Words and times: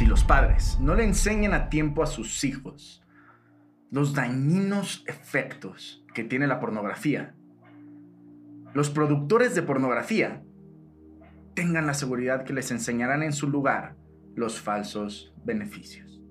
si 0.00 0.06
los 0.06 0.24
padres 0.24 0.78
no 0.80 0.94
le 0.94 1.04
enseñan 1.04 1.52
a 1.52 1.68
tiempo 1.68 2.02
a 2.02 2.06
sus 2.06 2.42
hijos 2.44 3.04
los 3.90 4.14
dañinos 4.14 5.04
efectos 5.06 6.06
que 6.14 6.24
tiene 6.24 6.46
la 6.46 6.58
pornografía, 6.58 7.34
los 8.72 8.88
productores 8.88 9.54
de 9.54 9.60
pornografía 9.60 10.42
tengan 11.52 11.86
la 11.86 11.92
seguridad 11.92 12.44
que 12.44 12.54
les 12.54 12.70
enseñarán 12.70 13.22
en 13.22 13.34
su 13.34 13.46
lugar 13.46 13.94
los 14.34 14.58
falsos 14.58 15.34
beneficios. 15.44 16.22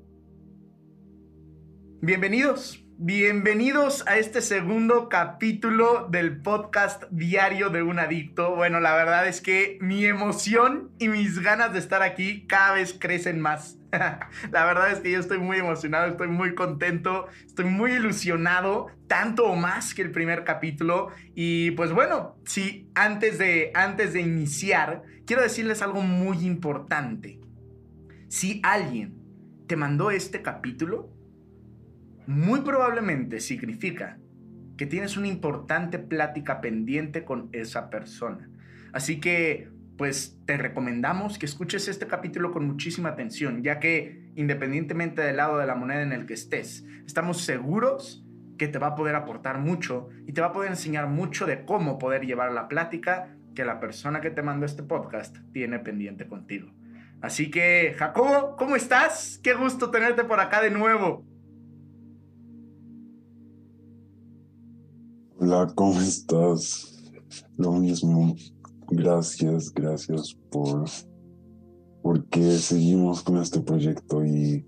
Bienvenidos, 2.02 2.84
bienvenidos 3.02 4.06
a 4.08 4.18
este 4.18 4.42
segundo 4.42 5.08
capítulo 5.08 6.10
del 6.12 6.42
podcast 6.42 7.06
diario 7.10 7.70
de 7.70 7.82
un 7.82 7.98
adicto. 7.98 8.58
Bueno, 8.58 8.82
la 8.82 8.94
verdad 8.94 9.26
es 9.26 9.40
que 9.40 9.78
mi 9.80 10.04
emoción 10.04 10.92
y 11.00 11.08
mis 11.08 11.40
ganas 11.40 11.72
de 11.72 11.80
estar 11.80 12.02
aquí 12.02 12.46
cada 12.46 12.74
vez 12.74 12.94
crecen 12.94 13.40
más. 13.40 13.78
La 14.52 14.66
verdad 14.66 14.92
es 14.92 15.00
que 15.00 15.12
yo 15.12 15.20
estoy 15.22 15.38
muy 15.38 15.60
emocionado, 15.60 16.08
estoy 16.08 16.28
muy 16.28 16.56
contento, 16.56 17.28
estoy 17.46 17.66
muy 17.66 17.94
ilusionado, 17.94 18.88
tanto 19.08 19.46
o 19.46 19.56
más 19.56 19.94
que 19.94 20.02
el 20.02 20.12
primer 20.12 20.44
capítulo. 20.44 21.08
Y 21.36 21.72
pues 21.72 21.94
bueno, 21.94 22.36
sí, 22.44 22.92
antes 22.96 23.38
de, 23.38 23.72
antes 23.76 24.12
de 24.12 24.20
iniciar, 24.20 25.04
quiero 25.26 25.42
decirles 25.42 25.82
algo 25.82 26.02
muy 26.02 26.46
importante. 26.46 27.40
Si 28.28 28.60
alguien 28.62 29.16
te 29.68 29.78
mandó 29.78 30.12
este 30.12 30.42
capítulo, 30.42 31.14
muy 32.30 32.62
probablemente 32.62 33.40
significa 33.40 34.20
que 34.78 34.86
tienes 34.86 35.18
una 35.18 35.26
importante 35.26 35.98
plática 35.98 36.62
pendiente 36.62 37.26
con 37.26 37.50
esa 37.54 37.90
persona. 37.90 38.52
Así 38.94 39.20
que 39.20 39.72
pues 39.98 40.40
te 40.46 40.56
recomendamos 40.56 41.40
que 41.40 41.48
escuches 41.48 41.88
este 41.88 42.06
capítulo 42.06 42.52
con 42.52 42.68
muchísima 42.68 43.10
atención, 43.10 43.64
ya 43.64 43.80
que 43.80 44.32
independientemente 44.36 45.24
del 45.24 45.38
lado 45.38 45.58
de 45.58 45.66
la 45.66 45.74
moneda 45.74 46.04
en 46.04 46.14
el 46.14 46.28
que 46.28 46.36
estés, 46.36 46.86
estamos 47.04 47.42
seguros 47.42 48.24
que 48.60 48.68
te 48.68 48.78
va 48.78 48.90
a 48.90 48.96
poder 48.96 49.16
aportar 49.16 49.58
mucho 49.58 50.10
y 50.28 50.34
te 50.34 50.42
va 50.42 50.48
a 50.48 50.54
poder 50.54 50.70
enseñar 50.70 51.08
mucho 51.08 51.48
de 51.48 51.66
cómo 51.66 51.98
poder 51.98 52.28
llevar 52.28 52.52
la 52.52 52.68
plática 52.68 53.36
que 53.56 53.66
la 53.66 53.80
persona 53.80 54.22
que 54.22 54.30
te 54.30 54.44
mandó 54.44 54.68
este 54.68 54.84
podcast 54.84 55.36
tiene 55.52 55.80
pendiente 55.80 56.28
contigo. 56.28 56.72
Así 57.22 57.50
que, 57.50 57.96
Jacobo, 57.98 58.56
¿cómo 58.56 58.76
estás? 58.76 59.40
Qué 59.44 59.56
gusto 59.56 59.90
tenerte 59.90 60.24
por 60.26 60.40
acá 60.40 60.62
de 60.62 60.70
nuevo. 60.70 61.26
Hola, 65.42 65.72
¿cómo 65.74 66.02
estás? 66.02 67.02
Lo 67.56 67.72
mismo. 67.72 68.36
Gracias, 68.92 69.74
gracias 69.74 70.38
por 70.52 70.84
porque 72.02 72.58
seguimos 72.58 73.24
con 73.24 73.38
este 73.38 73.62
proyecto 73.62 74.26
y, 74.26 74.66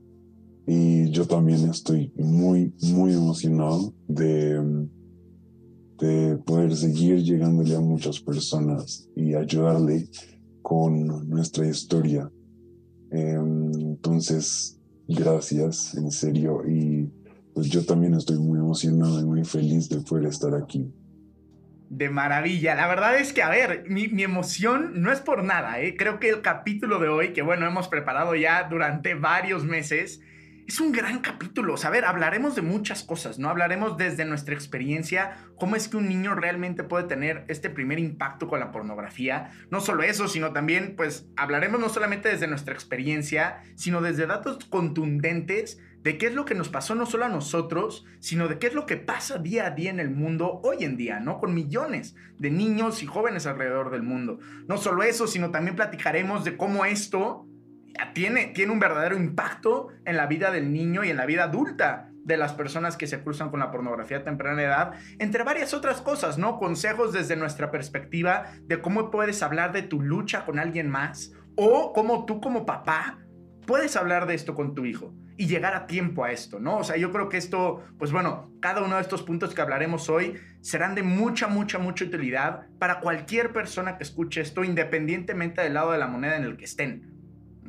y 0.65 1.11
yo 1.11 1.27
también 1.27 1.69
estoy 1.69 2.13
muy, 2.15 2.73
muy 2.83 3.11
emocionado 3.11 3.93
de, 4.07 4.87
de 5.99 6.37
poder 6.37 6.73
seguir 6.73 7.21
llegándole 7.21 7.75
a 7.75 7.81
muchas 7.81 8.21
personas 8.21 9.09
y 9.13 9.33
ayudarle 9.33 10.07
con 10.61 11.27
nuestra 11.27 11.67
historia. 11.67 12.31
Em, 13.11 13.73
entonces, 13.73 14.79
gracias, 15.05 15.95
en 15.95 16.11
serio. 16.11 16.61
Y 16.65 17.11
pues 17.53 17.69
yo 17.69 17.85
también 17.85 18.13
estoy 18.13 18.37
muy 18.37 18.59
emocionado 18.59 19.19
y 19.19 19.25
muy 19.25 19.43
feliz 19.43 19.89
de 19.89 19.99
poder 20.01 20.25
estar 20.25 20.53
aquí 20.55 20.91
de 21.91 22.09
maravilla. 22.09 22.73
La 22.73 22.87
verdad 22.87 23.17
es 23.17 23.33
que, 23.33 23.43
a 23.43 23.49
ver, 23.49 23.83
mi, 23.89 24.05
emoción 24.23 25.01
no 25.01 25.11
es 25.11 25.19
por 25.19 25.43
nada, 25.43 25.81
¿eh? 25.81 25.97
Creo 25.97 26.21
que 26.21 26.29
el 26.29 26.41
capítulo 26.41 26.99
de 26.99 27.09
hoy, 27.09 27.33
que 27.33 27.41
bueno, 27.41 27.67
hemos 27.67 27.89
preparado 27.89 28.33
ya 28.33 28.63
durante 28.69 29.13
varios 29.13 29.65
meses, 29.65 30.21
es 30.65 30.79
un 30.79 30.93
gran 30.93 31.19
capítulo. 31.19 31.73
O 31.73 31.77
hablaremos 32.05 32.55
de 32.55 32.61
muchas 32.61 33.03
cosas, 33.03 33.39
¿no? 33.39 33.49
Hablaremos 33.49 33.97
desde 33.97 34.23
nuestra 34.23 34.55
experiencia, 34.55 35.35
cómo 35.57 35.75
es 35.75 35.89
que 35.89 35.97
un 35.97 36.07
niño 36.07 36.33
realmente 36.33 36.85
puede 36.85 37.09
tener 37.09 37.43
este 37.49 37.69
primer 37.69 37.99
impacto 37.99 38.47
con 38.47 38.61
la 38.61 38.71
pornografía. 38.71 39.51
No 39.69 39.81
solo 39.81 40.03
eso, 40.03 40.29
sino 40.29 40.53
también, 40.53 40.93
pues, 40.95 41.27
hablaremos 41.35 41.81
no 41.81 41.89
solamente 41.89 42.29
desde 42.29 42.47
nuestra 42.47 42.73
experiencia, 42.73 43.63
sino 43.75 43.99
desde 43.99 44.27
datos 44.27 44.63
contundentes 44.63 45.77
de 46.03 46.17
qué 46.17 46.27
es 46.27 46.33
lo 46.33 46.45
que 46.45 46.55
nos 46.55 46.69
pasó 46.69 46.95
no 46.95 47.05
solo 47.05 47.25
a 47.25 47.29
nosotros, 47.29 48.05
sino 48.19 48.47
de 48.47 48.57
qué 48.57 48.67
es 48.67 48.73
lo 48.73 48.85
que 48.85 48.97
pasa 48.97 49.37
día 49.37 49.67
a 49.67 49.71
día 49.71 49.91
en 49.91 49.99
el 49.99 50.09
mundo 50.09 50.59
hoy 50.63 50.83
en 50.83 50.97
día, 50.97 51.19
¿no? 51.19 51.39
Con 51.39 51.53
millones 51.53 52.15
de 52.39 52.49
niños 52.49 53.03
y 53.03 53.05
jóvenes 53.05 53.45
alrededor 53.45 53.91
del 53.91 54.03
mundo. 54.03 54.39
No 54.67 54.77
solo 54.77 55.03
eso, 55.03 55.27
sino 55.27 55.51
también 55.51 55.75
platicaremos 55.75 56.43
de 56.43 56.57
cómo 56.57 56.85
esto 56.85 57.45
tiene, 58.13 58.47
tiene 58.47 58.71
un 58.71 58.79
verdadero 58.79 59.15
impacto 59.15 59.89
en 60.05 60.17
la 60.17 60.25
vida 60.25 60.51
del 60.51 60.73
niño 60.73 61.03
y 61.03 61.09
en 61.09 61.17
la 61.17 61.25
vida 61.25 61.43
adulta 61.43 62.07
de 62.23 62.37
las 62.37 62.53
personas 62.53 62.97
que 62.97 63.07
se 63.07 63.21
cruzan 63.23 63.49
con 63.49 63.59
la 63.59 63.71
pornografía 63.71 64.17
a 64.17 64.23
temprana 64.23 64.61
edad, 64.61 64.93
entre 65.19 65.43
varias 65.43 65.73
otras 65.73 66.01
cosas, 66.01 66.37
¿no? 66.37 66.57
Consejos 66.57 67.13
desde 67.13 67.35
nuestra 67.35 67.71
perspectiva 67.71 68.51
de 68.63 68.79
cómo 68.81 69.11
puedes 69.11 69.41
hablar 69.43 69.71
de 69.71 69.81
tu 69.81 70.01
lucha 70.01 70.45
con 70.45 70.59
alguien 70.59 70.89
más 70.89 71.33
o 71.55 71.93
cómo 71.93 72.25
tú 72.25 72.39
como 72.39 72.65
papá 72.65 73.19
puedes 73.65 73.95
hablar 73.95 74.27
de 74.27 74.35
esto 74.35 74.55
con 74.55 74.75
tu 74.75 74.85
hijo 74.85 75.13
y 75.41 75.47
llegar 75.47 75.73
a 75.73 75.87
tiempo 75.87 76.23
a 76.23 76.31
esto, 76.31 76.59
¿no? 76.59 76.77
O 76.77 76.83
sea, 76.83 76.97
yo 76.97 77.11
creo 77.11 77.27
que 77.27 77.37
esto, 77.37 77.83
pues 77.97 78.11
bueno, 78.11 78.51
cada 78.59 78.83
uno 78.83 78.97
de 78.97 79.01
estos 79.01 79.23
puntos 79.23 79.55
que 79.55 79.61
hablaremos 79.61 80.07
hoy 80.07 80.35
serán 80.59 80.93
de 80.93 81.01
mucha, 81.01 81.47
mucha, 81.47 81.79
mucha 81.79 82.05
utilidad 82.05 82.67
para 82.77 82.99
cualquier 82.99 83.51
persona 83.51 83.97
que 83.97 84.03
escuche 84.03 84.41
esto, 84.41 84.63
independientemente 84.63 85.63
del 85.63 85.73
lado 85.73 85.93
de 85.93 85.97
la 85.97 86.05
moneda 86.05 86.37
en 86.37 86.43
el 86.43 86.57
que 86.57 86.65
estén. 86.65 87.09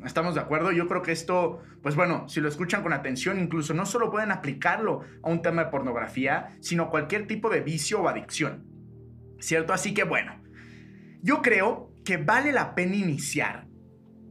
¿Estamos 0.05 0.35
de 0.35 0.43
acuerdo? 0.43 0.71
Yo 0.71 0.87
creo 0.87 1.01
que 1.01 1.13
esto, 1.13 1.63
pues 1.83 1.97
bueno, 1.97 2.29
si 2.29 2.43
lo 2.43 2.49
escuchan 2.51 2.83
con 2.83 2.93
atención, 2.93 3.41
incluso 3.41 3.73
no 3.73 3.87
solo 3.87 4.11
pueden 4.11 4.33
aplicarlo 4.33 5.01
a 5.23 5.31
un 5.31 5.41
tema 5.41 5.65
de 5.65 5.71
pornografía, 5.71 6.55
sino 6.61 6.91
cualquier 6.91 7.27
tipo 7.27 7.49
de 7.49 7.63
vicio 7.63 8.03
o 8.03 8.09
adicción. 8.09 8.67
¿Cierto? 9.39 9.73
Así 9.73 9.95
que 9.95 10.05
bueno, 10.05 10.39
yo 11.23 11.41
creo 11.41 11.91
que 12.05 12.19
vale 12.19 12.53
la 12.53 12.75
pena 12.75 12.97
iniciar 12.97 13.72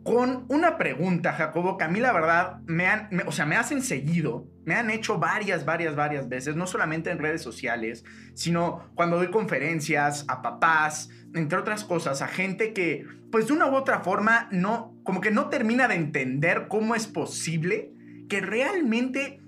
con 0.04 0.46
una 0.50 0.78
pregunta, 0.78 1.34
Jacobo, 1.34 1.78
que 1.78 1.84
a 1.84 1.88
mí 1.88 2.00
la 2.00 2.12
verdad 2.12 2.60
me 2.66 2.88
han, 2.88 3.10
o 3.28 3.32
sea, 3.32 3.46
me 3.46 3.56
hacen 3.56 3.82
seguido, 3.84 4.48
me 4.66 4.74
han 4.74 4.90
hecho 4.90 5.20
varias, 5.20 5.64
varias, 5.64 5.96
varias 5.96 6.28
veces, 6.28 6.56
no 6.56 6.66
solamente 6.66 7.12
en 7.12 7.20
redes 7.20 7.42
sociales, 7.42 8.04
sino 8.34 8.92
cuando 8.96 9.18
doy 9.18 9.30
conferencias 9.30 10.26
a 10.28 10.42
papás, 10.42 11.10
entre 11.36 11.60
otras 11.60 11.84
cosas, 11.84 12.22
a 12.22 12.28
gente 12.28 12.74
que, 12.74 13.06
pues 13.32 13.48
de 13.48 13.54
una 13.54 13.68
u 13.68 13.76
otra 13.76 14.00
forma, 14.00 14.48
no, 14.52 14.98
como 15.04 15.22
que 15.22 15.32
no 15.32 15.50
termina 15.50 15.88
de 15.88 15.96
entender 15.96 16.68
cómo 16.68 16.96
es 16.96 17.06
posible 17.06 17.94
que 18.28 18.42
realmente 18.42 19.42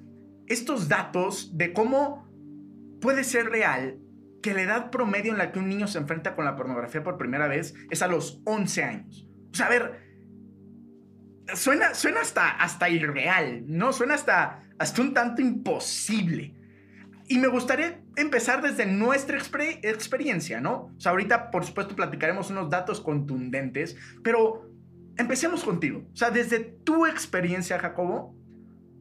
estos 0.47 0.87
datos 0.87 1.57
de 1.57 1.73
cómo 1.73 2.27
puede 3.01 3.23
ser 3.23 3.47
real 3.47 3.97
que 4.41 4.53
la 4.53 4.61
edad 4.61 4.91
promedio 4.91 5.31
en 5.31 5.37
la 5.37 5.51
que 5.51 5.59
un 5.59 5.69
niño 5.69 5.87
se 5.87 5.97
enfrenta 5.97 6.35
con 6.35 6.45
la 6.45 6.55
pornografía 6.55 7.01
por 7.01 7.17
primera 7.17 7.47
vez 7.47 7.73
es 7.89 8.01
a 8.01 8.07
los 8.07 8.41
11 8.45 8.83
años. 8.83 9.27
O 9.51 9.55
sea, 9.55 9.67
a 9.67 9.69
ver, 9.69 10.02
suena, 11.55 11.93
suena 11.93 12.21
hasta, 12.21 12.49
hasta 12.49 12.89
irreal, 12.89 13.63
¿no? 13.67 13.93
Suena 13.93 14.15
hasta, 14.15 14.61
hasta 14.77 15.01
un 15.01 15.13
tanto 15.13 15.41
imposible. 15.41 16.53
Y 17.27 17.37
me 17.37 17.47
gustaría 17.47 18.01
empezar 18.15 18.61
desde 18.61 18.85
nuestra 18.85 19.37
experiencia, 19.37 20.59
¿no? 20.59 20.91
O 20.95 20.99
sea, 20.99 21.11
ahorita, 21.11 21.51
por 21.51 21.65
supuesto, 21.65 21.95
platicaremos 21.95 22.49
unos 22.49 22.69
datos 22.69 22.99
contundentes, 22.99 23.95
pero 24.23 24.69
empecemos 25.17 25.63
contigo. 25.63 26.05
O 26.13 26.15
sea, 26.15 26.31
desde 26.31 26.59
tu 26.59 27.05
experiencia, 27.05 27.79
Jacobo, 27.79 28.35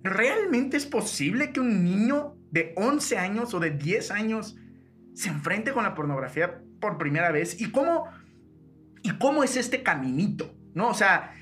¿realmente 0.02 0.76
es 0.76 0.86
posible 0.86 1.52
que 1.52 1.60
un 1.60 1.84
niño 1.84 2.36
de 2.50 2.74
11 2.76 3.18
años 3.18 3.54
o 3.54 3.60
de 3.60 3.70
10 3.70 4.10
años 4.12 4.56
se 5.14 5.28
enfrente 5.28 5.72
con 5.72 5.82
la 5.82 5.94
pornografía 5.94 6.60
por 6.80 6.98
primera 6.98 7.32
vez? 7.32 7.60
¿Y 7.60 7.70
cómo, 7.70 8.06
y 9.02 9.10
cómo 9.18 9.42
es 9.42 9.56
este 9.56 9.82
caminito? 9.82 10.54
¿No? 10.74 10.88
O 10.88 10.94
sea, 10.94 11.34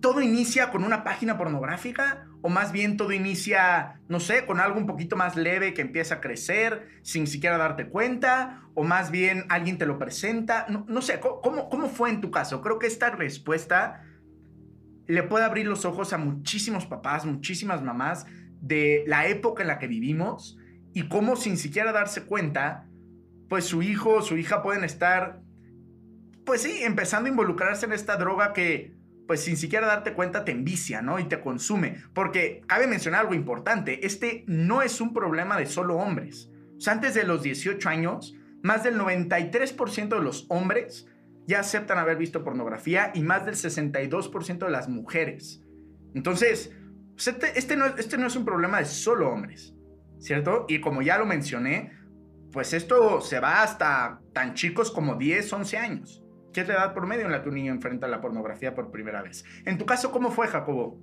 todo 0.00 0.20
inicia 0.20 0.70
con 0.70 0.84
una 0.84 1.04
página 1.04 1.36
pornográfica 1.36 2.26
o 2.40 2.48
más 2.48 2.72
bien 2.72 2.96
todo 2.96 3.12
inicia, 3.12 4.00
no 4.08 4.20
sé, 4.20 4.46
con 4.46 4.60
algo 4.60 4.78
un 4.78 4.86
poquito 4.86 5.16
más 5.16 5.36
leve 5.36 5.74
que 5.74 5.82
empieza 5.82 6.16
a 6.16 6.20
crecer 6.20 6.88
sin 7.02 7.26
siquiera 7.26 7.58
darte 7.58 7.88
cuenta 7.88 8.62
o 8.74 8.84
más 8.84 9.10
bien 9.10 9.44
alguien 9.48 9.78
te 9.78 9.86
lo 9.86 9.98
presenta. 9.98 10.66
No, 10.68 11.02
sé, 11.02 11.20
¿cómo, 11.20 11.68
¿cómo 11.68 11.88
fue 11.88 12.10
en 12.10 12.20
tu 12.20 12.30
caso? 12.30 12.60
Creo 12.60 12.78
que 12.78 12.86
esta 12.86 13.10
respuesta 13.10 14.04
le 15.06 15.22
puede 15.22 15.44
abrir 15.44 15.66
los 15.66 15.84
ojos 15.84 16.12
a 16.12 16.18
muchísimos 16.18 16.86
papás, 16.86 17.24
muchísimas 17.24 17.82
mamás 17.82 18.26
de 18.60 19.04
la 19.06 19.26
época 19.26 19.62
en 19.62 19.68
la 19.68 19.78
que 19.78 19.88
vivimos 19.88 20.58
y 20.92 21.08
cómo 21.08 21.34
sin 21.34 21.56
siquiera 21.56 21.92
darse 21.92 22.24
cuenta, 22.24 22.86
pues 23.48 23.64
su 23.64 23.82
hijo 23.82 24.16
o 24.16 24.22
su 24.22 24.36
hija 24.36 24.62
pueden 24.62 24.84
estar, 24.84 25.40
pues 26.44 26.62
sí, 26.62 26.82
empezando 26.82 27.28
a 27.28 27.30
involucrarse 27.30 27.86
en 27.86 27.92
esta 27.92 28.16
droga 28.16 28.52
que 28.52 28.97
pues 29.28 29.44
sin 29.44 29.58
siquiera 29.58 29.86
darte 29.86 30.14
cuenta 30.14 30.44
te 30.44 30.52
envicia, 30.52 31.02
¿no? 31.02 31.18
Y 31.18 31.24
te 31.24 31.40
consume. 31.40 32.02
Porque 32.14 32.62
cabe 32.66 32.86
mencionar 32.86 33.20
algo 33.20 33.34
importante, 33.34 34.04
este 34.04 34.42
no 34.46 34.82
es 34.82 35.00
un 35.00 35.12
problema 35.12 35.58
de 35.58 35.66
solo 35.66 35.98
hombres. 35.98 36.50
O 36.78 36.80
sea, 36.80 36.94
antes 36.94 37.14
de 37.14 37.24
los 37.24 37.42
18 37.42 37.88
años, 37.90 38.34
más 38.62 38.82
del 38.82 38.98
93% 38.98 40.08
de 40.08 40.22
los 40.22 40.46
hombres 40.48 41.06
ya 41.46 41.60
aceptan 41.60 41.98
haber 41.98 42.16
visto 42.16 42.42
pornografía 42.42 43.12
y 43.14 43.22
más 43.22 43.44
del 43.46 43.54
62% 43.54 44.58
de 44.58 44.70
las 44.70 44.88
mujeres 44.88 45.62
Entonces, 46.14 46.74
pues, 47.14 47.28
este, 47.28 47.58
este, 47.58 47.76
no, 47.76 47.86
este 47.86 48.18
no 48.18 48.26
es 48.26 48.36
un 48.36 48.44
problema 48.44 48.78
de 48.78 48.86
solo 48.86 49.30
hombres, 49.30 49.74
¿cierto? 50.18 50.64
Y 50.68 50.80
como 50.80 51.02
ya 51.02 51.18
lo 51.18 51.26
mencioné, 51.26 51.92
pues 52.50 52.72
esto 52.72 53.20
se 53.20 53.40
va 53.40 53.62
hasta 53.62 54.20
tan 54.32 54.54
chicos 54.54 54.90
como 54.90 55.16
10, 55.16 55.52
11 55.52 55.76
años, 55.76 56.22
¿Qué 56.52 56.62
es 56.62 56.68
la 56.68 56.74
edad 56.74 56.94
promedio 56.94 57.26
en 57.26 57.32
la 57.32 57.42
que 57.42 57.48
un 57.48 57.54
niño 57.56 57.72
enfrenta 57.72 58.08
la 58.08 58.20
pornografía 58.20 58.74
por 58.74 58.90
primera 58.90 59.22
vez. 59.22 59.44
En 59.64 59.78
tu 59.78 59.84
caso, 59.84 60.10
¿cómo 60.10 60.30
fue, 60.30 60.46
Jacobo? 60.46 60.98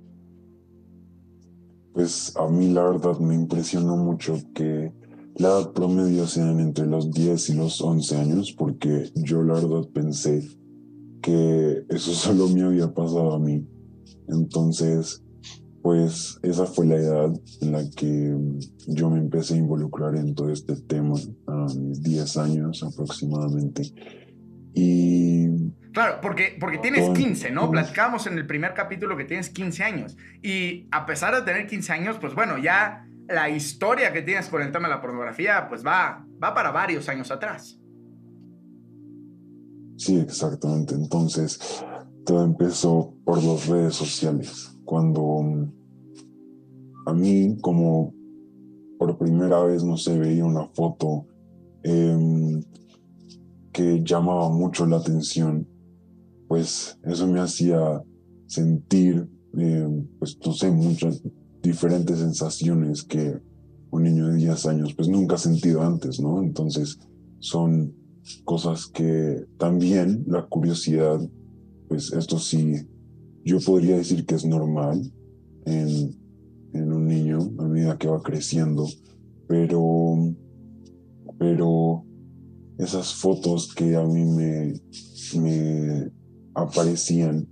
Pues 1.93 2.35
a 2.35 2.47
mí 2.47 2.73
la 2.73 2.83
verdad 2.83 3.19
me 3.19 3.35
impresionó 3.35 3.95
mucho 3.95 4.37
que 4.53 4.91
la 5.35 5.49
edad 5.49 5.73
promedio 5.73 6.27
sean 6.27 6.59
entre 6.59 6.85
los 6.87 7.11
10 7.11 7.49
y 7.49 7.53
los 7.55 7.81
11 7.81 8.17
años, 8.17 8.55
porque 8.57 9.11
yo 9.15 9.43
la 9.43 9.53
verdad 9.55 9.87
pensé 9.93 10.47
que 11.21 11.85
eso 11.89 12.11
solo 12.13 12.47
me 12.49 12.63
había 12.63 12.93
pasado 12.93 13.33
a 13.33 13.39
mí. 13.39 13.67
Entonces, 14.27 15.23
pues 15.81 16.39
esa 16.41 16.65
fue 16.65 16.87
la 16.87 16.95
edad 16.95 17.33
en 17.61 17.71
la 17.71 17.87
que 17.91 18.35
yo 18.87 19.09
me 19.09 19.19
empecé 19.19 19.53
a 19.53 19.57
involucrar 19.57 20.15
en 20.15 20.33
todo 20.33 20.49
este 20.49 20.75
tema, 20.75 21.15
a 21.47 21.67
mis 21.77 22.01
10 22.01 22.37
años 22.37 22.83
aproximadamente. 22.83 23.93
Y... 24.75 25.71
Claro, 25.93 26.19
porque, 26.21 26.57
porque 26.59 26.77
tienes 26.77 27.09
15, 27.09 27.51
¿no? 27.51 27.71
Platicábamos 27.71 28.27
en 28.27 28.37
el 28.37 28.45
primer 28.45 28.73
capítulo 28.73 29.15
que 29.15 29.23
tienes 29.23 29.49
15 29.49 29.83
años. 29.83 30.17
Y 30.43 30.87
a 30.91 31.05
pesar 31.05 31.33
de 31.33 31.41
tener 31.41 31.67
15 31.67 31.93
años, 31.93 32.17
pues 32.19 32.35
bueno, 32.35 32.57
ya 32.57 33.07
la 33.29 33.49
historia 33.49 34.11
que 34.11 34.21
tienes 34.21 34.49
con 34.49 34.61
el 34.61 34.71
tema 34.71 34.87
de 34.87 34.95
la 34.95 35.01
pornografía, 35.01 35.67
pues 35.69 35.85
va, 35.85 36.25
va 36.43 36.53
para 36.53 36.71
varios 36.71 37.07
años 37.07 37.31
atrás. 37.31 37.79
Sí, 39.97 40.17
exactamente. 40.17 40.93
Entonces, 40.93 41.83
todo 42.25 42.43
empezó 42.43 43.13
por 43.23 43.41
las 43.41 43.67
redes 43.67 43.95
sociales. 43.95 44.77
Cuando 44.83 45.71
a 47.05 47.13
mí, 47.13 47.57
como 47.61 48.13
por 48.97 49.17
primera 49.17 49.61
vez, 49.61 49.83
no 49.83 49.97
se 49.97 50.17
veía 50.17 50.43
una 50.43 50.67
foto 50.67 51.27
em, 51.83 52.61
llamaba 54.05 54.49
mucho 54.49 54.85
la 54.85 54.97
atención, 54.97 55.67
pues 56.47 56.97
eso 57.03 57.27
me 57.27 57.39
hacía 57.39 58.03
sentir, 58.47 59.27
em, 59.57 60.07
pues 60.19 60.37
no 60.45 60.53
sé, 60.53 60.71
muchas 60.71 61.21
diferentes 61.61 62.19
sensaciones 62.19 63.03
que 63.03 63.39
un 63.91 64.03
niño 64.03 64.27
de 64.27 64.37
10 64.37 64.65
años 64.67 64.93
pues 64.93 65.07
nunca 65.07 65.35
ha 65.35 65.39
sentido 65.39 65.81
antes, 65.81 66.19
¿no? 66.19 66.41
Entonces 66.41 66.99
son 67.39 67.93
cosas 68.43 68.87
que 68.87 69.45
también 69.57 70.23
la 70.27 70.45
curiosidad, 70.45 71.19
pues 71.87 72.11
esto 72.13 72.37
sí, 72.39 72.87
yo 73.43 73.59
podría 73.59 73.97
decir 73.97 74.25
que 74.25 74.35
es 74.35 74.45
normal 74.45 75.11
en, 75.65 76.15
en 76.73 76.93
un 76.93 77.07
niño 77.07 77.39
a 77.59 77.67
medida 77.67 77.97
que 77.97 78.07
va 78.07 78.21
creciendo, 78.21 78.85
pero, 79.47 80.33
pero 81.37 82.05
esas 82.77 83.13
fotos 83.13 83.73
que 83.73 83.95
a 83.95 84.03
mí 84.03 84.25
me, 84.25 84.73
me 85.39 86.11
aparecían, 86.53 87.47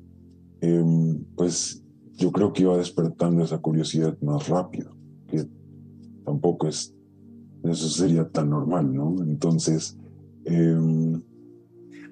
em, 0.62 1.24
pues 1.36 1.82
yo 2.14 2.32
creo 2.32 2.54
que 2.54 2.64
iba 2.64 2.78
despertando 2.78 3.44
esa 3.44 3.58
curiosidad 3.60 4.18
más 4.22 4.48
rápido, 4.48 4.96
que 5.28 5.46
tampoco 6.26 6.68
es, 6.68 6.94
eso 7.64 7.90
sería 7.90 8.30
tan 8.30 8.50
normal, 8.50 8.94
¿no? 8.94 9.16
Entonces, 9.24 9.98
Em, 10.46 11.22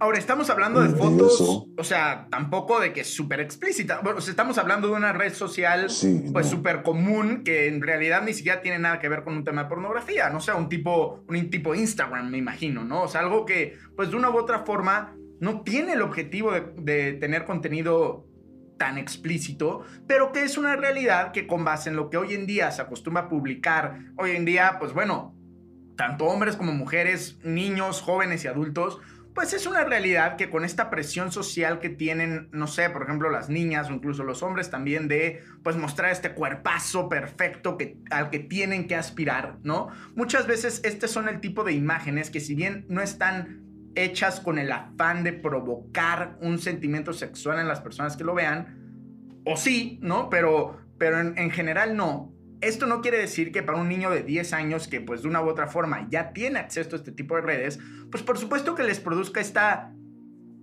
Ahora, 0.01 0.17
estamos 0.17 0.49
hablando 0.49 0.81
de 0.81 0.89
fotos, 0.89 1.67
o 1.77 1.83
sea, 1.83 2.25
tampoco 2.31 2.79
de 2.79 2.91
que 2.91 3.01
es 3.01 3.13
súper 3.13 3.39
explícita. 3.39 3.99
Bueno, 4.01 4.17
estamos 4.17 4.57
hablando 4.57 4.87
de 4.87 4.95
una 4.95 5.13
red 5.13 5.31
social, 5.31 5.89
pues 6.33 6.47
súper 6.47 6.81
común, 6.81 7.43
que 7.43 7.67
en 7.67 7.83
realidad 7.83 8.23
ni 8.23 8.33
siquiera 8.33 8.63
tiene 8.63 8.79
nada 8.79 8.97
que 8.97 9.07
ver 9.07 9.23
con 9.23 9.35
un 9.35 9.43
tema 9.43 9.61
de 9.61 9.69
pornografía. 9.69 10.31
No 10.31 10.39
sé, 10.39 10.53
un 10.53 10.69
tipo, 10.69 11.23
un 11.27 11.51
tipo 11.51 11.75
Instagram, 11.75 12.31
me 12.31 12.39
imagino, 12.39 12.83
¿no? 12.83 13.03
O 13.03 13.07
sea, 13.07 13.21
algo 13.21 13.45
que, 13.45 13.77
pues 13.95 14.09
de 14.09 14.15
una 14.15 14.31
u 14.31 14.37
otra 14.39 14.65
forma, 14.65 15.13
no 15.39 15.61
tiene 15.61 15.93
el 15.93 16.01
objetivo 16.01 16.51
de, 16.51 16.73
de 16.77 17.13
tener 17.13 17.45
contenido 17.45 18.25
tan 18.79 18.97
explícito, 18.97 19.83
pero 20.07 20.31
que 20.31 20.41
es 20.41 20.57
una 20.57 20.77
realidad 20.77 21.31
que 21.31 21.45
con 21.45 21.63
base 21.63 21.91
en 21.91 21.95
lo 21.95 22.09
que 22.09 22.17
hoy 22.17 22.33
en 22.33 22.47
día 22.47 22.71
se 22.71 22.81
acostumbra 22.81 23.25
a 23.25 23.29
publicar, 23.29 23.99
hoy 24.17 24.31
en 24.31 24.45
día, 24.45 24.77
pues 24.79 24.93
bueno, 24.93 25.35
tanto 25.95 26.25
hombres 26.25 26.55
como 26.55 26.71
mujeres, 26.71 27.37
niños, 27.43 28.01
jóvenes 28.01 28.43
y 28.45 28.47
adultos, 28.47 28.99
pues 29.33 29.53
es 29.53 29.65
una 29.65 29.83
realidad 29.83 30.35
que 30.35 30.49
con 30.49 30.65
esta 30.65 30.89
presión 30.89 31.31
social 31.31 31.79
que 31.79 31.89
tienen, 31.89 32.49
no 32.51 32.67
sé, 32.67 32.89
por 32.89 33.03
ejemplo, 33.03 33.29
las 33.29 33.49
niñas 33.49 33.89
o 33.89 33.93
incluso 33.93 34.23
los 34.23 34.43
hombres 34.43 34.69
también 34.69 35.07
de, 35.07 35.43
pues 35.63 35.75
mostrar 35.75 36.11
este 36.11 36.33
cuerpazo 36.33 37.07
perfecto 37.07 37.77
que, 37.77 37.97
al 38.09 38.29
que 38.29 38.39
tienen 38.39 38.87
que 38.87 38.95
aspirar, 38.95 39.57
¿no? 39.63 39.89
Muchas 40.15 40.47
veces 40.47 40.81
este 40.83 41.07
son 41.07 41.29
el 41.29 41.39
tipo 41.39 41.63
de 41.63 41.73
imágenes 41.73 42.29
que 42.29 42.39
si 42.39 42.55
bien 42.55 42.85
no 42.89 43.01
están 43.01 43.61
hechas 43.95 44.39
con 44.39 44.59
el 44.59 44.71
afán 44.71 45.23
de 45.23 45.33
provocar 45.33 46.37
un 46.41 46.59
sentimiento 46.59 47.13
sexual 47.13 47.59
en 47.59 47.67
las 47.67 47.81
personas 47.81 48.17
que 48.17 48.23
lo 48.23 48.33
vean, 48.33 49.41
o 49.45 49.57
sí, 49.57 49.99
¿no? 50.01 50.29
Pero, 50.29 50.77
pero 50.97 51.19
en 51.19 51.51
general 51.51 51.95
no 51.95 52.31
esto 52.61 52.85
no 52.85 53.01
quiere 53.01 53.17
decir 53.17 53.51
que 53.51 53.63
para 53.63 53.79
un 53.79 53.89
niño 53.89 54.11
de 54.11 54.23
10 54.23 54.53
años 54.53 54.87
que 54.87 55.01
pues 55.01 55.23
de 55.23 55.27
una 55.27 55.41
u 55.41 55.49
otra 55.49 55.67
forma 55.67 56.07
ya 56.09 56.31
tiene 56.31 56.59
acceso 56.59 56.95
a 56.95 56.99
este 56.99 57.11
tipo 57.11 57.35
de 57.35 57.41
redes, 57.41 57.79
pues 58.11 58.23
por 58.23 58.37
supuesto 58.37 58.75
que 58.75 58.83
les 58.83 58.99
produzca 58.99 59.41
esta, 59.41 59.91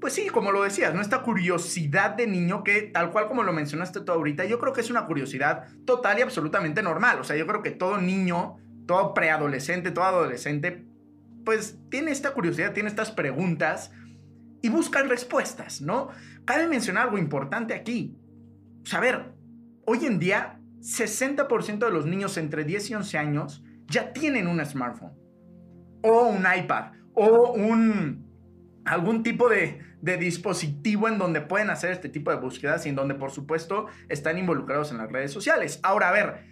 pues 0.01 0.13
sí, 0.13 0.29
como 0.29 0.53
lo 0.53 0.63
decías, 0.63 0.95
¿no? 0.95 1.01
Esta 1.01 1.23
curiosidad 1.23 2.11
de 2.11 2.29
niño 2.29 2.63
que 2.63 2.83
tal 2.83 3.11
cual 3.11 3.27
como 3.27 3.43
lo 3.43 3.53
mencionaste 3.53 4.01
tú 4.01 4.13
ahorita, 4.13 4.45
yo 4.45 4.61
creo 4.61 4.73
que 4.73 4.81
es 4.81 4.91
una 4.91 5.07
curiosidad 5.07 5.67
total 5.85 6.21
y 6.21 6.23
absolutamente 6.23 6.83
normal. 6.83 7.19
O 7.21 7.25
sea, 7.25 7.37
yo 7.37 7.47
creo 7.47 7.63
que 7.63 7.73
todo 7.73 7.99
niño, 7.99 8.59
todo 8.87 9.13
preadolescente, 9.13 9.91
todo 9.91 10.05
adolescente, 10.05 10.87
pues 11.45 11.79
tiene 11.91 12.13
esta 12.13 12.33
curiosidad, 12.33 12.75
tiene 12.75 12.89
estas 12.89 13.11
preguntas 13.11 13.91
y 14.63 14.69
buscan 14.69 15.09
respuestas, 15.09 15.81
¿no? 15.81 16.11
Cabe 16.45 16.69
mencionar 16.69 17.05
algo 17.05 17.19
importante 17.19 17.75
aquí. 17.75 18.17
Saber, 18.85 19.33
hoy 19.85 20.07
en 20.07 20.19
día 20.19 20.58
60% 20.81 21.79
de 21.79 21.91
los 21.91 22.07
niños 22.07 22.37
entre 22.37 22.65
10 22.65 22.91
y 22.91 22.95
11 22.95 23.19
años 23.19 23.65
ya 23.87 24.13
tienen 24.13 24.47
un 24.47 24.65
smartphone 24.65 25.13
o 26.03 26.29
un 26.29 26.45
iPad 26.57 26.93
o 27.15 27.53
un 27.53 28.29
algún 28.85 29.23
tipo 29.23 29.49
de, 29.49 29.87
dispositivo 30.01 31.09
en 31.09 31.19
donde 31.19 31.41
pueden 31.41 31.71
hacer 31.71 31.91
este 31.91 32.09
tipo 32.09 32.31
de 32.31 32.39
búsquedas 32.39 32.87
y 32.87 32.89
en 32.89 32.95
donde 32.95 33.15
por 33.15 33.31
supuesto 33.31 33.87
están 34.09 34.39
involucrados 34.39 34.91
en 34.93 34.99
las 34.99 35.11
redes 35.11 35.33
sociales. 35.33 35.81
Ahora, 35.83 36.09
a 36.09 36.13
ver, 36.13 36.45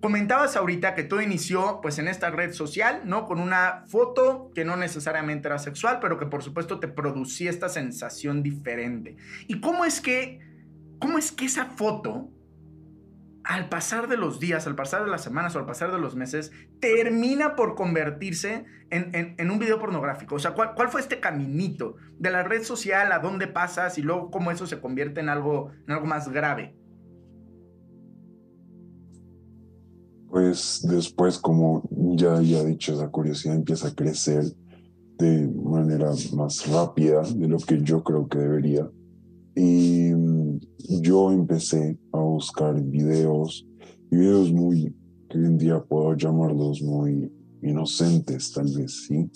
comentabas 0.00 0.56
ahorita 0.56 0.94
que 0.94 1.04
todo 1.04 1.20
inició 1.20 1.80
pues 1.82 1.98
en 1.98 2.08
esta 2.08 2.30
red 2.30 2.52
social, 2.52 3.02
¿no? 3.04 3.26
Con 3.26 3.38
una 3.38 3.84
foto 3.86 4.50
que 4.54 4.64
no 4.64 4.76
necesariamente 4.76 5.48
era 5.48 5.58
sexual, 5.58 5.98
pero 6.00 6.18
que 6.18 6.26
por 6.26 6.42
supuesto 6.42 6.80
te 6.80 6.88
producía 6.88 7.50
esta 7.50 7.68
sensación 7.68 8.42
diferente. 8.42 9.16
¿Y 9.46 9.60
cómo 9.60 9.84
es 9.84 10.00
que, 10.00 10.40
cómo 10.98 11.18
es 11.18 11.30
que 11.30 11.44
esa 11.44 11.66
foto 11.66 12.30
al 13.46 13.68
pasar 13.68 14.08
de 14.08 14.16
los 14.16 14.40
días, 14.40 14.66
al 14.66 14.74
pasar 14.74 15.04
de 15.04 15.10
las 15.10 15.22
semanas 15.22 15.54
o 15.54 15.60
al 15.60 15.66
pasar 15.66 15.92
de 15.92 16.00
los 16.00 16.16
meses, 16.16 16.50
termina 16.80 17.54
por 17.54 17.76
convertirse 17.76 18.64
en, 18.90 19.50
un 19.50 19.58
video 19.60 19.78
pornográfico. 19.78 20.34
O 20.34 20.38
sea, 20.40 20.52
¿cuál, 20.52 20.74
¿cuál, 20.74 20.88
fue 20.88 21.00
este 21.00 21.20
caminito 21.20 21.94
de 22.18 22.30
la 22.32 22.42
red 22.42 22.64
social 22.64 23.12
a 23.12 23.20
dónde 23.20 23.46
pasas 23.46 23.98
y 23.98 24.02
luego 24.02 24.32
cómo 24.32 24.50
eso 24.50 24.66
se 24.66 24.80
convierte 24.80 25.20
en 25.20 25.28
algo, 25.28 25.70
en 25.86 25.92
algo 25.92 26.06
más 26.06 26.28
grave? 26.28 26.76
Pues 30.28 30.84
después, 30.90 31.38
como 31.38 31.88
ya 32.16 32.36
he 32.38 32.66
dicho, 32.66 32.94
esa 32.94 33.08
curiosidad 33.10 33.54
empieza 33.54 33.88
a 33.88 33.94
crecer 33.94 34.42
de 35.18 35.48
manera 35.48 36.10
más 36.34 36.66
rápida 36.68 37.22
de 37.22 37.46
lo 37.46 37.58
que 37.58 37.80
yo 37.80 38.02
creo 38.02 38.28
que 38.28 38.38
debería. 38.38 38.90
Y 39.56 40.12
mm, 40.12 40.60
yo 41.00 41.32
empecé 41.32 41.98
a 42.12 42.18
buscar 42.18 42.78
videos, 42.80 43.66
videos 44.10 44.52
muy, 44.52 44.94
que 45.28 45.38
hoy 45.38 45.46
en 45.46 45.58
día 45.58 45.82
puedo 45.82 46.14
llamarlos 46.14 46.82
muy 46.82 47.32
inocentes, 47.62 48.52
tal 48.52 48.66
vez, 48.76 49.06
¿sí? 49.06 49.30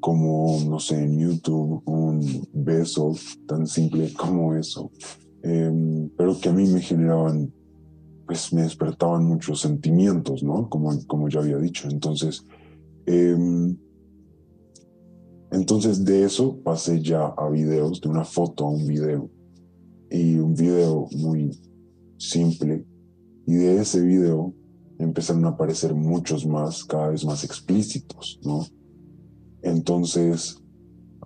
Como, 0.00 0.58
no 0.66 0.80
sé, 0.80 1.04
en 1.04 1.18
YouTube, 1.18 1.82
un 1.84 2.48
beso 2.54 3.14
tan 3.46 3.66
simple 3.66 4.12
como 4.14 4.54
eso, 4.54 4.90
em, 5.42 6.08
pero 6.16 6.38
que 6.40 6.48
a 6.48 6.52
mí 6.52 6.66
me 6.68 6.80
generaban, 6.80 7.52
pues 8.26 8.52
me 8.54 8.62
despertaban 8.62 9.24
muchos 9.24 9.60
sentimientos, 9.60 10.42
¿no? 10.42 10.68
Como, 10.70 10.98
como 11.06 11.28
ya 11.28 11.40
había 11.40 11.58
dicho. 11.58 11.88
Entonces, 11.90 12.44
em, 13.04 13.76
entonces 15.50 16.04
de 16.04 16.24
eso 16.24 16.58
pasé 16.62 17.00
ya 17.00 17.26
a 17.26 17.48
videos, 17.48 18.00
de 18.00 18.08
una 18.08 18.24
foto 18.24 18.66
a 18.66 18.70
un 18.70 18.86
video 18.86 19.30
y 20.10 20.36
un 20.36 20.54
video 20.54 21.08
muy 21.12 21.50
simple. 22.18 22.84
Y 23.46 23.54
de 23.54 23.80
ese 23.80 24.02
video 24.02 24.52
empezaron 24.98 25.44
a 25.44 25.50
aparecer 25.50 25.94
muchos 25.94 26.46
más, 26.46 26.84
cada 26.84 27.10
vez 27.10 27.24
más 27.24 27.44
explícitos, 27.44 28.40
¿no? 28.42 28.66
Entonces, 29.62 30.62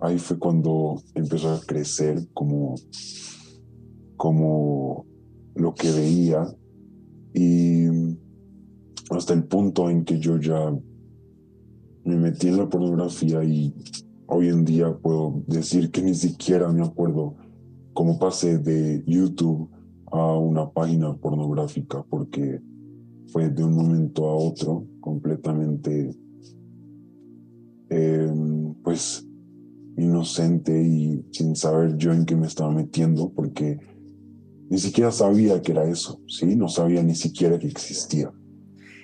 ahí 0.01 0.17
fue 0.17 0.37
cuando 0.37 1.01
empezó 1.15 1.49
a 1.49 1.61
crecer 1.61 2.27
como, 2.33 2.75
como 4.17 5.05
lo 5.55 5.73
que 5.73 5.91
veía 5.91 6.47
y 7.33 7.85
hasta 9.09 9.33
el 9.33 9.43
punto 9.45 9.89
en 9.89 10.05
que 10.05 10.19
yo 10.19 10.37
ya 10.37 10.71
me 12.03 12.15
metí 12.15 12.47
en 12.47 12.57
la 12.57 12.69
pornografía 12.69 13.43
y 13.43 13.73
hoy 14.33 14.47
en 14.47 14.63
día 14.63 14.93
puedo 14.93 15.43
decir 15.45 15.91
que 15.91 16.01
ni 16.01 16.15
siquiera 16.15 16.71
me 16.71 16.85
acuerdo 16.85 17.35
cómo 17.93 18.17
pasé 18.17 18.59
de 18.59 19.03
YouTube 19.05 19.69
a 20.09 20.37
una 20.37 20.71
página 20.71 21.13
pornográfica 21.17 22.01
porque 22.09 22.61
fue 23.27 23.49
de 23.49 23.63
un 23.65 23.75
momento 23.75 24.29
a 24.29 24.35
otro 24.35 24.87
completamente 25.01 26.15
em, 27.89 28.73
pues 28.75 29.27
inocente 29.97 30.81
y 30.81 31.25
sin 31.33 31.53
saber 31.57 31.97
yo 31.97 32.13
en 32.13 32.25
qué 32.25 32.37
me 32.37 32.47
estaba 32.47 32.71
metiendo 32.71 33.33
porque 33.33 33.79
ni 34.69 34.77
siquiera 34.77 35.11
sabía 35.11 35.61
que 35.61 35.73
era 35.73 35.83
eso, 35.83 36.21
¿sí? 36.29 36.55
No 36.55 36.69
sabía 36.69 37.03
ni 37.03 37.15
siquiera 37.15 37.59
que 37.59 37.67
existía. 37.67 38.31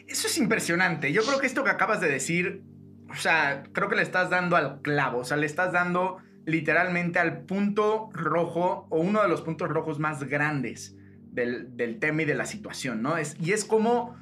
Eso 0.08 0.28
es 0.28 0.38
impresionante. 0.38 1.12
Yo 1.12 1.22
creo 1.24 1.38
que 1.42 1.48
esto 1.48 1.66
que 1.66 1.70
acabas 1.70 2.00
de 2.00 2.08
decir, 2.08 2.64
o 3.10 3.16
sea, 3.16 3.64
creo 3.72 3.90
que 3.90 3.96
le 3.96 4.02
estás 4.02 4.30
dando 4.30 4.56
al 4.56 4.82
clavo, 4.82 5.20
o 5.20 5.24
sea, 5.24 5.38
le 5.38 5.46
estás 5.46 5.72
dando 5.72 6.18
literalmente 6.46 7.20
al 7.20 7.42
punto 7.42 8.10
rojo 8.14 8.88
o 8.90 9.00
uno 9.00 9.22
de 9.22 9.28
los 9.28 9.42
puntos 9.42 9.70
rojos 9.70 10.00
más 10.00 10.24
grandes 10.24 10.96
del, 11.32 11.76
del 11.76 12.00
tema 12.00 12.22
y 12.22 12.26
de 12.26 12.36
la 12.36 12.46
situación, 12.46 13.02
¿no? 13.02 13.18
Es, 13.18 13.36
y 13.40 13.52
es 13.52 13.66
como 13.66 14.16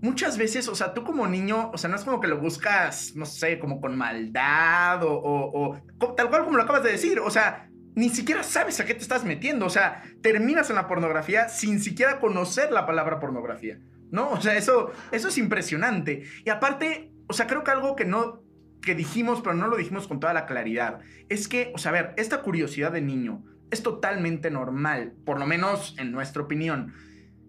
muchas 0.00 0.38
veces, 0.38 0.68
o 0.68 0.74
sea, 0.74 0.94
tú 0.94 1.04
como 1.04 1.26
niño, 1.28 1.70
o 1.72 1.78
sea, 1.78 1.88
no 1.88 1.96
es 1.96 2.04
como 2.04 2.20
que 2.20 2.28
lo 2.28 2.38
buscas, 2.38 3.14
no 3.14 3.26
sé, 3.26 3.58
como 3.58 3.80
con 3.80 3.96
maldad 3.96 5.02
o, 5.02 5.12
o, 5.12 5.80
o 5.98 6.14
tal 6.14 6.28
cual 6.28 6.44
como 6.44 6.56
lo 6.56 6.64
acabas 6.64 6.82
de 6.82 6.92
decir, 6.92 7.20
o 7.20 7.30
sea, 7.30 7.68
ni 7.98 8.10
siquiera 8.10 8.44
sabes 8.44 8.78
a 8.78 8.84
qué 8.84 8.94
te 8.94 9.02
estás 9.02 9.24
metiendo. 9.24 9.66
O 9.66 9.70
sea, 9.70 10.04
terminas 10.22 10.70
en 10.70 10.76
la 10.76 10.86
pornografía 10.86 11.48
sin 11.48 11.80
siquiera 11.80 12.20
conocer 12.20 12.70
la 12.70 12.86
palabra 12.86 13.18
pornografía. 13.18 13.80
¿No? 14.10 14.30
O 14.30 14.40
sea, 14.40 14.56
eso, 14.56 14.92
eso 15.10 15.28
es 15.28 15.36
impresionante. 15.36 16.22
Y 16.44 16.48
aparte, 16.48 17.12
o 17.28 17.32
sea, 17.32 17.46
creo 17.46 17.64
que 17.64 17.70
algo 17.70 17.96
que 17.96 18.04
no 18.04 18.42
que 18.82 18.94
dijimos, 18.94 19.40
pero 19.42 19.54
no 19.54 19.66
lo 19.66 19.76
dijimos 19.76 20.06
con 20.06 20.20
toda 20.20 20.32
la 20.32 20.46
claridad, 20.46 21.00
es 21.28 21.48
que, 21.48 21.72
o 21.74 21.78
sea, 21.78 21.92
ver, 21.92 22.14
esta 22.16 22.42
curiosidad 22.42 22.92
de 22.92 23.02
niño 23.02 23.44
es 23.70 23.82
totalmente 23.82 24.50
normal, 24.50 25.14
por 25.24 25.38
lo 25.38 25.46
menos 25.46 25.94
en 25.98 26.12
nuestra 26.12 26.42
opinión. 26.42 26.94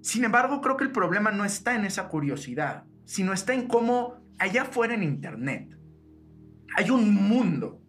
Sin 0.02 0.24
embargo, 0.24 0.60
creo 0.62 0.76
que 0.76 0.84
el 0.84 0.92
problema 0.92 1.32
no 1.32 1.46
está 1.46 1.76
en 1.76 1.86
esa 1.86 2.10
curiosidad, 2.10 2.84
sino 3.06 3.32
está 3.32 3.54
en 3.54 3.68
cómo 3.68 4.22
allá 4.38 4.64
afuera 4.64 4.94
en 4.94 5.04
Internet 5.04 5.76
hay 6.76 6.90
un 6.90 7.14
mundo 7.14 7.82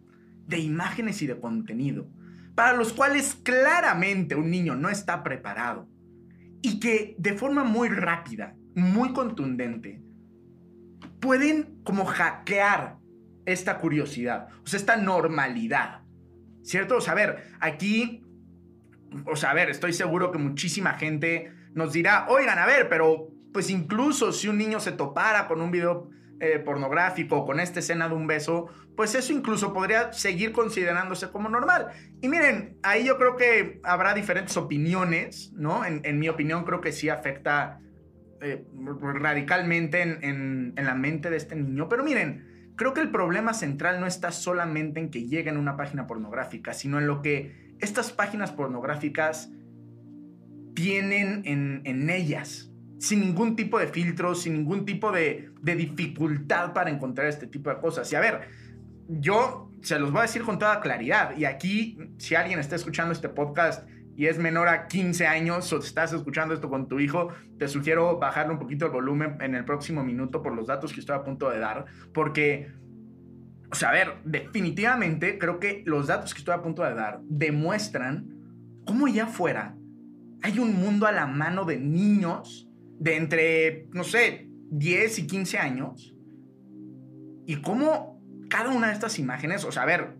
de 0.47 0.59
imágenes 0.59 1.21
y 1.21 1.27
de 1.27 1.39
contenido 1.39 2.07
para 2.55 2.73
los 2.73 2.93
cuales 2.93 3.35
claramente 3.43 4.35
un 4.35 4.49
niño 4.49 4.75
no 4.75 4.89
está 4.89 5.23
preparado 5.23 5.87
y 6.61 6.79
que 6.79 7.15
de 7.17 7.33
forma 7.33 7.63
muy 7.63 7.89
rápida, 7.89 8.55
muy 8.75 9.13
contundente, 9.13 10.01
pueden 11.21 11.81
como 11.85 12.03
hackear 12.05 12.97
esta 13.45 13.77
curiosidad, 13.77 14.49
o 14.63 14.67
sea, 14.67 14.77
esta 14.77 14.97
normalidad, 14.97 16.01
¿cierto? 16.63 16.97
O 16.97 17.01
sea, 17.01 17.13
a 17.13 17.15
ver, 17.15 17.47
aquí, 17.61 18.25
o 19.25 19.37
sea, 19.37 19.51
a 19.51 19.53
ver, 19.53 19.69
estoy 19.69 19.93
seguro 19.93 20.31
que 20.31 20.37
muchísima 20.37 20.93
gente 20.93 21.53
nos 21.73 21.93
dirá, 21.93 22.25
oigan, 22.27 22.59
a 22.59 22.65
ver, 22.65 22.89
pero 22.89 23.29
pues 23.53 23.69
incluso 23.69 24.31
si 24.33 24.47
un 24.47 24.57
niño 24.57 24.79
se 24.79 24.91
topara 24.91 25.47
con 25.47 25.61
un 25.61 25.71
video 25.71 26.09
eh, 26.39 26.59
pornográfico, 26.59 27.45
con 27.45 27.59
esta 27.59 27.79
escena 27.79 28.09
de 28.09 28.15
un 28.15 28.25
beso, 28.27 28.67
pues 28.95 29.13
eso 29.15 29.31
incluso 29.31 29.73
podría 29.73 30.11
seguir 30.11 30.51
considerándose 30.51 31.29
como 31.29 31.49
normal. 31.49 31.87
Y 32.21 32.29
miren, 32.29 32.77
ahí 32.83 33.05
yo 33.05 33.17
creo 33.17 33.35
que 33.35 33.79
habrá 33.83 34.13
diferentes 34.13 34.57
opiniones, 34.57 35.51
¿no? 35.53 35.85
En, 35.85 36.19
mi 36.19 36.29
opinión 36.29 36.63
creo 36.63 36.81
que 36.81 36.91
sí 36.91 37.09
afecta 37.09 37.79
eh, 38.41 38.65
radicalmente 39.15 40.01
en, 40.01 40.73
en 40.75 40.85
la 40.85 40.95
mente 40.95 41.29
de 41.29 41.37
este 41.37 41.55
niño, 41.55 41.87
pero 41.89 42.03
miren, 42.03 42.73
creo 42.75 42.93
que 42.93 43.01
el 43.01 43.11
problema 43.11 43.53
central 43.53 43.99
no 43.99 44.07
está 44.07 44.31
solamente 44.31 44.99
en 44.99 45.11
que 45.11 45.27
lleguen 45.27 45.57
a 45.57 45.59
una 45.59 45.77
página 45.77 46.07
pornográfica, 46.07 46.73
sino 46.73 46.99
en 46.99 47.07
lo 47.07 47.21
que 47.21 47.75
estas 47.79 48.11
páginas 48.11 48.51
pornográficas 48.51 49.51
tienen 50.73 51.41
en, 51.45 51.81
en 51.85 52.09
ellas, 52.09 52.71
sin 53.01 53.19
ningún 53.21 53.55
tipo 53.55 53.79
de 53.79 53.87
filtro, 53.87 54.35
sin 54.35 54.53
ningún 54.53 54.85
tipo 54.85 55.11
de, 55.11 55.49
dificultad 55.63 56.71
para 56.73 56.91
encontrar 56.91 57.27
este 57.27 57.47
tipo 57.47 57.69
de 57.69 57.79
cosas. 57.79 58.11
Y 58.11 58.15
a 58.15 58.19
ver, 58.19 58.41
yo 59.07 59.71
se 59.81 59.97
los 59.97 60.11
voy 60.11 60.19
a 60.19 60.21
decir 60.23 60.43
con 60.43 60.59
toda 60.59 60.79
claridad. 60.81 61.35
Y 61.35 61.45
aquí, 61.45 61.97
si 62.17 62.35
alguien 62.35 62.59
está 62.59 62.75
escuchando 62.75 63.11
este 63.11 63.27
podcast 63.27 63.89
y 64.21 64.27
es 64.27 64.37
menor 64.37 64.67
a 64.67 64.85
15 64.85 65.25
años 65.25 65.73
o 65.73 65.79
estás 65.79 66.13
escuchando 66.13 66.53
esto 66.53 66.69
con 66.69 66.87
tu 66.87 66.99
hijo, 66.99 67.29
te 67.57 67.67
sugiero 67.67 68.19
bajarle 68.19 68.53
un 68.53 68.59
poquito 68.59 68.85
el 68.85 68.91
volumen 68.91 69.39
en 69.41 69.55
el 69.55 69.65
próximo 69.65 70.03
minuto 70.03 70.43
por 70.43 70.53
los 70.53 70.67
datos 70.67 70.93
que 70.93 70.99
estoy 70.99 71.15
a 71.15 71.23
punto 71.23 71.49
de 71.49 71.57
dar. 71.57 71.85
Porque, 72.13 72.71
o 73.71 73.73
sea, 73.73 73.89
a 73.89 73.93
ver, 73.93 74.17
definitivamente 74.23 75.39
creo 75.39 75.59
que 75.59 75.81
los 75.87 76.05
datos 76.05 76.35
que 76.35 76.37
estoy 76.37 76.53
a 76.53 76.61
punto 76.61 76.83
de 76.83 76.93
dar 76.93 77.19
demuestran 77.23 78.29
cómo 78.85 79.07
ya 79.07 79.25
fuera 79.25 79.75
hay 80.43 80.59
un 80.59 80.79
mundo 80.79 81.07
a 81.07 81.11
la 81.11 81.25
mano 81.25 81.65
de 81.65 81.79
niños 81.79 82.69
de 82.99 83.17
entre, 83.17 83.87
no 83.91 84.03
sé, 84.03 84.51
10 84.69 85.17
y 85.17 85.25
15 85.25 85.57
años. 85.57 86.15
Y 87.47 87.55
cómo 87.63 88.21
cada 88.51 88.69
una 88.69 88.89
de 88.89 88.93
estas 88.93 89.17
imágenes, 89.17 89.65
o 89.65 89.71
sea, 89.71 89.81
a 89.81 89.87
ver, 89.87 90.19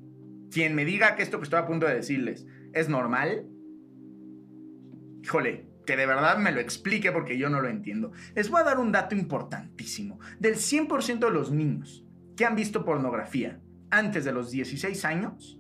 quien 0.50 0.74
me 0.74 0.86
diga 0.86 1.16
que 1.16 1.22
esto 1.22 1.38
que 1.38 1.44
estoy 1.44 1.60
a 1.60 1.68
punto 1.68 1.86
de 1.86 1.94
decirles 1.94 2.48
es 2.74 2.90
normal, 2.90 3.46
híjole, 5.22 5.68
que 5.86 5.98
de 5.98 6.06
verdad 6.06 6.38
me 6.38 6.52
lo 6.52 6.60
explique 6.60 7.12
porque 7.12 7.38
yo 7.38 7.50
no 7.50 7.62
lo 7.62 7.70
entiendo. 7.70 8.12
Les 8.36 8.50
voy 8.50 8.62
a 8.62 8.66
dar 8.66 8.80
un 8.80 8.92
dato 8.92 9.16
importantísimo. 9.16 10.20
Del 10.40 10.56
100% 10.56 11.20
de 11.20 11.32
los 11.32 11.52
niños 11.52 12.06
que 12.36 12.46
han 12.46 12.56
visto 12.56 12.86
pornografía 12.86 13.60
antes 13.90 14.24
de 14.24 14.32
los 14.32 14.52
16 14.52 15.06
años, 15.06 15.60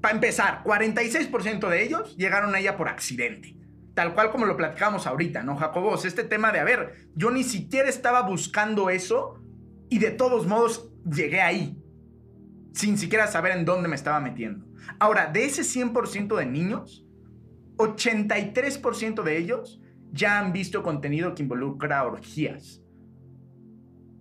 para 0.00 0.14
empezar, 0.14 0.64
46% 0.64 1.68
de 1.68 1.82
ellos 1.84 2.16
llegaron 2.16 2.54
a 2.54 2.58
ella 2.58 2.76
por 2.76 2.88
accidente 2.88 3.56
tal 3.94 4.14
cual 4.14 4.30
como 4.30 4.46
lo 4.46 4.56
platicamos 4.56 5.06
ahorita, 5.06 5.42
¿no, 5.42 5.56
Jacobos? 5.56 6.04
Este 6.04 6.24
tema 6.24 6.52
de, 6.52 6.60
a 6.60 6.64
ver, 6.64 7.08
yo 7.14 7.30
ni 7.30 7.44
siquiera 7.44 7.88
estaba 7.88 8.22
buscando 8.22 8.90
eso 8.90 9.42
y 9.88 9.98
de 9.98 10.10
todos 10.10 10.46
modos 10.46 10.90
llegué 11.04 11.40
ahí, 11.40 11.78
sin 12.72 12.96
siquiera 12.96 13.26
saber 13.26 13.52
en 13.52 13.64
dónde 13.64 13.88
me 13.88 13.96
estaba 13.96 14.20
metiendo. 14.20 14.66
Ahora, 14.98 15.26
de 15.26 15.44
ese 15.44 15.62
100% 15.62 16.36
de 16.36 16.46
niños, 16.46 17.06
83% 17.76 19.22
de 19.22 19.38
ellos 19.38 19.80
ya 20.12 20.38
han 20.38 20.52
visto 20.52 20.82
contenido 20.82 21.34
que 21.34 21.42
involucra 21.42 22.04
orgías. 22.04 22.82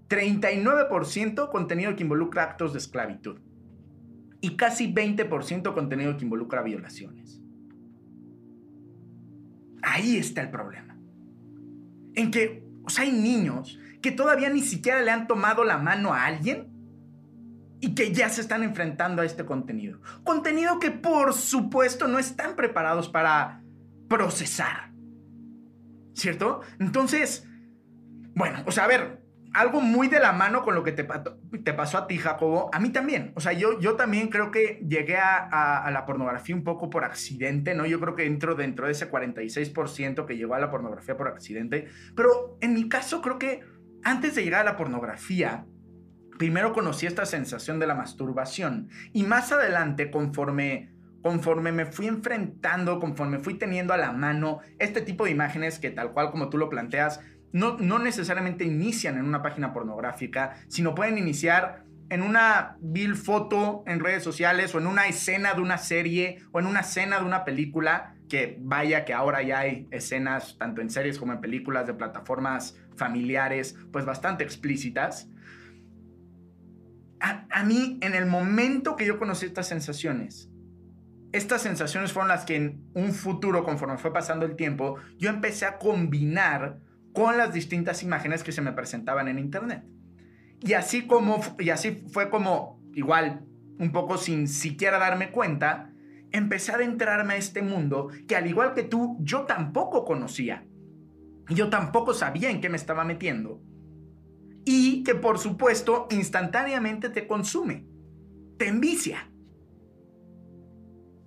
39% 0.07 1.49
contenido 1.49 1.95
que 1.95 2.03
involucra 2.03 2.43
actos 2.43 2.73
de 2.73 2.79
esclavitud. 2.79 3.39
Y 4.41 4.55
casi 4.55 4.93
20% 4.93 5.73
contenido 5.73 6.17
que 6.17 6.25
involucra 6.25 6.63
violaciones. 6.63 7.41
Ahí 9.81 10.17
está 10.17 10.41
el 10.41 10.49
problema. 10.49 10.97
En 12.15 12.31
que, 12.31 12.63
hay 12.97 13.11
niños 13.11 13.79
que 14.01 14.11
todavía 14.11 14.49
ni 14.49 14.61
siquiera 14.61 15.01
le 15.01 15.11
han 15.11 15.27
tomado 15.27 15.63
la 15.63 15.77
mano 15.77 16.13
a 16.13 16.25
alguien 16.25 16.70
y 17.81 17.95
que 17.95 18.13
ya 18.13 18.29
se 18.29 18.41
están 18.41 18.63
enfrentando 18.63 19.21
a 19.21 19.25
este 19.25 19.43
contenido. 19.43 19.99
Contenido 20.23 20.79
que 20.79 20.91
por 20.91 21.33
supuesto 21.33 22.07
no 22.07 22.19
están 22.19 22.55
preparados 22.55 23.09
para 23.09 23.63
procesar. 24.07 24.91
¿Cierto? 26.13 26.61
Entonces, 26.79 27.47
bueno, 28.35 28.59
o 28.67 28.71
sea, 28.71 28.83
a 28.83 28.87
ver, 28.87 29.21
algo 29.53 29.81
muy 29.81 30.07
de 30.07 30.19
la 30.19 30.31
mano 30.31 30.61
con 30.61 30.75
lo 30.75 30.83
que 30.83 30.91
te, 30.91 31.03
pasó 31.73 31.97
a 31.97 32.07
ti, 32.07 32.17
Jacobo, 32.17 32.69
a 32.73 32.79
mí 32.79 32.89
también. 32.89 33.33
O 33.35 33.41
sea, 33.41 33.51
yo, 33.53 33.79
yo 33.79 33.95
también 33.95 34.29
creo 34.29 34.51
que 34.51 34.85
llegué 34.87 35.17
a, 35.17 35.89
la 35.91 36.05
pornografía 36.05 36.55
un 36.55 36.63
poco 36.63 36.89
por 36.89 37.03
accidente, 37.03 37.73
¿no? 37.73 37.85
Yo 37.85 37.99
creo 37.99 38.15
que 38.15 38.25
entro 38.25 38.55
dentro 38.55 38.85
de 38.85 38.93
ese 38.93 39.11
46% 39.11 40.25
que 40.25 40.37
llegó 40.37 40.55
a 40.55 40.59
la 40.59 40.69
pornografía 40.69 41.17
por 41.17 41.27
accidente. 41.27 41.87
Pero 42.15 42.57
en 42.61 42.73
mi 42.73 42.87
caso, 42.87 43.21
creo 43.21 43.39
que 43.39 43.61
antes 44.03 44.35
de 44.35 44.43
llegar 44.43 44.61
a 44.61 44.71
la 44.71 44.77
pornografía, 44.77 45.65
primero 46.41 46.73
conocí 46.73 47.05
esta 47.05 47.27
sensación 47.27 47.77
de 47.77 47.85
la 47.85 47.93
masturbación. 47.93 48.89
Y 49.13 49.21
más 49.21 49.51
adelante, 49.51 50.09
conforme 50.09 50.89
conforme 51.21 51.71
me 51.71 51.85
fui 51.85 52.07
enfrentando, 52.07 52.99
conforme 52.99 53.37
fui 53.37 53.59
teniendo 53.59 53.93
a 53.93 53.97
la 53.97 54.11
mano 54.11 54.57
este 54.79 55.01
tipo 55.01 55.25
de 55.25 55.29
imágenes 55.29 55.77
que 55.77 55.91
tal 55.91 56.13
cual 56.13 56.31
como 56.31 56.49
tú 56.49 56.57
lo 56.57 56.67
planteas, 56.67 57.19
no, 57.51 57.77
necesariamente 57.99 58.63
inician 58.63 59.19
en 59.19 59.25
una 59.25 59.43
página 59.43 59.71
pornográfica, 59.71 60.55
sino 60.67 60.95
pueden 60.95 61.19
iniciar 61.19 61.83
en 62.09 62.23
una 62.23 62.75
vil 62.79 63.15
foto 63.15 63.83
en 63.85 63.99
redes 63.99 64.23
sociales 64.23 64.73
o 64.73 64.79
en 64.79 64.87
una 64.87 65.05
escena 65.05 65.53
de 65.53 65.61
una 65.61 65.77
serie 65.77 66.41
o 66.51 66.59
en 66.59 66.65
una 66.65 66.79
escena 66.79 67.19
de 67.19 67.25
una 67.25 67.45
película, 67.45 68.15
que 68.27 68.57
vaya 68.59 69.05
que 69.05 69.13
ahora 69.13 69.43
ya 69.43 69.59
hay 69.59 69.87
escenas 69.91 70.57
tanto 70.57 70.81
en 70.81 70.89
series 70.89 71.19
como 71.19 71.33
en 71.33 71.39
películas 71.39 71.85
de 71.85 71.93
plataformas 71.93 72.79
familiares, 72.95 73.77
pues 73.91 74.05
bastante 74.05 74.43
explícitas. 74.43 75.29
A, 77.21 77.63
mí, 77.63 77.99
en 78.01 78.15
el 78.15 78.25
momento 78.25 78.95
que 78.95 79.05
yo 79.05 79.19
conocí 79.19 79.45
estas 79.45 79.67
sensaciones, 79.67 80.49
estas 81.31 81.61
sensaciones 81.61 82.11
fueron 82.11 82.29
las 82.29 82.45
que 82.45 82.55
en 82.55 82.83
un 82.95 83.13
futuro, 83.13 83.63
conforme 83.63 83.99
fue 83.99 84.11
pasando 84.11 84.45
el 84.45 84.55
tiempo, 84.55 84.95
yo 85.17 85.29
empecé 85.29 85.65
a 85.65 85.77
combinar 85.77 86.79
con 87.13 87.37
las 87.37 87.53
distintas 87.53 88.01
imágenes 88.01 88.43
que 88.43 88.51
se 88.51 88.61
me 88.61 88.71
presentaban 88.71 89.27
en 89.27 89.37
internet. 89.37 89.83
Y 90.61 90.73
así 90.73 91.05
como 91.05 91.41
y 91.59 91.69
así 91.69 92.03
fue 92.11 92.29
como 92.29 92.81
igual 92.93 93.45
un 93.77 93.91
poco 93.91 94.17
sin 94.17 94.47
siquiera 94.47 94.97
darme 94.97 95.31
cuenta, 95.31 95.91
empecé 96.31 96.71
a 96.71 96.75
adentrarme 96.75 97.33
a 97.33 97.37
este 97.37 97.61
mundo 97.61 98.09
que 98.27 98.35
al 98.35 98.47
igual 98.47 98.73
que 98.73 98.83
tú, 98.83 99.17
yo 99.21 99.41
tampoco 99.41 100.05
conocía. 100.05 100.65
Yo 101.49 101.69
tampoco 101.69 102.13
sabía 102.13 102.49
en 102.49 102.61
qué 102.61 102.69
me 102.69 102.77
estaba 102.77 103.03
metiendo. 103.03 103.61
Y 104.65 105.03
que 105.03 105.15
por 105.15 105.39
supuesto 105.39 106.07
instantáneamente 106.11 107.09
te 107.09 107.27
consume, 107.27 107.85
te 108.57 108.67
envicia. 108.67 109.27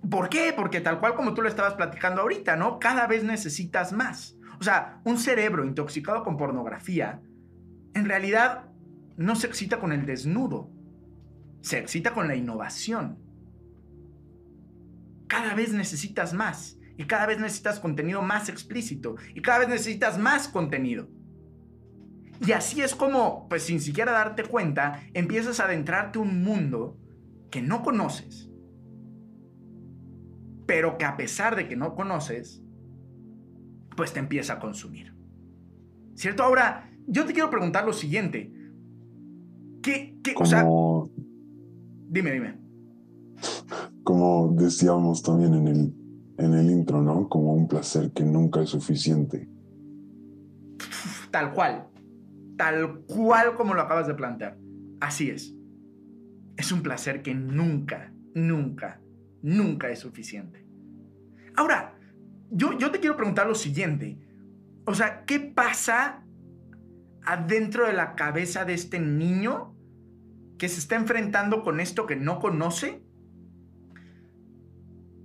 ¿Por 0.09 0.29
qué? 0.29 0.53
Porque 0.55 0.81
tal 0.81 0.99
cual 0.99 1.15
como 1.15 1.33
tú 1.33 1.41
lo 1.41 1.49
estabas 1.49 1.73
platicando 1.73 2.21
ahorita, 2.21 2.55
¿no? 2.55 2.79
Cada 2.79 3.07
vez 3.07 3.23
necesitas 3.23 3.91
más. 3.91 4.37
O 4.59 4.63
sea, 4.63 5.01
un 5.03 5.17
cerebro 5.17 5.65
intoxicado 5.65 6.23
con 6.23 6.37
pornografía, 6.37 7.21
en 7.93 8.05
realidad 8.05 8.69
no 9.17 9.35
se 9.35 9.47
excita 9.47 9.79
con 9.79 9.91
el 9.91 10.05
desnudo, 10.05 10.69
se 11.61 11.79
excita 11.79 12.13
con 12.13 12.27
la 12.27 12.35
innovación. 12.35 13.17
Cada 15.27 15.55
vez 15.55 15.73
necesitas 15.73 16.33
más 16.33 16.77
y 16.97 17.05
cada 17.05 17.25
vez 17.25 17.39
necesitas 17.39 17.79
contenido 17.79 18.21
más 18.21 18.49
explícito 18.49 19.15
y 19.33 19.41
cada 19.41 19.59
vez 19.59 19.69
necesitas 19.69 20.17
más 20.17 20.47
contenido. 20.47 21.09
Y 22.45 22.51
así 22.51 22.81
es 22.81 22.95
como, 22.95 23.47
pues 23.49 23.63
sin 23.63 23.79
siquiera 23.79 24.11
darte 24.11 24.43
cuenta, 24.43 25.01
empiezas 25.13 25.59
a 25.59 25.65
adentrarte 25.65 26.19
un 26.19 26.43
mundo 26.43 26.97
que 27.49 27.61
no 27.61 27.83
conoces, 27.83 28.49
pero 30.65 30.97
que 30.97 31.05
a 31.05 31.15
pesar 31.15 31.55
de 31.55 31.67
que 31.67 31.75
no 31.75 31.95
conoces, 31.95 32.61
pues 33.95 34.11
te 34.13 34.19
empieza 34.19 34.53
a 34.53 34.59
consumir. 34.59 35.15
¿Cierto? 36.15 36.43
Ahora, 36.43 36.89
yo 37.07 37.25
te 37.25 37.33
quiero 37.33 37.49
preguntar 37.49 37.85
lo 37.85 37.93
siguiente. 37.93 38.51
¿Qué, 39.81 40.19
qué, 40.23 40.33
o 40.37 40.45
sea, 40.45 40.65
dime, 42.09 42.31
dime. 42.31 42.57
Como 44.03 44.53
decíamos 44.57 45.21
también 45.21 45.53
en 45.53 45.67
el, 45.67 45.93
en 46.37 46.53
el 46.53 46.71
intro, 46.71 47.01
¿no? 47.01 47.29
Como 47.29 47.53
un 47.53 47.67
placer 47.67 48.11
que 48.11 48.23
nunca 48.23 48.61
es 48.61 48.69
suficiente. 48.69 49.47
Tal 51.31 51.53
cual. 51.53 51.87
Tal 52.57 53.01
cual 53.01 53.55
como 53.55 53.73
lo 53.73 53.81
acabas 53.81 54.07
de 54.07 54.13
plantear. 54.13 54.57
Así 54.99 55.29
es. 55.29 55.53
Es 56.57 56.71
un 56.71 56.81
placer 56.81 57.21
que 57.21 57.33
nunca, 57.35 58.13
nunca, 58.33 59.01
nunca 59.41 59.89
es 59.89 59.99
suficiente. 59.99 60.65
Ahora, 61.55 61.97
yo, 62.49 62.77
yo 62.77 62.91
te 62.91 62.99
quiero 62.99 63.17
preguntar 63.17 63.47
lo 63.47 63.55
siguiente. 63.55 64.17
O 64.85 64.93
sea, 64.93 65.25
¿qué 65.25 65.39
pasa 65.39 66.23
adentro 67.23 67.87
de 67.87 67.93
la 67.93 68.15
cabeza 68.15 68.65
de 68.65 68.73
este 68.73 68.99
niño 68.99 69.75
que 70.57 70.69
se 70.69 70.79
está 70.79 70.95
enfrentando 70.95 71.63
con 71.63 71.79
esto 71.79 72.05
que 72.05 72.15
no 72.15 72.39
conoce? 72.39 73.01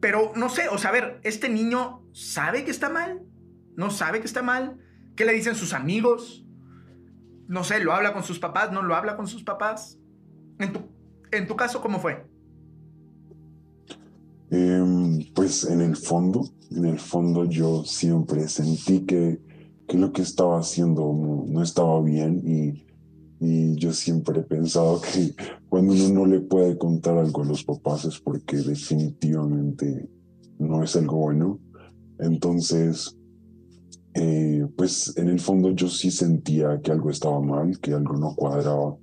Pero 0.00 0.32
no 0.34 0.49
sé, 0.49 0.68
o 0.68 0.78
sea, 0.78 0.90
a 0.90 0.94
ver, 0.94 1.20
¿este 1.22 1.49
niño 1.49 2.02
sabe 2.12 2.64
que 2.64 2.70
está 2.70 2.88
mal? 2.88 3.22
¿No 3.76 3.90
sabe 3.90 4.20
que 4.20 4.26
está 4.26 4.42
mal? 4.42 4.78
¿Qué 5.14 5.25
le 5.25 5.34
dicen 5.34 5.54
sus 5.54 5.75
amigos? 5.75 6.46
No 7.50 7.64
sé, 7.64 7.80
¿lo 7.80 7.92
habla 7.92 8.12
con 8.12 8.23
sus 8.23 8.38
papás? 8.38 8.71
¿No 8.71 8.80
lo 8.80 8.95
habla 8.95 9.16
con 9.16 9.26
sus 9.26 9.42
papás? 9.42 9.99
En 10.61 10.73
tu, 10.73 10.83
en 11.33 11.49
tu 11.49 11.57
caso, 11.57 11.80
¿cómo 11.80 11.99
fue? 11.99 12.25
Em, 14.52 15.19
pues 15.35 15.64
en 15.64 15.80
el 15.80 15.97
fondo, 15.97 16.49
en 16.71 16.85
el 16.85 17.00
fondo 17.00 17.47
yo 17.47 17.83
siempre 17.85 18.47
sentí 18.47 19.00
que, 19.00 19.40
que 19.88 19.99
lo 19.99 20.12
que 20.12 20.23
estaba 20.23 20.61
haciendo 20.61 21.12
no, 21.49 21.61
estaba 21.61 22.00
bien 22.02 22.40
y, 22.47 22.87
y, 23.45 23.75
yo 23.75 23.92
siempre 23.92 24.38
he 24.38 24.44
pensado 24.44 25.01
que 25.01 25.35
cuando 25.68 25.92
uno 25.94 26.09
no 26.20 26.27
le 26.27 26.38
puede 26.38 26.79
contar 26.79 27.18
algo 27.18 27.42
a 27.42 27.46
los 27.46 27.64
papás 27.64 28.05
es 28.05 28.20
porque 28.20 28.59
definitivamente 28.59 30.09
no 30.61 30.85
es 30.85 30.94
algo 30.94 31.16
bueno. 31.16 31.59
Entonces, 32.20 33.16
eh, 34.14 34.66
pues 34.77 35.16
en 35.16 35.29
el 35.29 35.40
fondo 35.40 35.70
yo 35.70 35.88
sí 35.88 36.11
sentía 36.11 36.81
que 36.83 36.90
algo 36.90 37.11
estaba 37.11 37.40
mal, 37.40 37.79
que 37.81 37.92
algo 37.92 38.16
no 38.16 38.35
cuadraba. 38.35 38.96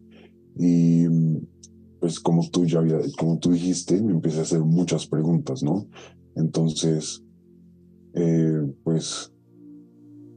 Y 0.58 1.06
pues 2.00 2.20
como 2.20 2.48
tú 2.50 2.66
ya 2.66 2.80
había, 2.80 3.00
como 3.18 3.40
tú 3.40 3.52
dijiste, 3.52 4.02
me 4.02 4.12
empecé 4.12 4.40
a 4.40 4.44
hacer 4.44 4.60
muchas 4.60 5.08
preguntas, 5.08 5.64
¿no? 5.64 5.88
Entonces, 6.36 7.24
eh, 8.14 8.74
pues 8.84 9.32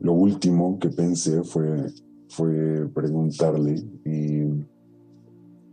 lo 0.01 0.13
último 0.15 0.79
que 0.79 0.89
pensé 0.89 1.43
fue, 1.45 1.87
fue 2.29 2.89
preguntarle 2.95 3.83
y, 4.05 4.45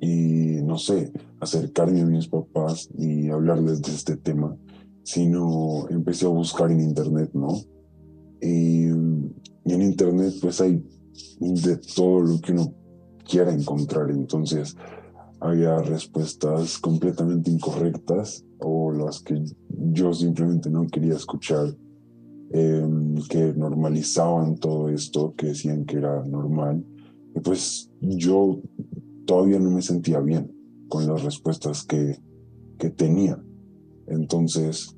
y, 0.05 0.61
no 0.63 0.77
sé, 0.77 1.11
acercarme 1.39 2.01
a 2.01 2.05
mis 2.05 2.27
papás 2.27 2.89
y 2.97 3.29
hablarles 3.29 3.81
de 3.81 3.91
este 3.91 4.17
tema, 4.17 4.55
sino 5.03 5.87
empecé 5.89 6.25
a 6.25 6.29
buscar 6.29 6.71
en 6.71 6.81
internet, 6.81 7.31
¿no? 7.33 7.53
Y, 8.41 8.85
en 8.85 9.81
internet 9.81 10.33
pues 10.41 10.61
hay 10.61 10.81
de 11.39 11.77
todo 11.93 12.21
lo 12.21 12.39
que 12.39 12.53
uno 12.53 12.73
quiera 13.29 13.53
encontrar, 13.53 14.09
entonces 14.11 14.77
había 15.41 15.77
respuestas 15.79 16.77
completamente 16.77 17.51
incorrectas 17.51 18.45
o 18.59 18.91
las 18.91 19.21
que 19.21 19.43
yo 19.69 20.13
simplemente 20.13 20.69
no 20.69 20.87
quería 20.87 21.15
escuchar, 21.15 21.75
em, 22.51 23.15
que 23.29 23.53
normalizaban 23.53 24.55
todo 24.55 24.89
esto, 24.89 25.33
que 25.35 25.47
decían 25.47 25.85
que 25.85 25.97
era 25.97 26.23
normal. 26.25 26.83
Y 27.35 27.39
pues 27.41 27.91
yo 27.99 28.61
todavía 29.25 29.59
no 29.59 29.69
me 29.69 29.81
sentía 29.81 30.21
bien 30.21 30.51
con 30.87 31.05
las 31.05 31.23
respuestas 31.23 31.83
que, 31.83 32.17
que 32.79 32.89
tenía. 32.89 33.37
Entonces, 34.07 34.96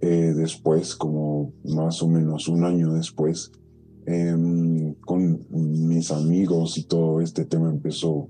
eh, 0.00 0.32
después, 0.34 0.96
como 0.96 1.52
más 1.64 2.02
o 2.02 2.08
menos 2.08 2.48
un 2.48 2.64
año 2.64 2.94
después, 2.94 3.52
em, 4.06 4.94
con 4.94 5.46
mis 5.50 6.10
amigos 6.10 6.78
y 6.78 6.84
todo 6.84 7.20
este 7.20 7.44
tema 7.44 7.70
empezó 7.70 8.28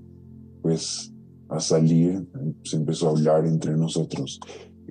pues 0.61 1.13
a 1.49 1.59
salir, 1.59 2.27
se 2.63 2.77
empezó 2.77 3.07
a 3.07 3.11
hablar 3.11 3.45
entre 3.45 3.75
nosotros 3.77 4.39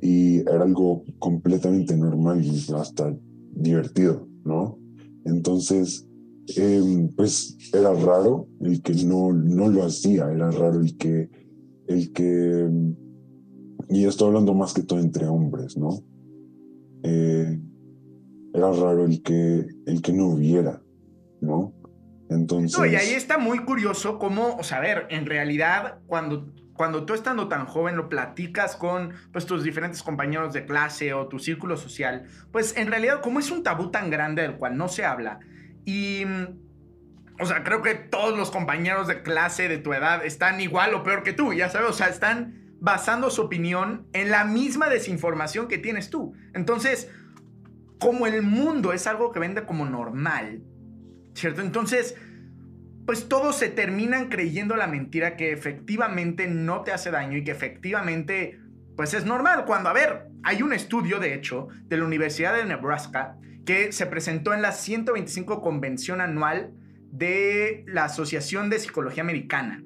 y 0.01 0.39
era 0.39 0.63
algo 0.63 1.05
completamente 1.19 1.97
normal 1.97 2.43
y 2.45 2.73
hasta 2.73 3.15
divertido, 3.55 4.27
¿no? 4.45 4.79
Entonces, 5.25 6.07
em, 6.57 7.09
pues 7.15 7.57
era 7.75 7.93
raro 7.93 8.49
el 8.61 8.81
que 8.81 8.95
no, 9.05 9.33
no 9.33 9.69
lo 9.69 9.85
hacía, 9.85 10.31
era 10.33 10.51
raro 10.51 10.81
el 10.81 10.97
que, 10.97 11.29
el 11.89 12.13
que, 12.13 12.71
y 13.91 14.05
estoy 14.05 14.29
hablando 14.29 14.55
más 14.55 14.73
que 14.73 14.83
todo 14.83 14.99
entre 14.99 15.27
hombres, 15.27 15.77
¿no? 15.77 16.03
Eh, 17.03 17.59
era 18.53 18.73
raro 18.73 19.05
el 19.05 19.23
que, 19.23 19.67
el 19.87 20.03
que 20.03 20.13
no 20.13 20.27
hubiera, 20.27 20.81
¿no? 21.41 21.73
Entonces... 22.29 22.93
y 22.93 22.97
ahí 22.97 23.15
está 23.15 23.39
muy 23.39 23.61
curioso 23.61 24.19
cómo, 24.19 24.57
o 24.57 24.63
sea, 24.63 24.79
a 24.79 24.81
ver, 24.81 25.07
en 25.11 25.27
realidad 25.27 25.99
cuando, 26.07 26.53
cuando 26.75 27.05
tú 27.05 27.15
estando 27.15 27.49
tan 27.49 27.67
joven 27.67 27.97
lo 27.97 28.09
platicas 28.09 28.77
con 28.77 29.13
pues, 29.33 29.47
tus 29.47 29.65
diferentes 29.65 30.03
compañeros 30.03 30.53
de 30.53 30.65
clase 30.65 31.13
o 31.13 31.27
tu 31.27 31.39
círculo 31.39 31.77
social, 31.77 32.25
pues 32.53 32.77
en 32.77 32.89
realidad 32.89 33.21
como 33.21 33.41
es 33.41 33.51
un 33.51 33.63
tabú 33.63 33.91
tan 33.91 34.11
grande 34.11 34.43
del 34.43 34.57
cual 34.57 34.77
no 34.77 34.89
se 34.89 35.05
habla 35.05 35.41
y... 35.85 36.25
O 37.43 37.47
sea, 37.47 37.65
creo 37.65 37.81
que 37.81 37.95
todos 37.95 38.37
los 38.37 38.51
compañeros 38.51 39.07
de 39.07 39.23
clase 39.23 39.67
de 39.67 39.79
tu 39.79 39.95
edad 39.95 40.27
están 40.27 40.61
igual 40.61 40.93
o 40.93 41.03
peor 41.03 41.23
que 41.23 41.33
tú, 41.33 41.55
ya 41.55 41.71
sabes, 41.71 41.89
o 41.89 41.93
sea, 41.95 42.09
están 42.09 42.60
basando 42.81 43.31
su 43.31 43.43
opinión 43.43 44.07
en 44.13 44.31
la 44.31 44.45
misma 44.45 44.89
desinformación 44.89 45.69
que 45.69 45.79
tienes 45.79 46.11
tú. 46.11 46.33
Entonces, 46.55 47.11
como 47.99 48.27
el 48.27 48.43
mundo 48.43 48.93
es 48.93 49.07
algo 49.07 49.31
que 49.31 49.39
vende 49.39 49.65
como 49.65 49.85
normal, 49.85 50.63
¿cierto? 51.35 51.61
Entonces, 51.61 52.17
pues 53.07 53.29
todos 53.29 53.57
se 53.57 53.69
terminan 53.69 54.29
creyendo 54.29 54.77
la 54.77 54.87
mentira 54.87 55.37
que 55.37 55.53
efectivamente 55.53 56.47
no 56.49 56.83
te 56.83 56.93
hace 56.93 57.11
daño 57.11 57.37
y 57.37 57.45
que 57.45 57.51
efectivamente, 57.51 58.59
pues 58.97 59.15
es 59.15 59.27
normal. 59.27 59.65
Cuando, 59.67 59.91
a 59.91 59.93
ver, 59.93 60.29
hay 60.43 60.63
un 60.63 60.73
estudio, 60.73 61.21
de 61.21 61.35
hecho, 61.35 61.69
de 61.85 61.99
la 61.99 62.05
Universidad 62.05 62.55
de 62.55 62.65
Nebraska 62.65 63.37
que 63.67 63.93
se 63.93 64.07
presentó 64.07 64.55
en 64.55 64.63
la 64.63 64.73
125 64.73 65.61
Convención 65.61 66.21
Anual 66.21 66.73
de 67.13 67.85
la 67.87 68.05
Asociación 68.05 68.71
de 68.71 68.79
Psicología 68.79 69.23
Americana, 69.23 69.83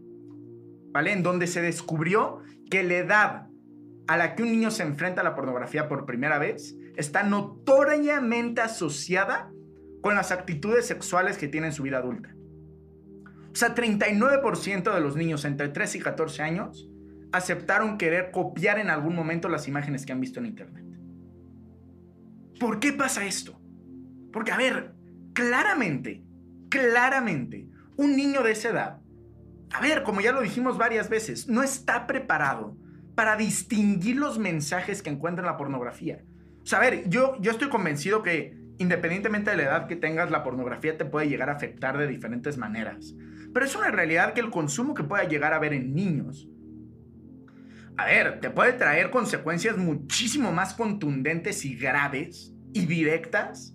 ¿vale? 0.92 1.12
En 1.12 1.22
donde 1.22 1.46
se 1.46 1.62
descubrió 1.62 2.42
que 2.74 2.82
la 2.82 2.94
edad 2.94 3.46
a 4.08 4.16
la 4.16 4.34
que 4.34 4.42
un 4.42 4.50
niño 4.50 4.72
se 4.72 4.82
enfrenta 4.82 5.20
a 5.20 5.24
la 5.24 5.37
pornografía 5.37 5.87
por 5.87 6.06
primera 6.06 6.40
vez 6.40 6.74
está 6.96 7.22
notoriamente 7.22 8.62
asociada 8.62 9.48
con 10.02 10.16
las 10.16 10.32
actitudes 10.32 10.84
sexuales 10.84 11.38
que 11.38 11.46
tiene 11.46 11.68
en 11.68 11.72
su 11.72 11.84
vida 11.84 11.98
adulta. 11.98 12.34
O 13.52 13.54
sea, 13.54 13.76
39% 13.76 14.92
de 14.92 15.00
los 15.00 15.14
niños 15.14 15.44
entre 15.44 15.68
3 15.68 15.94
y 15.94 16.00
14 16.00 16.42
años 16.42 16.90
aceptaron 17.30 17.96
querer 17.96 18.32
copiar 18.32 18.80
en 18.80 18.90
algún 18.90 19.14
momento 19.14 19.48
las 19.48 19.68
imágenes 19.68 20.04
que 20.04 20.10
han 20.10 20.20
visto 20.20 20.40
en 20.40 20.46
Internet. 20.46 20.84
¿Por 22.58 22.80
qué 22.80 22.92
pasa 22.92 23.24
esto? 23.24 23.56
Porque, 24.32 24.50
a 24.50 24.56
ver, 24.56 24.96
claramente, 25.32 26.24
claramente, 26.70 27.68
un 27.96 28.16
niño 28.16 28.42
de 28.42 28.50
esa 28.50 28.70
edad, 28.70 29.00
a 29.74 29.80
ver, 29.80 30.04
como 30.04 30.20
ya 30.20 30.30
lo 30.30 30.40
dijimos 30.40 30.78
varias 30.78 31.08
veces, 31.08 31.48
no 31.48 31.64
está 31.64 32.06
preparado 32.06 32.76
para 33.16 33.37
distinguir 33.37 34.16
los 34.16 34.38
mensajes 34.38 35.02
que 35.02 35.10
encuentra 35.10 35.42
en 35.42 35.50
la 35.50 35.56
pornografía. 35.56 36.22
O 36.62 36.66
sea, 36.66 36.78
a 36.78 36.82
ver, 36.82 37.08
yo, 37.08 37.37
yo 37.40 37.50
estoy 37.50 37.68
convencido 37.68 38.22
que 38.22 38.56
independientemente 38.78 39.50
de 39.50 39.56
la 39.56 39.62
edad 39.64 39.87
que 39.88 39.96
tengas, 39.96 40.30
la 40.30 40.44
pornografía 40.44 40.96
te 40.96 41.04
puede 41.04 41.28
llegar 41.28 41.50
a 41.50 41.54
afectar 41.54 41.98
de 41.98 42.06
diferentes 42.06 42.56
maneras. 42.56 43.14
Pero 43.52 43.66
es 43.66 43.74
una 43.74 43.90
realidad 43.90 44.32
que 44.32 44.40
el 44.40 44.50
consumo 44.50 44.94
que 44.94 45.02
pueda 45.02 45.24
llegar 45.24 45.52
a 45.52 45.58
ver 45.58 45.72
en 45.72 45.92
niños, 45.92 46.48
a 47.96 48.06
ver, 48.06 48.40
te 48.40 48.50
puede 48.50 48.74
traer 48.74 49.10
consecuencias 49.10 49.76
muchísimo 49.76 50.52
más 50.52 50.74
contundentes 50.74 51.64
y 51.64 51.74
graves 51.74 52.52
y 52.72 52.87
directas 52.87 53.73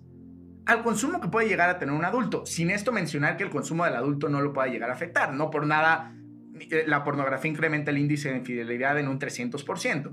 al 0.70 0.82
consumo 0.82 1.20
que 1.20 1.28
puede 1.28 1.48
llegar 1.48 1.68
a 1.68 1.78
tener 1.78 1.94
un 1.94 2.04
adulto. 2.04 2.46
Sin 2.46 2.70
esto 2.70 2.92
mencionar 2.92 3.36
que 3.36 3.42
el 3.42 3.50
consumo 3.50 3.84
del 3.84 3.96
adulto 3.96 4.28
no 4.28 4.40
lo 4.40 4.52
puede 4.52 4.70
llegar 4.70 4.90
a 4.90 4.94
afectar. 4.94 5.34
No 5.34 5.50
por 5.50 5.66
nada 5.66 6.14
eh, 6.60 6.84
la 6.86 7.02
pornografía 7.02 7.50
incrementa 7.50 7.90
el 7.90 7.98
índice 7.98 8.30
de 8.30 8.38
infidelidad 8.38 8.98
en 8.98 9.08
un 9.08 9.18
300%. 9.18 10.12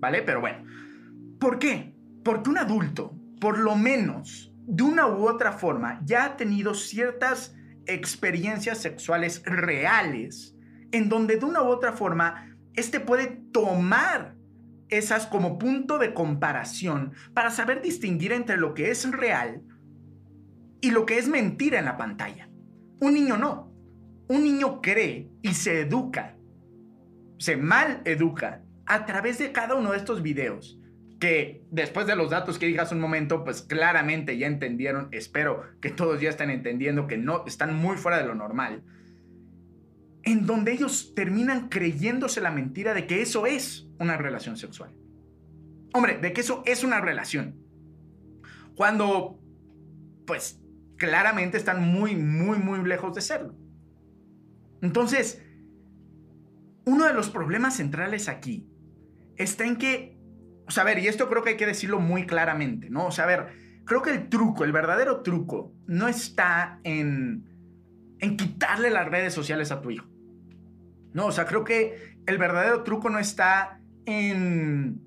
¿Vale? 0.00 0.22
Pero 0.22 0.40
bueno, 0.40 0.64
¿por 1.38 1.58
qué? 1.58 1.94
Porque 2.24 2.50
un 2.50 2.58
adulto, 2.58 3.14
por 3.40 3.58
lo 3.58 3.76
menos, 3.76 4.52
de 4.66 4.82
una 4.82 5.06
u 5.06 5.28
otra 5.28 5.52
forma, 5.52 6.00
ya 6.04 6.24
ha 6.24 6.36
tenido 6.36 6.74
ciertas 6.74 7.54
experiencias 7.86 8.78
sexuales 8.78 9.42
reales 9.44 10.56
en 10.92 11.08
donde 11.08 11.36
de 11.36 11.44
una 11.44 11.62
u 11.62 11.66
otra 11.66 11.92
forma, 11.92 12.56
este 12.74 12.98
puede 12.98 13.26
tomar 13.52 14.34
esas 14.90 15.26
como 15.26 15.58
punto 15.58 15.98
de 15.98 16.14
comparación 16.14 17.12
para 17.34 17.50
saber 17.50 17.82
distinguir 17.82 18.32
entre 18.32 18.56
lo 18.56 18.74
que 18.74 18.90
es 18.90 19.10
real 19.10 19.62
y 20.80 20.90
lo 20.90 21.06
que 21.06 21.18
es 21.18 21.28
mentira 21.28 21.78
en 21.78 21.84
la 21.84 21.96
pantalla. 21.96 22.48
Un 23.00 23.14
niño 23.14 23.36
no. 23.36 23.72
Un 24.28 24.44
niño 24.44 24.80
cree 24.80 25.28
y 25.42 25.54
se 25.54 25.80
educa, 25.80 26.36
se 27.38 27.56
mal 27.56 28.00
educa 28.04 28.62
a 28.86 29.04
través 29.04 29.38
de 29.38 29.50
cada 29.50 29.74
uno 29.74 29.90
de 29.90 29.98
estos 29.98 30.22
videos 30.22 30.80
que 31.20 31.62
después 31.70 32.06
de 32.06 32.16
los 32.16 32.30
datos 32.30 32.58
que 32.58 32.66
digas 32.66 32.92
un 32.92 32.98
momento, 32.98 33.44
pues 33.44 33.62
claramente 33.62 34.38
ya 34.38 34.46
entendieron, 34.46 35.08
espero 35.12 35.62
que 35.80 35.90
todos 35.90 36.20
ya 36.20 36.30
estén 36.30 36.50
entendiendo 36.50 37.06
que 37.06 37.18
no 37.18 37.44
están 37.46 37.76
muy 37.76 37.98
fuera 37.98 38.18
de 38.18 38.26
lo 38.26 38.34
normal, 38.34 38.82
en 40.32 40.46
donde 40.46 40.72
ellos 40.72 41.12
terminan 41.14 41.68
creyéndose 41.68 42.40
la 42.40 42.50
mentira 42.50 42.94
de 42.94 43.06
que 43.06 43.22
eso 43.22 43.46
es 43.46 43.88
una 43.98 44.16
relación 44.16 44.56
sexual. 44.56 44.94
Hombre, 45.92 46.18
de 46.18 46.32
que 46.32 46.40
eso 46.40 46.62
es 46.66 46.84
una 46.84 47.00
relación. 47.00 47.56
Cuando, 48.76 49.40
pues, 50.26 50.60
claramente 50.96 51.56
están 51.56 51.82
muy, 51.82 52.14
muy, 52.14 52.58
muy 52.58 52.86
lejos 52.86 53.14
de 53.14 53.20
serlo. 53.20 53.54
Entonces, 54.82 55.42
uno 56.84 57.06
de 57.06 57.12
los 57.12 57.30
problemas 57.30 57.76
centrales 57.76 58.28
aquí 58.28 58.68
está 59.36 59.64
en 59.64 59.76
que, 59.76 60.18
o 60.66 60.70
sea, 60.70 60.82
a 60.82 60.86
ver, 60.86 60.98
y 60.98 61.08
esto 61.08 61.28
creo 61.28 61.42
que 61.42 61.50
hay 61.50 61.56
que 61.56 61.66
decirlo 61.66 62.00
muy 62.00 62.26
claramente, 62.26 62.90
¿no? 62.90 63.06
O 63.06 63.10
sea, 63.10 63.24
a 63.24 63.28
ver, 63.28 63.48
creo 63.84 64.02
que 64.02 64.10
el 64.10 64.28
truco, 64.28 64.64
el 64.64 64.72
verdadero 64.72 65.22
truco, 65.22 65.72
no 65.86 66.08
está 66.08 66.80
en, 66.84 67.44
en 68.18 68.36
quitarle 68.36 68.90
las 68.90 69.08
redes 69.08 69.34
sociales 69.34 69.72
a 69.72 69.80
tu 69.80 69.90
hijo. 69.90 70.09
No, 71.12 71.26
o 71.26 71.32
sea, 71.32 71.46
creo 71.46 71.64
que 71.64 72.16
el 72.26 72.38
verdadero 72.38 72.82
truco 72.82 73.10
no 73.10 73.18
está 73.18 73.80
en 74.06 75.00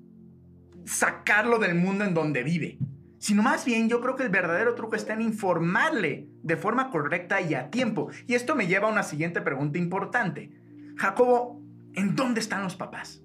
sacarlo 0.84 1.58
del 1.58 1.74
mundo 1.74 2.04
en 2.04 2.14
donde 2.14 2.42
vive, 2.42 2.78
sino 3.18 3.42
más 3.42 3.64
bien 3.64 3.88
yo 3.88 4.00
creo 4.00 4.16
que 4.16 4.22
el 4.22 4.28
verdadero 4.28 4.74
truco 4.74 4.96
está 4.96 5.14
en 5.14 5.22
informarle 5.22 6.28
de 6.42 6.56
forma 6.56 6.90
correcta 6.90 7.40
y 7.40 7.54
a 7.54 7.70
tiempo. 7.70 8.10
Y 8.26 8.34
esto 8.34 8.54
me 8.54 8.66
lleva 8.66 8.88
a 8.88 8.92
una 8.92 9.02
siguiente 9.02 9.40
pregunta 9.40 9.78
importante. 9.78 10.52
Jacobo, 10.96 11.62
¿en 11.94 12.14
dónde 12.14 12.40
están 12.40 12.62
los 12.62 12.76
papás? 12.76 13.22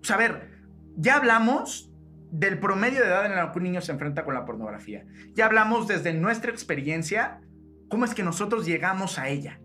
O 0.00 0.04
sea, 0.04 0.16
a 0.16 0.18
ver, 0.18 0.50
ya 0.96 1.16
hablamos 1.16 1.92
del 2.30 2.58
promedio 2.58 3.00
de 3.00 3.06
edad 3.06 3.26
en 3.26 3.36
la 3.36 3.52
que 3.52 3.58
un 3.58 3.64
niño 3.64 3.80
se 3.80 3.92
enfrenta 3.92 4.24
con 4.24 4.34
la 4.34 4.44
pornografía. 4.44 5.04
Ya 5.34 5.46
hablamos 5.46 5.88
desde 5.88 6.12
nuestra 6.14 6.50
experiencia 6.50 7.40
cómo 7.88 8.04
es 8.04 8.14
que 8.14 8.22
nosotros 8.22 8.66
llegamos 8.66 9.18
a 9.18 9.28
ella. 9.28 9.60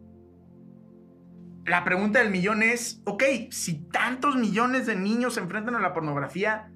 La 1.66 1.86
pregunta 1.86 2.20
del 2.20 2.30
millón 2.30 2.62
es, 2.62 3.02
ok, 3.06 3.24
si 3.50 3.76
tantos 3.86 4.36
millones 4.36 4.86
de 4.86 4.96
niños 4.96 5.36
se 5.36 5.40
enfrentan 5.40 5.76
a 5.76 5.80
la 5.80 5.94
pornografía, 5.94 6.70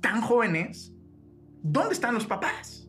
tan 0.00 0.20
jóvenes, 0.22 0.92
¿dónde 1.62 1.94
están 1.94 2.14
los 2.14 2.26
papás? 2.26 2.88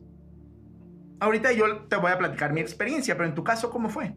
Ahorita 1.20 1.52
yo 1.52 1.84
te 1.88 1.96
voy 1.96 2.10
a 2.10 2.18
platicar 2.18 2.52
mi 2.52 2.60
experiencia, 2.60 3.16
pero 3.16 3.28
en 3.28 3.34
tu 3.34 3.44
caso, 3.44 3.70
¿cómo 3.70 3.88
fue? 3.88 4.16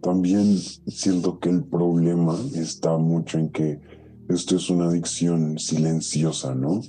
También 0.00 0.56
siento 0.86 1.40
que 1.40 1.50
el 1.50 1.64
problema 1.64 2.38
está 2.54 2.96
mucho 2.96 3.38
en 3.38 3.50
que 3.50 3.80
esto 4.28 4.56
es 4.56 4.70
una 4.70 4.86
adicción 4.86 5.58
silenciosa, 5.58 6.54
¿no? 6.54 6.82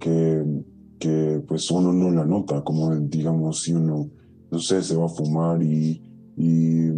Que, 0.00 0.44
que 0.98 1.40
pues 1.46 1.70
uno 1.70 1.92
no 1.92 2.10
la 2.10 2.24
nota, 2.24 2.64
como 2.64 2.94
digamos 2.96 3.62
si 3.62 3.74
uno, 3.74 4.10
no 4.50 4.58
sé, 4.58 4.82
se 4.82 4.96
va 4.96 5.06
a 5.06 5.08
fumar 5.08 5.62
y, 5.62 6.07
y 6.38 6.88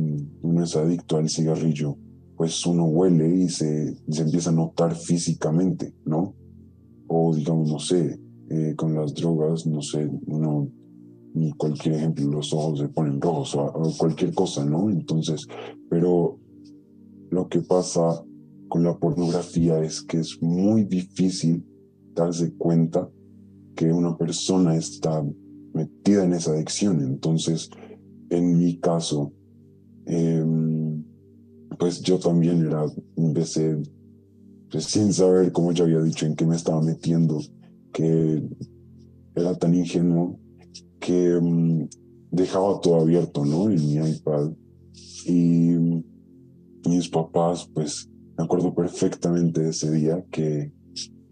uno 0.42 0.62
es 0.62 0.76
adicto 0.76 1.16
al 1.16 1.28
cigarrillo, 1.28 1.96
pues 2.36 2.64
uno 2.66 2.84
huele 2.84 3.28
y 3.34 3.48
se, 3.48 3.96
se 4.08 4.22
empieza 4.22 4.50
a 4.50 4.54
notar 4.54 4.94
físicamente, 4.94 5.94
¿no? 6.04 6.34
o 7.12 7.34
digamos, 7.34 7.68
no 7.68 7.78
sé, 7.80 8.20
eh, 8.50 8.74
con 8.76 8.94
las 8.94 9.12
drogas, 9.14 9.66
no 9.66 9.82
sé, 9.82 10.08
uno, 10.26 10.70
cualquier 11.56 11.96
ejemplo, 11.96 12.24
los 12.28 12.52
ojos 12.52 12.78
se 12.78 12.88
ponen 12.88 13.20
rojos 13.20 13.56
o, 13.56 13.92
cualquier 13.98 14.32
cosa, 14.32 14.64
¿no? 14.64 14.88
Entonces, 14.88 15.44
pero 15.88 16.38
lo 17.30 17.48
que 17.48 17.62
pasa 17.62 18.24
con 18.68 18.84
la 18.84 18.96
pornografía 18.96 19.82
es 19.82 20.02
que 20.02 20.18
es 20.18 20.40
muy 20.40 20.84
difícil 20.84 21.66
darse 22.14 22.52
cuenta 22.54 23.10
que 23.74 23.92
una 23.92 24.16
persona 24.16 24.76
está 24.76 25.24
metida 25.74 26.24
en 26.24 26.34
esa 26.34 26.52
adicción. 26.52 27.00
Entonces, 27.00 27.70
en 28.30 28.58
mi 28.58 28.78
caso, 28.78 29.32
em, 30.06 31.04
pues 31.78 32.00
yo 32.00 32.18
también 32.18 32.66
era, 32.66 32.86
empecé 33.16 33.76
pues, 34.70 34.84
sin 34.84 35.12
saber, 35.12 35.52
como 35.52 35.72
ya 35.72 35.84
había 35.84 36.00
dicho, 36.00 36.26
en 36.26 36.36
qué 36.36 36.46
me 36.46 36.56
estaba 36.56 36.80
metiendo, 36.80 37.40
que 37.92 38.42
era 39.34 39.54
tan 39.56 39.74
ingenuo 39.74 40.38
que 41.00 41.38
mm, 41.40 41.88
dejaba 42.30 42.80
todo 42.80 43.00
abierto, 43.00 43.44
¿no? 43.44 43.70
En 43.70 43.76
mi 43.76 43.94
iPad. 43.94 44.52
Y 45.26 45.76
mis 46.88 47.08
papás, 47.08 47.68
pues, 47.74 48.08
me 48.36 48.44
acuerdo 48.44 48.74
perfectamente 48.74 49.62
de 49.62 49.70
ese 49.70 49.90
día 49.90 50.24
que 50.30 50.72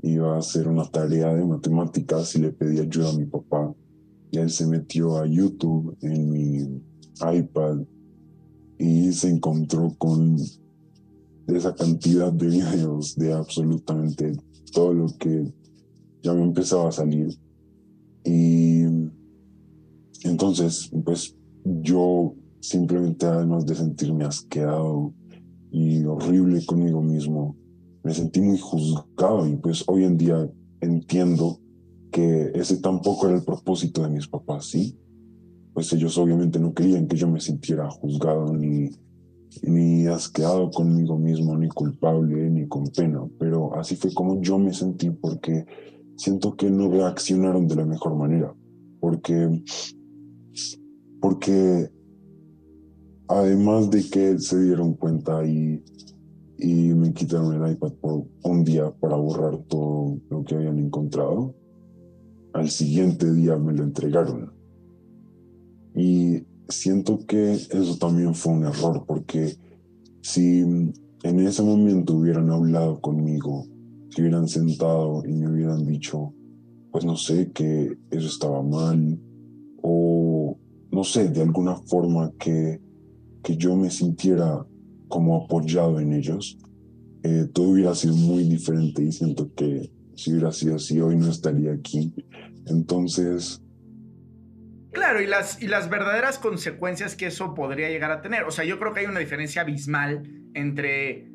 iba 0.02 0.34
a 0.34 0.38
hacer 0.38 0.68
una 0.68 0.84
tarea 0.84 1.34
de 1.34 1.44
matemáticas 1.44 2.34
y 2.34 2.40
le 2.40 2.52
pedí 2.52 2.80
ayuda 2.80 3.10
a 3.10 3.16
mi 3.16 3.26
papá. 3.26 3.72
Él 4.32 4.50
se 4.50 4.66
metió 4.66 5.18
a 5.18 5.26
YouTube 5.26 5.96
en 6.02 6.30
mi 6.30 6.82
iPad 7.20 7.80
y 8.78 9.12
se 9.12 9.28
encontró 9.28 9.92
con 9.98 10.36
esa 11.46 11.74
cantidad 11.74 12.32
de 12.32 12.46
videos 12.46 13.16
de 13.16 13.32
absolutamente 13.32 14.36
todo 14.72 14.92
lo 14.92 15.06
que 15.18 15.52
ya 16.22 16.34
me 16.34 16.42
empezaba 16.42 16.88
a 16.88 16.92
salir. 16.92 17.36
Y 18.24 18.82
entonces, 20.24 20.90
pues 21.04 21.34
yo 21.64 22.34
simplemente 22.60 23.26
además 23.26 23.66
de 23.66 23.74
sentirme 23.74 24.24
asqueado 24.24 25.12
y 25.70 26.04
horrible 26.04 26.64
conmigo 26.66 27.02
mismo, 27.02 27.56
me 28.02 28.12
sentí 28.12 28.40
muy 28.40 28.58
juzgado 28.58 29.46
y 29.46 29.56
pues 29.56 29.84
hoy 29.86 30.04
en 30.04 30.16
día 30.16 30.50
entiendo 30.80 31.58
que 32.10 32.52
ese 32.54 32.78
tampoco 32.78 33.26
era 33.26 33.36
el 33.36 33.44
propósito 33.44 34.02
de 34.02 34.10
mis 34.10 34.28
papás, 34.28 34.66
¿sí? 34.66 34.96
Pues 35.72 35.92
ellos 35.92 36.16
obviamente 36.18 36.58
no 36.58 36.74
querían 36.74 37.06
que 37.06 37.16
yo 37.16 37.28
me 37.28 37.40
sintiera 37.40 37.90
juzgado 37.90 38.52
ni 38.52 38.90
ni 39.62 40.06
asqueado 40.06 40.70
conmigo 40.70 41.18
mismo, 41.18 41.56
ni 41.56 41.68
culpable, 41.68 42.50
ni 42.50 42.66
con 42.68 42.84
pena, 42.88 43.26
pero 43.38 43.74
así 43.74 43.96
fue 43.96 44.12
como 44.12 44.40
yo 44.40 44.58
me 44.58 44.72
sentí 44.72 45.10
porque 45.10 45.64
siento 46.16 46.54
que 46.56 46.70
no 46.70 46.90
reaccionaron 46.90 47.66
de 47.66 47.76
la 47.76 47.86
mejor 47.86 48.14
manera, 48.14 48.54
porque, 49.00 49.62
porque 51.20 51.90
además 53.28 53.90
de 53.90 54.08
que 54.08 54.38
se 54.38 54.60
dieron 54.60 54.94
cuenta 54.94 55.44
y, 55.46 55.82
y 56.58 56.94
me 56.94 57.12
quitaron 57.12 57.62
el 57.62 57.72
iPad 57.72 57.92
por 58.00 58.24
un 58.44 58.64
día 58.64 58.90
para 59.00 59.16
borrar 59.16 59.58
todo 59.68 60.18
lo 60.30 60.44
que 60.44 60.56
habían 60.56 60.78
encontrado, 60.78 61.54
al 62.52 62.70
siguiente 62.70 63.32
día 63.32 63.56
me 63.56 63.72
lo 63.72 63.84
entregaron. 63.84 64.52
Y 65.94 66.44
siento 66.68 67.18
que 67.26 67.52
eso 67.52 67.96
también 67.98 68.34
fue 68.34 68.52
un 68.52 68.64
error, 68.64 69.04
porque 69.06 69.56
si 70.22 70.60
en 70.60 71.40
ese 71.40 71.62
momento 71.62 72.14
hubieran 72.14 72.50
hablado 72.50 73.00
conmigo, 73.00 73.66
si 74.10 74.22
hubieran 74.22 74.48
sentado 74.48 75.22
y 75.26 75.32
me 75.32 75.50
hubieran 75.50 75.86
dicho, 75.86 76.32
pues 76.90 77.04
no 77.04 77.16
sé, 77.16 77.50
que 77.52 77.96
eso 78.10 78.26
estaba 78.26 78.62
mal 78.62 79.18
o 79.82 80.56
no 80.90 81.04
sé, 81.04 81.28
de 81.28 81.42
alguna 81.42 81.76
forma 81.76 82.32
que, 82.38 82.80
que 83.42 83.56
yo 83.56 83.76
me 83.76 83.90
sintiera 83.90 84.66
como 85.08 85.44
apoyado 85.44 86.00
en 86.00 86.12
ellos, 86.12 86.58
eh, 87.22 87.48
todo 87.52 87.70
hubiera 87.70 87.94
sido 87.94 88.14
muy 88.14 88.44
diferente 88.44 89.02
y 89.02 89.12
siento 89.12 89.52
que 89.54 89.90
si 90.18 90.32
hubiera 90.32 90.50
sido 90.50 90.74
así 90.74 91.00
hoy 91.00 91.16
no 91.16 91.30
estaría 91.30 91.72
aquí. 91.72 92.12
Entonces... 92.66 93.62
Claro, 94.90 95.22
y 95.22 95.26
las, 95.26 95.62
y 95.62 95.68
las 95.68 95.88
verdaderas 95.88 96.38
consecuencias 96.38 97.14
que 97.14 97.26
eso 97.26 97.54
podría 97.54 97.88
llegar 97.88 98.10
a 98.10 98.20
tener. 98.20 98.42
O 98.42 98.50
sea, 98.50 98.64
yo 98.64 98.80
creo 98.80 98.92
que 98.92 99.00
hay 99.00 99.06
una 99.06 99.20
diferencia 99.20 99.62
abismal 99.62 100.28
entre, 100.54 101.30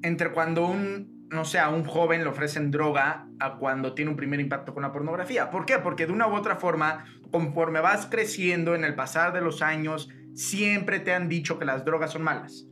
entre 0.00 0.32
cuando 0.32 0.66
un, 0.66 1.28
no 1.28 1.44
sé, 1.44 1.58
a 1.58 1.68
un 1.68 1.84
joven 1.84 2.22
le 2.22 2.30
ofrecen 2.30 2.70
droga 2.70 3.28
a 3.40 3.58
cuando 3.58 3.92
tiene 3.92 4.12
un 4.12 4.16
primer 4.16 4.40
impacto 4.40 4.72
con 4.72 4.84
la 4.84 4.92
pornografía. 4.92 5.50
¿Por 5.50 5.66
qué? 5.66 5.78
Porque 5.80 6.06
de 6.06 6.12
una 6.12 6.26
u 6.26 6.34
otra 6.34 6.56
forma, 6.56 7.04
conforme 7.30 7.80
vas 7.80 8.06
creciendo 8.06 8.74
en 8.74 8.84
el 8.84 8.94
pasar 8.94 9.34
de 9.34 9.42
los 9.42 9.60
años, 9.60 10.08
siempre 10.32 10.98
te 10.98 11.12
han 11.12 11.28
dicho 11.28 11.58
que 11.58 11.66
las 11.66 11.84
drogas 11.84 12.12
son 12.12 12.22
malas. 12.22 12.66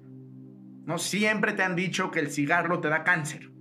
¿no? 0.86 0.96
Siempre 0.96 1.52
te 1.52 1.62
han 1.62 1.76
dicho 1.76 2.10
que 2.10 2.20
el 2.20 2.30
cigarro 2.30 2.80
te 2.80 2.88
da 2.88 3.04
cáncer 3.04 3.51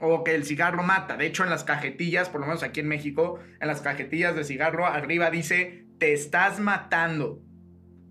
o 0.00 0.24
que 0.24 0.34
el 0.34 0.44
cigarro 0.44 0.82
mata. 0.82 1.16
De 1.16 1.26
hecho, 1.26 1.44
en 1.44 1.50
las 1.50 1.64
cajetillas, 1.64 2.28
por 2.28 2.40
lo 2.40 2.46
menos 2.46 2.62
aquí 2.62 2.80
en 2.80 2.88
México, 2.88 3.38
en 3.60 3.68
las 3.68 3.80
cajetillas 3.80 4.34
de 4.34 4.44
cigarro, 4.44 4.86
arriba 4.86 5.30
dice, 5.30 5.86
te 5.98 6.12
estás 6.12 6.60
matando, 6.60 7.42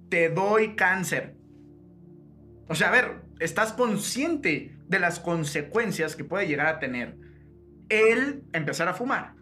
te 0.10 0.30
doy 0.30 0.76
cáncer. 0.76 1.36
O 2.68 2.76
sea, 2.76 2.90
a 2.90 2.92
ver, 2.92 3.22
estás 3.40 3.74
consciente 3.74 4.78
de 4.88 5.00
las 5.00 5.20
consecuencias 5.20 6.16
que 6.16 6.24
puede 6.24 6.48
llegar 6.48 6.68
a 6.68 6.80
tener 6.80 7.18
el 7.90 8.44
empezar 8.54 8.88
a 8.88 8.94
fumar. 8.94 9.36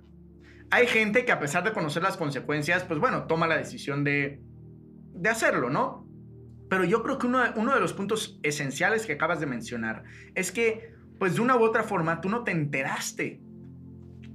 Hay 0.72 0.88
gente 0.88 1.24
que 1.24 1.32
a 1.32 1.40
pesar 1.40 1.64
de 1.64 1.72
conocer 1.72 2.04
las 2.04 2.18
consecuencias, 2.18 2.84
pues 2.84 3.00
bueno, 3.00 3.28
toma 3.28 3.48
la 3.48 3.58
decisión 3.58 4.04
de, 4.04 4.42
de 5.14 5.30
hacerlo, 5.30 5.70
¿no? 5.70 6.08
Pero 6.70 6.84
yo 6.84 7.04
creo 7.04 7.20
que 7.20 7.28
uno, 7.28 7.44
uno 7.56 7.74
de 7.74 7.80
los 7.80 7.94
puntos 7.94 8.40
esenciales 8.42 9.06
que 9.06 9.14
acabas 9.14 9.40
de 9.40 9.46
mencionar 9.46 10.04
es 10.34 10.52
que, 10.52 10.93
pues 11.24 11.36
de 11.36 11.42
una 11.42 11.56
u 11.56 11.64
otra 11.64 11.84
forma, 11.84 12.20
tú 12.20 12.28
no 12.28 12.44
te 12.44 12.52
enteraste 12.52 13.40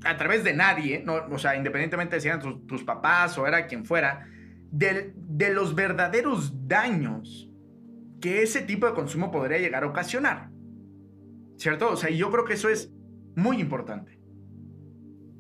a 0.05 0.17
través 0.17 0.43
de 0.43 0.55
nadie, 0.55 1.03
¿no? 1.05 1.17
o 1.31 1.37
sea, 1.37 1.55
independientemente 1.55 2.17
de 2.17 2.23
si 2.23 2.29
eran 2.29 2.41
tus, 2.67 2.83
papás 2.83 3.37
o 3.37 3.47
era 3.47 3.67
quien 3.67 3.85
fuera, 3.85 4.27
de, 4.71 5.13
de 5.15 5.53
los 5.53 5.75
verdaderos 5.75 6.51
daños 6.67 7.51
que 8.23 8.43
ese 8.43 8.63
tipo 8.63 8.87
de 8.87 8.95
consumo 8.95 9.31
podría 9.31 9.59
llegar 9.59 9.85
a 9.85 9.89
ocasionar. 9.89 10.49
¿Cierto? 11.59 11.91
O 11.91 11.97
sea, 11.97 12.09
yo 12.09 12.31
creo 12.31 12.47
que 12.47 12.55
eso 12.55 12.71
es 12.71 12.91
muy 13.37 13.61
importante. 13.61 14.19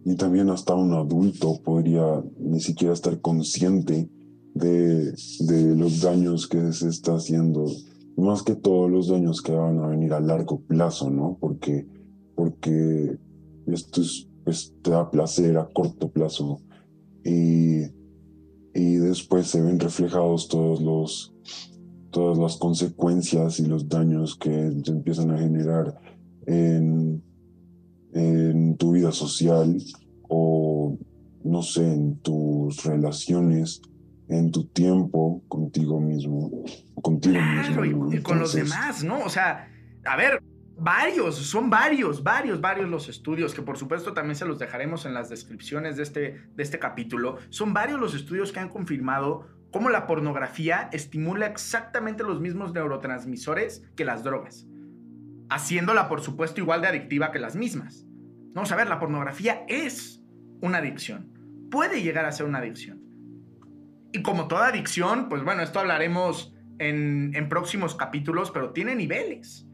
Y 0.05 0.15
también 0.17 0.51
hasta 0.51 0.75
un 0.75 0.93
adulto 0.93 1.63
podría 1.63 2.23
ni 2.39 2.61
siquiera 2.61 2.93
estar 2.93 3.23
consciente 3.23 4.07
de, 4.53 5.13
de 5.13 5.77
los 5.79 6.03
daños 6.03 6.47
que 6.47 6.75
se 6.75 6.91
está 6.91 7.15
haciendo, 7.15 7.65
más 8.19 8.43
que 8.43 8.57
todos 8.57 8.91
los 8.91 9.09
daños 9.09 9.43
que 9.43 9.53
van 9.53 9.79
a 9.79 9.87
venir 9.87 10.13
a 10.13 10.21
largo 10.21 10.61
plazo, 10.61 11.09
¿no? 11.09 11.37
Porque, 11.41 11.87
porque 12.35 13.17
esto 13.67 14.01
es, 14.01 14.29
pues, 14.45 14.75
te 14.83 14.91
da 14.91 15.11
placer 15.11 15.57
a 15.57 15.69
corto 15.69 16.11
plazo 16.11 16.61
y, 17.25 17.83
y 18.75 18.95
después 18.97 19.47
se 19.47 19.63
ven 19.63 19.79
reflejados 19.79 20.49
todos 20.49 20.81
los, 20.81 21.35
todas 22.11 22.39
las 22.39 22.57
consecuencias 22.57 23.61
y 23.61 23.67
los 23.67 23.89
daños 23.89 24.37
que 24.37 24.51
se 24.83 24.91
empiezan 24.91 25.31
a 25.31 25.39
generar 25.39 26.01
en, 26.47 27.23
en 28.13 28.77
tu 28.77 28.93
vida 28.93 29.13
social 29.13 29.81
o, 30.29 30.97
no 31.45 31.63
sé, 31.63 31.93
en 31.93 32.17
tus 32.17 32.85
relaciones 32.85 33.81
en 34.29 34.53
tu 34.53 34.67
tiempo 34.67 35.43
contigo 35.49 36.01
mismo, 36.01 36.51
contigo 37.03 37.38
mismo. 37.41 38.12
Y, 38.12 38.23
con 38.23 38.38
los 38.38 38.53
demás, 38.53 39.03
¿no? 39.03 39.21
O 39.21 39.29
sea, 39.29 39.71
a 40.05 40.17
ver, 40.17 40.43
varios, 40.77 41.37
son 41.37 41.71
varios, 41.71 42.23
varios, 42.23 42.61
varios 42.61 42.88
los 42.88 43.09
estudios, 43.09 43.55
que 43.55 43.62
por 43.62 43.79
supuesto 43.79 44.12
también 44.12 44.37
se 44.37 44.45
los 44.45 44.59
dejaremos 44.59 45.07
en 45.07 45.14
las 45.14 45.29
descripciones 45.29 45.97
de 45.97 46.03
este, 46.03 46.43
de 46.55 46.62
este 46.62 46.79
capítulo. 46.79 47.38
Son 47.49 47.73
varios 47.73 47.99
los 47.99 48.14
estudios 48.14 48.53
que 48.53 48.61
han 48.61 48.69
confirmado 48.69 49.47
cómo 49.73 49.91
la 49.91 50.07
pornografía 50.07 50.88
estimula 50.93 51.47
exactamente 51.47 52.23
los 52.23 52.41
mismos 52.41 52.73
neurotransmisores 52.73 53.85
que 53.97 54.05
las 54.05 54.25
drogas, 54.25 54.67
haciéndola 55.51 56.09
por 56.09 56.21
supuesto 56.21 56.61
igual 56.61 56.83
de 56.83 56.88
adictiva 56.88 57.33
que 57.33 57.38
las 57.38 57.57
mismas. 57.57 58.07
Vamos 58.55 58.73
a 58.73 58.77
ver, 58.77 58.88
la 58.88 58.99
pornografía 58.99 59.64
es 59.69 60.23
una 60.61 60.79
adicción, 60.79 61.33
puede 61.71 62.03
llegar 62.03 62.25
a 62.25 62.33
ser 62.33 62.47
una 62.47 62.59
adicción. 62.59 62.98
Y 64.12 64.23
como 64.23 64.49
toda 64.49 64.68
adicción, 64.68 65.29
pues 65.29 65.44
bueno, 65.44 65.62
esto 65.62 65.81
hablaremos 65.81 66.55
en, 66.79 67.49
próximos 67.49 67.94
capítulos, 67.94 68.51
pero 68.51 68.71
tiene 68.71 68.94
niveles. 68.94 69.66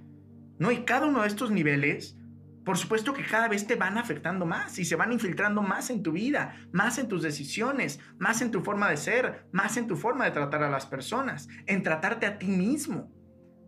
¿No? 0.58 0.70
Y 0.70 0.84
cada 0.84 1.06
uno 1.06 1.22
de 1.22 1.28
estos 1.28 1.50
niveles, 1.50 2.16
por 2.64 2.78
supuesto 2.78 3.12
que 3.12 3.24
cada 3.24 3.48
vez 3.48 3.66
te 3.66 3.74
van 3.74 3.98
afectando 3.98 4.46
más 4.46 4.78
y 4.78 4.84
se 4.84 4.96
van 4.96 5.12
infiltrando 5.12 5.62
más 5.62 5.90
en 5.90 6.02
tu 6.02 6.12
vida, 6.12 6.56
más 6.72 6.98
en 6.98 7.08
tus 7.08 7.22
decisiones, 7.22 8.00
más 8.18 8.40
en 8.40 8.50
tu 8.50 8.60
forma 8.60 8.88
de 8.88 8.96
ser, 8.96 9.46
más 9.52 9.76
en 9.76 9.86
tu 9.86 9.96
forma 9.96 10.24
de 10.24 10.30
tratar 10.30 10.62
a 10.62 10.70
las 10.70 10.86
personas, 10.86 11.48
en 11.66 11.82
tratarte 11.82 12.26
a 12.26 12.38
ti 12.38 12.46
mismo, 12.46 13.12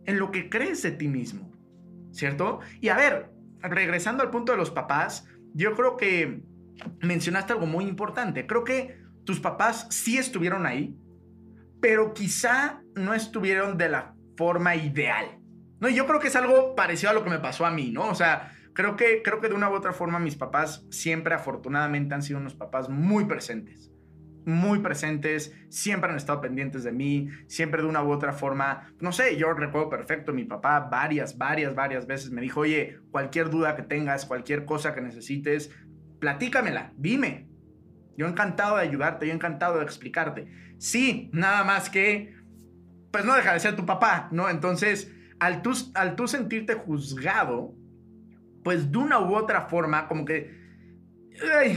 en 0.05 0.17
lo 0.17 0.31
que 0.31 0.49
crees 0.49 0.81
de 0.81 0.91
ti 0.91 1.07
mismo. 1.07 1.51
¿Cierto? 2.11 2.61
Y 2.79 2.89
a 2.89 2.95
ver, 2.95 3.29
regresando 3.61 4.23
al 4.23 4.31
punto 4.31 4.53
de 4.53 4.57
los 4.57 4.71
papás, 4.71 5.27
yo 5.53 5.75
creo 5.75 5.97
que 5.97 6.41
mencionaste 7.01 7.53
algo 7.53 7.65
muy 7.65 7.85
importante. 7.85 8.47
Creo 8.47 8.63
que 8.63 9.06
tus 9.27 9.41
papás 9.41 9.87
sí 9.89 10.17
estuvieron 10.17 10.65
ahí, 10.65 10.97
pero 11.81 12.13
quizá 12.13 12.81
no 12.95 13.13
estuvieron 13.13 13.77
de 13.77 13.89
la 13.89 14.15
forma 14.37 14.77
ideal. 14.77 15.37
No, 15.81 15.89
yo 15.89 16.07
creo 16.07 16.21
que 16.21 16.29
es 16.29 16.35
algo 16.37 16.75
parecido 16.75 17.11
a 17.11 17.13
lo 17.13 17.25
que 17.25 17.29
me 17.29 17.39
pasó 17.39 17.65
a 17.65 17.71
mí, 17.71 17.91
¿no? 17.91 18.07
O 18.07 18.15
sea, 18.15 18.53
creo 18.73 18.95
que, 18.95 19.21
creo 19.21 19.41
que 19.41 19.49
de 19.49 19.53
una 19.53 19.69
u 19.69 19.73
otra 19.73 19.91
forma 19.91 20.17
mis 20.17 20.37
papás 20.37 20.87
siempre 20.91 21.35
afortunadamente 21.35 22.15
han 22.15 22.23
sido 22.23 22.39
unos 22.39 22.55
papás 22.55 22.87
muy 22.87 23.25
presentes. 23.25 23.91
Muy 24.45 24.79
presentes, 24.79 25.53
siempre 25.67 26.09
han 26.09 26.15
estado 26.15 26.39
pendientes 26.39 26.85
de 26.85 26.93
mí, 26.93 27.27
siempre 27.47 27.81
de 27.81 27.87
una 27.89 28.01
u 28.01 28.11
otra 28.13 28.31
forma, 28.31 28.93
no 29.01 29.11
sé, 29.11 29.35
yo 29.35 29.51
recuerdo 29.51 29.89
perfecto, 29.89 30.31
mi 30.31 30.45
papá 30.45 30.87
varias, 30.89 31.37
varias, 31.37 31.75
varias 31.75 32.07
veces 32.07 32.31
me 32.31 32.39
dijo, 32.39 32.61
oye, 32.61 33.01
cualquier 33.11 33.49
duda 33.49 33.75
que 33.75 33.83
tengas, 33.83 34.25
cualquier 34.25 34.63
cosa 34.63 34.95
que 34.95 35.01
necesites, 35.01 35.69
platícamela, 36.21 36.93
dime, 36.95 37.46
yo 38.17 38.27
encantado 38.27 38.77
de 38.77 38.81
ayudarte, 38.83 39.27
yo 39.27 39.33
encantado 39.33 39.77
de 39.77 39.83
explicarte. 39.83 40.47
Sí, 40.79 41.29
nada 41.31 41.63
más 41.63 41.89
que, 41.89 42.35
pues 43.11 43.23
no 43.23 43.35
deja 43.35 43.53
de 43.53 43.59
ser 43.59 43.75
tu 43.75 43.85
papá, 43.85 44.27
¿no? 44.31 44.49
Entonces, 44.49 45.13
al 45.39 45.61
tú, 45.61 45.73
al 45.93 46.15
tú 46.15 46.27
sentirte 46.27 46.73
juzgado, 46.73 47.75
pues 48.63 48.91
de 48.91 48.97
una 48.97 49.19
u 49.19 49.35
otra 49.35 49.67
forma, 49.69 50.07
como 50.07 50.25
que, 50.25 50.51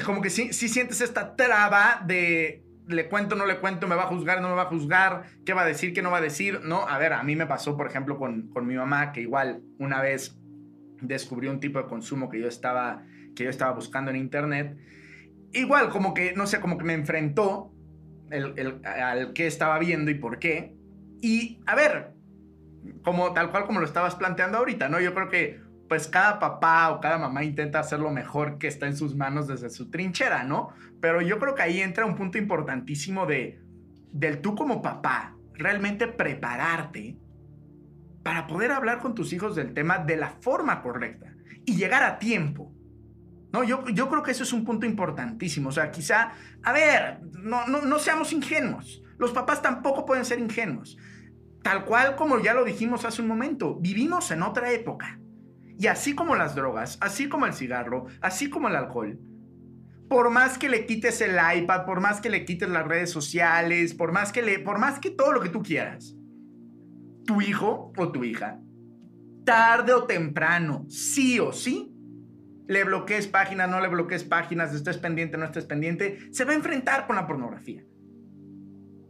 como 0.05 0.23
que 0.23 0.31
sí, 0.31 0.53
sientes 0.53 1.03
esta 1.03 1.37
traba 1.37 2.03
de, 2.07 2.65
le 2.89 3.09
cuento, 3.09 3.37
no 3.37 3.45
le 3.45 3.59
cuento, 3.59 3.87
me 3.87 3.95
va 3.95 4.05
a 4.05 4.07
juzgar, 4.07 4.41
no 4.41 4.49
me 4.49 4.55
va 4.55 4.63
a 4.63 4.67
juzgar, 4.67 5.25
qué 5.45 5.53
va 5.53 5.63
a 5.63 5.67
decir, 5.67 5.93
qué 5.93 6.01
no 6.01 6.11
va 6.11 6.19
a 6.19 6.23
decir, 6.23 6.61
¿no? 6.65 6.89
A 6.89 6.97
ver, 6.97 7.13
a 7.13 7.23
mí 7.23 7.37
me 7.37 7.47
pasó, 7.47 7.77
por 7.77 7.87
ejemplo, 7.87 8.19
con, 8.19 8.49
con 8.49 8.67
mi 8.67 8.77
mamá, 8.77 9.13
que 9.13 9.21
igual 9.21 9.63
una 9.79 10.01
vez 10.01 10.39
descubrió 11.03 11.51
un 11.51 11.61
tipo 11.61 11.79
de 11.79 11.87
consumo 11.87 12.31
que 12.31 12.41
yo 12.41 12.49
estaba, 12.49 13.03
que 13.37 13.45
yo 13.45 13.51
estaba 13.51 13.73
buscando 13.73 14.11
en 14.11 14.17
internet 14.17 14.79
igual, 15.53 15.91
como 15.91 16.15
que, 16.15 16.33
no 16.35 16.47
sé, 16.47 16.61
como 16.61 16.79
que 16.79 16.85
me 16.85 16.95
enfrentó 16.95 17.73
el, 18.31 18.81
al 18.85 19.33
que 19.33 19.47
estaba 19.47 19.79
viendo 19.79 20.11
y 20.11 20.15
por 20.15 20.39
qué. 20.39 20.77
Y, 21.21 21.61
a 21.67 21.75
ver, 21.75 22.13
como 23.03 23.33
tal 23.33 23.51
cual 23.51 23.67
como 23.67 23.81
lo 23.81 23.87
estabas 23.87 24.15
planteando 24.15 24.59
ahorita, 24.59 24.89
¿no? 24.89 25.01
Yo 25.01 25.15
creo 25.15 25.29
que, 25.29 25.61
pues, 25.89 26.07
cada 26.07 26.39
papá 26.39 26.91
o 26.91 27.01
cada 27.01 27.19
mamá 27.19 27.45
intenta 27.45 27.81
hacer 27.81 28.01
lo 28.01 28.11
mejor 28.11 28.59
que 28.59 28.69
está 28.69 28.87
en 28.87 28.97
sus 28.97 29.17
manos 29.17 29.49
desde 29.49 29.71
su 29.71 29.91
trinchera, 29.91 30.45
¿no? 30.45 30.71
Pero 31.01 31.21
yo 31.21 31.39
creo 31.39 31.55
que 31.55 31.63
ahí 31.63 31.81
entra 31.81 32.07
un 32.07 32.15
punto 32.15 32.39
importantísimo 32.39 33.27
de, 33.27 33.61
del 34.13 34.41
tú 34.41 34.55
como 34.55 34.83
papá, 34.83 35.37
realmente 35.55 36.07
prepararte 36.07 37.19
para 38.23 38.47
poder 38.47 38.71
hablar 38.71 39.01
con 39.01 39.15
tus 39.15 39.33
hijos 39.33 39.57
del 39.57 39.73
tema 39.73 39.99
de 39.99 40.17
la 40.17 40.31
forma 40.41 40.83
correcta 40.83 41.33
y 41.65 41.77
llegar 41.77 42.03
a 42.03 42.19
tiempo. 42.19 42.73
No, 43.53 43.65
yo, 43.65 43.85
yo 43.89 44.09
creo 44.09 44.23
que 44.23 44.31
eso 44.31 44.45
es 44.45 44.53
un 44.53 44.65
punto 44.65 44.87
importantísimo. 44.87 45.71
O 45.71 45.73
sea, 45.73 45.91
quizá, 45.91 46.33
a 46.63 46.73
ver, 46.73 47.21
no, 47.43 47.67
no, 47.67 47.83
no 47.83 47.99
seamos 47.99 48.33
ingenuos. 48.33 49.03
Los 49.19 49.33
papás 49.33 49.61
tampoco 49.61 50.07
pueden 50.07 50.25
ser 50.25 50.39
ingenuos. 50.39 50.97
Tal 51.63 51.85
cual 51.85 52.17
como 52.17 52.41
ya 52.41 52.55
lo 52.55 52.65
dijimos 52.65 53.05
hace 53.05 53.21
un 53.23 53.29
momento, 53.29 53.77
vivimos 53.77 54.31
en 54.31 54.43
otra 54.43 54.73
época. 54.73 55.21
Y 55.79 55.87
así 55.87 56.15
como 56.15 56.37
las 56.37 56.55
drogas, 56.55 56.99
así 57.01 57.29
como 57.29 57.47
el 57.47 57.55
cigarro, 57.55 58.07
así 58.21 58.51
como 58.51 58.69
el 58.69 58.77
alcohol, 58.77 59.19
por 60.09 60.31
más 60.31 60.59
que 60.59 60.69
le 60.69 60.87
quites 60.87 61.21
el 61.21 61.37
iPad, 61.57 61.85
por 61.87 62.01
más 62.01 62.21
que 62.21 62.31
le 62.31 62.45
quites 62.45 62.69
las 62.69 62.87
redes 62.87 63.11
sociales, 63.11 63.95
por 63.95 64.13
más 64.13 64.33
que 64.33 64.43
le, 64.43 64.59
por 64.59 64.79
más 64.79 64.99
que 64.99 65.11
todo 65.11 65.33
lo 65.33 65.41
que 65.41 65.49
tú 65.49 65.63
quieras, 65.63 66.17
tu 67.25 67.41
hijo 67.41 67.93
o 67.97 68.11
tu 68.11 68.25
hija, 68.25 68.61
tarde 69.45 69.93
o 69.93 70.05
temprano, 70.05 70.85
sí 70.89 71.39
o 71.39 71.53
sí, 71.53 71.90
le 72.71 72.85
bloquees 72.85 73.27
páginas, 73.27 73.69
no 73.69 73.81
le 73.81 73.89
bloquees 73.89 74.23
páginas, 74.23 74.73
estés 74.73 74.97
pendiente, 74.97 75.37
no 75.37 75.45
estés 75.45 75.65
pendiente, 75.65 76.19
se 76.31 76.45
va 76.45 76.53
a 76.53 76.55
enfrentar 76.55 77.05
con 77.09 77.17
la 77.17 77.27
pornografía. 77.27 77.83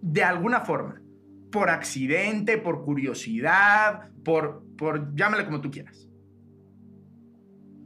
De 0.00 0.24
alguna 0.24 0.60
forma. 0.62 1.02
Por 1.52 1.68
accidente, 1.68 2.56
por 2.56 2.86
curiosidad, 2.86 4.08
por, 4.24 4.64
por, 4.78 5.14
llámale 5.14 5.44
como 5.44 5.60
tú 5.60 5.70
quieras. 5.70 6.08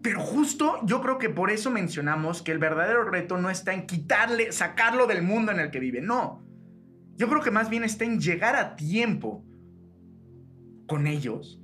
Pero 0.00 0.20
justo 0.20 0.78
yo 0.84 1.02
creo 1.02 1.18
que 1.18 1.30
por 1.30 1.50
eso 1.50 1.72
mencionamos 1.72 2.40
que 2.42 2.52
el 2.52 2.58
verdadero 2.58 3.10
reto 3.10 3.36
no 3.38 3.50
está 3.50 3.74
en 3.74 3.86
quitarle, 3.86 4.52
sacarlo 4.52 5.08
del 5.08 5.22
mundo 5.22 5.50
en 5.50 5.58
el 5.58 5.72
que 5.72 5.80
vive, 5.80 6.00
no. 6.00 6.46
Yo 7.16 7.28
creo 7.28 7.42
que 7.42 7.50
más 7.50 7.68
bien 7.68 7.82
está 7.82 8.04
en 8.04 8.20
llegar 8.20 8.54
a 8.54 8.76
tiempo 8.76 9.44
con 10.86 11.08
ellos 11.08 11.63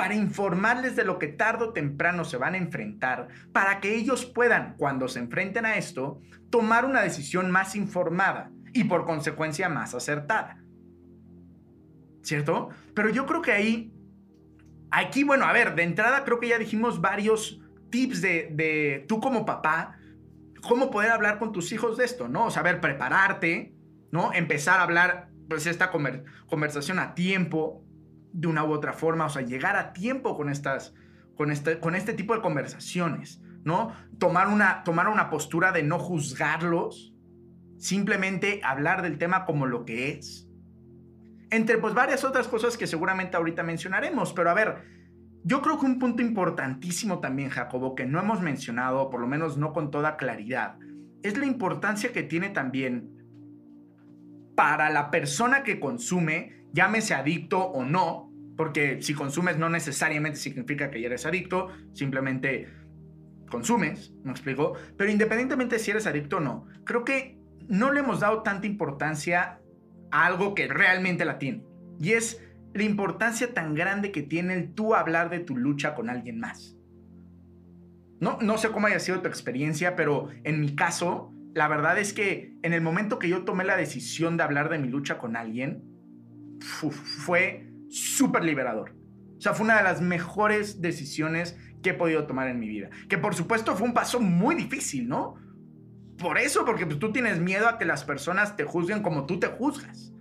para 0.00 0.14
informarles 0.14 0.96
de 0.96 1.04
lo 1.04 1.18
que 1.18 1.26
tarde 1.26 1.64
o 1.64 1.72
temprano 1.74 2.24
se 2.24 2.38
van 2.38 2.54
a 2.54 2.56
enfrentar, 2.56 3.28
para 3.52 3.80
que 3.80 3.94
ellos 3.94 4.24
puedan, 4.24 4.74
cuando 4.78 5.08
se 5.08 5.18
enfrenten 5.18 5.66
a 5.66 5.76
esto, 5.76 6.22
tomar 6.48 6.86
una 6.86 7.02
decisión 7.02 7.50
más 7.50 7.76
informada 7.76 8.50
y 8.72 8.84
por 8.84 9.04
consecuencia 9.04 9.68
más 9.68 9.94
acertada. 9.94 10.64
¿Cierto? 12.22 12.70
Pero 12.94 13.10
yo 13.10 13.26
creo 13.26 13.42
que 13.42 13.52
ahí, 13.52 13.92
aquí, 14.90 15.22
bueno, 15.22 15.44
a 15.44 15.52
ver, 15.52 15.74
de 15.74 15.82
entrada 15.82 16.24
creo 16.24 16.40
que 16.40 16.48
ya 16.48 16.58
dijimos 16.58 17.02
varios 17.02 17.60
tips 17.90 18.22
de, 18.22 19.04
tú 19.06 19.20
como 19.20 19.44
papá, 19.44 19.98
cómo 20.66 20.90
poder 20.90 21.10
hablar 21.10 21.38
con 21.38 21.52
tus 21.52 21.72
hijos 21.72 21.98
de 21.98 22.06
esto, 22.06 22.26
¿no? 22.26 22.50
Saber 22.50 22.80
prepararte, 22.80 23.74
¿no? 24.12 24.32
Empezar 24.32 24.80
a 24.80 24.84
hablar, 24.84 25.28
pues, 25.46 25.66
esta 25.66 25.90
conversación 25.90 26.98
a 26.98 27.14
tiempo, 27.14 27.84
de 28.32 28.48
una 28.48 28.64
u 28.64 28.72
otra 28.72 28.92
forma, 28.92 29.26
o 29.26 29.28
sea, 29.28 29.42
llegar 29.42 29.76
a 29.76 29.92
tiempo 29.92 30.36
con 30.36 30.48
estas, 30.48 30.94
con 31.36 31.50
este, 31.50 31.78
con 31.80 31.94
este 31.94 32.12
tipo 32.12 32.34
de 32.34 32.40
conversaciones, 32.40 33.42
¿no? 33.64 33.92
Tomar 34.18 34.48
una, 34.48 34.84
tomar 34.84 35.08
una 35.08 35.30
postura 35.30 35.72
de 35.72 35.82
no 35.82 35.98
juzgarlos, 35.98 37.14
simplemente 37.78 38.60
hablar 38.62 39.02
del 39.02 39.18
tema 39.18 39.44
como 39.44 39.66
lo 39.66 39.84
que 39.84 40.12
es. 40.12 40.48
Entre 41.50 41.78
pues 41.78 41.94
varias 41.94 42.24
otras 42.24 42.46
cosas 42.46 42.76
que 42.76 42.86
seguramente 42.86 43.36
ahorita 43.36 43.62
mencionaremos, 43.62 44.32
pero 44.32 44.50
a 44.50 44.54
ver, 44.54 44.84
yo 45.42 45.62
creo 45.62 45.78
que 45.80 45.86
un 45.86 45.98
punto 45.98 46.22
importantísimo 46.22 47.18
también, 47.18 47.48
Jacobo, 47.48 47.94
que 47.94 48.06
no 48.06 48.20
hemos 48.20 48.40
mencionado, 48.40 49.10
por 49.10 49.20
lo 49.20 49.26
menos 49.26 49.56
no 49.56 49.72
con 49.72 49.90
toda 49.90 50.16
claridad, 50.16 50.76
es 51.22 51.36
la 51.38 51.46
importancia 51.46 52.12
que 52.12 52.22
tiene 52.22 52.50
también 52.50 53.20
para 54.54 54.90
la 54.90 55.10
persona 55.10 55.62
que 55.62 55.80
consume, 55.80 56.59
llámese 56.72 57.14
adicto 57.14 57.60
o 57.60 57.84
no, 57.84 58.30
porque 58.56 59.02
si 59.02 59.14
consumes 59.14 59.58
no 59.58 59.68
necesariamente 59.68 60.38
significa 60.38 60.90
que 60.90 61.00
ya 61.00 61.06
eres 61.06 61.26
adicto, 61.26 61.68
simplemente 61.92 62.68
consumes, 63.48 64.12
¿me 64.22 64.30
explico? 64.30 64.74
Pero 64.96 65.10
independientemente 65.10 65.78
si 65.78 65.90
eres 65.90 66.06
adicto 66.06 66.38
o 66.38 66.40
no, 66.40 66.66
creo 66.84 67.04
que 67.04 67.38
no 67.68 67.92
le 67.92 68.00
hemos 68.00 68.20
dado 68.20 68.42
tanta 68.42 68.66
importancia 68.66 69.60
a 70.10 70.26
algo 70.26 70.54
que 70.54 70.68
realmente 70.68 71.24
la 71.24 71.38
tiene. 71.38 71.64
Y 71.98 72.12
es 72.12 72.42
la 72.74 72.82
importancia 72.84 73.52
tan 73.52 73.74
grande 73.74 74.12
que 74.12 74.22
tiene 74.22 74.54
el 74.54 74.74
tú 74.74 74.94
hablar 74.94 75.30
de 75.30 75.40
tu 75.40 75.56
lucha 75.56 75.94
con 75.94 76.08
alguien 76.08 76.38
más. 76.38 76.76
No, 78.20 78.38
no 78.40 78.58
sé 78.58 78.70
cómo 78.70 78.86
haya 78.86 79.00
sido 79.00 79.20
tu 79.20 79.28
experiencia, 79.28 79.96
pero 79.96 80.28
en 80.44 80.60
mi 80.60 80.74
caso, 80.74 81.32
la 81.54 81.68
verdad 81.68 81.98
es 81.98 82.12
que 82.12 82.54
en 82.62 82.72
el 82.72 82.82
momento 82.82 83.18
que 83.18 83.28
yo 83.28 83.44
tomé 83.44 83.64
la 83.64 83.76
decisión 83.76 84.36
de 84.36 84.42
hablar 84.42 84.68
de 84.68 84.78
mi 84.78 84.88
lucha 84.88 85.18
con 85.18 85.36
alguien, 85.36 85.82
fue 86.60 87.70
súper 87.88 88.44
liberador. 88.44 88.94
O 89.36 89.40
sea, 89.40 89.54
fue 89.54 89.64
una 89.64 89.78
de 89.78 89.84
las 89.84 90.00
mejores 90.00 90.80
decisiones 90.80 91.58
que 91.82 91.90
he 91.90 91.94
podido 91.94 92.26
tomar 92.26 92.48
en 92.48 92.58
mi 92.58 92.68
vida. 92.68 92.90
Que 93.08 93.18
por 93.18 93.34
supuesto 93.34 93.74
fue 93.74 93.88
un 93.88 93.94
paso 93.94 94.20
muy 94.20 94.54
difícil, 94.54 95.08
¿no? 95.08 95.36
Por 96.18 96.36
eso, 96.36 96.64
porque 96.66 96.84
pues, 96.84 96.98
tú 96.98 97.12
tienes 97.12 97.40
miedo 97.40 97.66
a 97.66 97.78
que 97.78 97.86
las 97.86 98.04
personas 98.04 98.56
te 98.56 98.64
juzguen 98.64 99.02
como 99.02 99.24
tú 99.26 99.40
te 99.40 99.46
juzgas. 99.46 100.12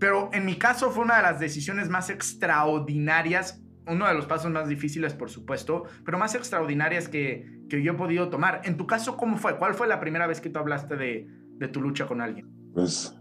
Pero 0.00 0.30
en 0.32 0.44
mi 0.44 0.56
caso 0.56 0.90
fue 0.90 1.04
una 1.04 1.18
de 1.18 1.22
las 1.22 1.38
decisiones 1.38 1.88
más 1.88 2.10
extraordinarias, 2.10 3.62
uno 3.86 4.08
de 4.08 4.14
los 4.14 4.26
pasos 4.26 4.50
más 4.50 4.68
difíciles, 4.68 5.14
por 5.14 5.30
supuesto, 5.30 5.84
pero 6.04 6.18
más 6.18 6.34
extraordinarias 6.34 7.08
que, 7.08 7.62
que 7.68 7.82
yo 7.82 7.92
he 7.92 7.96
podido 7.96 8.28
tomar. 8.28 8.62
En 8.64 8.76
tu 8.76 8.86
caso, 8.86 9.16
¿cómo 9.16 9.36
fue? 9.36 9.56
¿Cuál 9.56 9.74
fue 9.74 9.86
la 9.86 10.00
primera 10.00 10.26
vez 10.26 10.40
que 10.40 10.50
tú 10.50 10.58
hablaste 10.58 10.96
de, 10.96 11.28
de 11.56 11.68
tu 11.68 11.80
lucha 11.80 12.06
con 12.06 12.20
alguien? 12.20 12.50
Pues, 12.74 13.16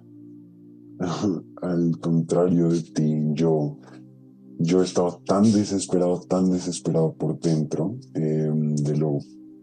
al 1.61 1.99
contrario 1.99 2.69
de 2.69 2.81
ti, 2.81 3.15
yo, 3.33 3.77
yo 4.59 4.81
estaba 4.81 5.19
tan 5.25 5.43
desesperado, 5.43 6.21
tan 6.21 6.51
desesperado 6.51 7.13
por 7.13 7.39
dentro 7.39 7.97
em, 8.13 8.75
de 8.75 8.97
lo 8.97 9.19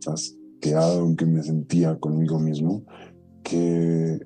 asqueado 0.06 1.14
que 1.16 1.26
me 1.26 1.42
sentía 1.42 1.98
conmigo 1.98 2.38
mismo, 2.38 2.84
que 3.42 4.20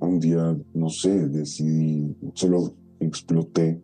un 0.00 0.20
día, 0.20 0.56
no 0.74 0.88
sé, 0.88 1.28
decidí, 1.28 2.16
solo 2.34 2.74
exploté 3.00 3.82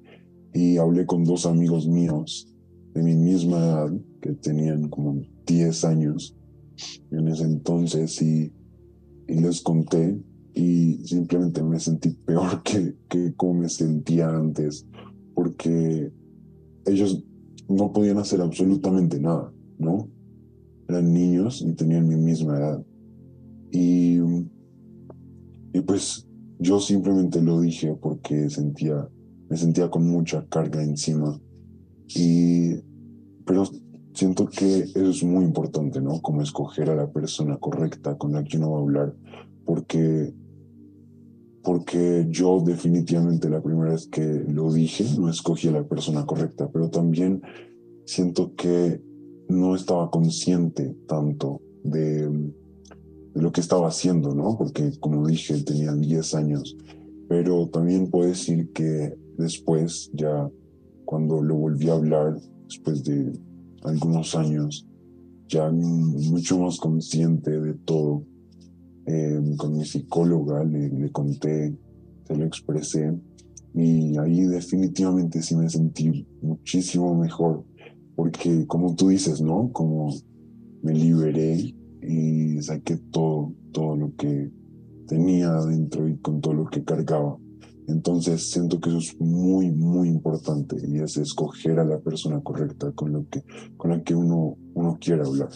y 0.52 0.76
hablé 0.78 1.06
con 1.06 1.24
dos 1.24 1.46
amigos 1.46 1.88
míos 1.88 2.48
de 2.94 3.02
mi 3.02 3.14
misma 3.14 3.58
edad, 3.58 3.92
que 4.20 4.32
tenían 4.34 4.88
como 4.88 5.20
10 5.46 5.84
años 5.84 6.36
en 7.10 7.28
ese 7.28 7.44
entonces, 7.44 8.22
y, 8.22 8.52
y 9.26 9.40
les 9.40 9.60
conté 9.62 10.16
y 10.54 11.06
simplemente 11.06 11.62
me 11.62 11.80
sentí 11.80 12.10
peor 12.10 12.62
que, 12.64 12.94
que 13.08 13.34
como 13.34 13.54
me 13.54 13.68
sentía 13.68 14.28
antes, 14.28 14.86
porque 15.34 16.12
ellos 16.86 17.24
no 17.68 17.92
podían 17.92 18.18
hacer 18.18 18.40
absolutamente 18.40 19.18
nada, 19.18 19.52
¿no? 19.78 20.08
Eran 20.88 21.12
niños 21.12 21.62
y 21.62 21.72
tenían 21.72 22.06
mi 22.06 22.16
misma 22.16 22.58
edad. 22.58 22.84
Y 23.72 24.20
y 25.74 25.80
pues 25.80 26.24
yo 26.60 26.78
simplemente 26.78 27.42
lo 27.42 27.60
dije 27.60 27.96
porque 28.00 28.48
sentía, 28.48 29.08
me 29.50 29.56
sentía 29.56 29.90
con 29.90 30.08
mucha 30.08 30.46
carga 30.46 30.80
encima. 30.80 31.38
Y, 32.14 32.76
pero 33.44 33.64
siento 34.14 34.46
que 34.46 34.82
eso 34.82 35.10
es 35.10 35.24
muy 35.24 35.44
importante, 35.44 36.00
¿no? 36.00 36.22
Como 36.22 36.42
escoger 36.42 36.90
a 36.90 36.94
la 36.94 37.10
persona 37.10 37.56
correcta 37.56 38.16
con 38.16 38.34
la 38.34 38.44
que 38.44 38.56
uno 38.56 38.70
va 38.70 38.78
a 38.78 38.82
hablar, 38.82 39.14
porque, 39.64 40.32
porque 41.64 42.26
yo 42.28 42.60
definitivamente 42.60 43.48
la 43.48 43.62
primera 43.62 43.92
vez 43.92 44.06
que 44.06 44.22
lo 44.22 44.70
dije 44.72 45.04
no 45.18 45.30
escogí 45.30 45.68
a 45.68 45.72
la 45.72 45.84
persona 45.84 46.26
correcta, 46.26 46.68
pero 46.70 46.90
también 46.90 47.42
siento 48.04 48.54
que 48.54 49.00
no 49.48 49.74
estaba 49.74 50.10
consciente 50.10 50.94
tanto 51.08 51.62
de, 51.82 52.28
de 52.28 53.42
lo 53.42 53.50
que 53.50 53.62
estaba 53.62 53.88
haciendo, 53.88 54.34
¿no? 54.34 54.56
Porque 54.58 54.92
como 55.00 55.26
dije, 55.26 55.62
tenía 55.62 55.94
10 55.94 56.34
años. 56.34 56.76
Pero 57.28 57.68
también 57.68 58.10
puedo 58.10 58.28
decir 58.28 58.70
que 58.72 59.14
después, 59.38 60.10
ya 60.12 60.48
cuando 61.04 61.42
lo 61.42 61.56
volví 61.56 61.88
a 61.88 61.94
hablar, 61.94 62.38
después 62.68 63.02
de 63.04 63.32
algunos 63.82 64.34
años, 64.34 64.86
ya 65.48 65.70
mucho 65.70 66.58
más 66.58 66.78
consciente 66.78 67.58
de 67.58 67.74
todo, 67.74 68.22
eh, 69.06 69.40
con 69.56 69.76
mi 69.76 69.84
psicóloga 69.84 70.64
le, 70.64 70.88
le 70.88 71.10
conté, 71.10 71.76
se 72.26 72.36
lo 72.36 72.44
expresé, 72.44 73.12
y 73.74 74.16
ahí 74.18 74.42
definitivamente 74.42 75.42
sí 75.42 75.56
me 75.56 75.68
sentí 75.68 76.26
muchísimo 76.40 77.14
mejor, 77.14 77.64
porque 78.14 78.66
como 78.66 78.94
tú 78.94 79.08
dices, 79.08 79.40
¿no? 79.40 79.70
Como 79.72 80.14
me 80.82 80.94
liberé 80.94 81.74
y 82.00 82.62
saqué 82.62 82.98
todo, 83.10 83.52
todo 83.72 83.96
lo 83.96 84.14
que 84.14 84.50
tenía 85.08 85.48
adentro 85.48 86.08
y 86.08 86.16
con 86.18 86.40
todo 86.40 86.54
lo 86.54 86.66
que 86.66 86.84
cargaba. 86.84 87.36
Entonces 87.88 88.50
siento 88.50 88.80
que 88.80 88.90
eso 88.90 88.98
es 88.98 89.20
muy, 89.20 89.70
muy 89.70 90.08
importante 90.08 90.76
y 90.86 91.00
es 91.00 91.16
escoger 91.16 91.80
a 91.80 91.84
la 91.84 91.98
persona 91.98 92.40
correcta 92.40 92.92
con, 92.92 93.12
lo 93.12 93.28
que, 93.28 93.42
con 93.76 93.90
la 93.90 94.02
que 94.02 94.14
uno, 94.14 94.56
uno 94.74 94.98
quiere 95.00 95.22
hablar. 95.22 95.50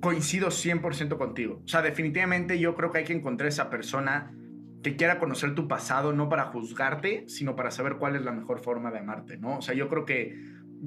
Coincido 0.00 0.48
100% 0.48 1.18
contigo. 1.18 1.62
O 1.64 1.68
sea, 1.68 1.82
definitivamente 1.82 2.58
yo 2.58 2.74
creo 2.74 2.90
que 2.90 2.98
hay 2.98 3.04
que 3.04 3.12
encontrar 3.12 3.48
esa 3.48 3.70
persona 3.70 4.32
que 4.82 4.96
quiera 4.96 5.18
conocer 5.18 5.54
tu 5.54 5.68
pasado, 5.68 6.12
no 6.12 6.28
para 6.28 6.44
juzgarte, 6.44 7.24
sino 7.28 7.54
para 7.54 7.70
saber 7.70 7.96
cuál 7.96 8.16
es 8.16 8.22
la 8.22 8.32
mejor 8.32 8.60
forma 8.60 8.90
de 8.90 8.98
amarte, 9.00 9.36
¿no? 9.36 9.58
O 9.58 9.62
sea, 9.62 9.74
yo 9.74 9.88
creo 9.88 10.06
que 10.06 10.38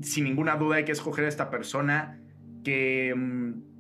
sin 0.02 0.24
ninguna 0.24 0.56
duda 0.56 0.78
hay 0.78 0.86
que 0.86 0.92
escoger 0.92 1.26
a 1.26 1.30
esta 1.30 1.50
persona 1.50 2.20
que... 2.64 3.14
Mm, 3.16 3.74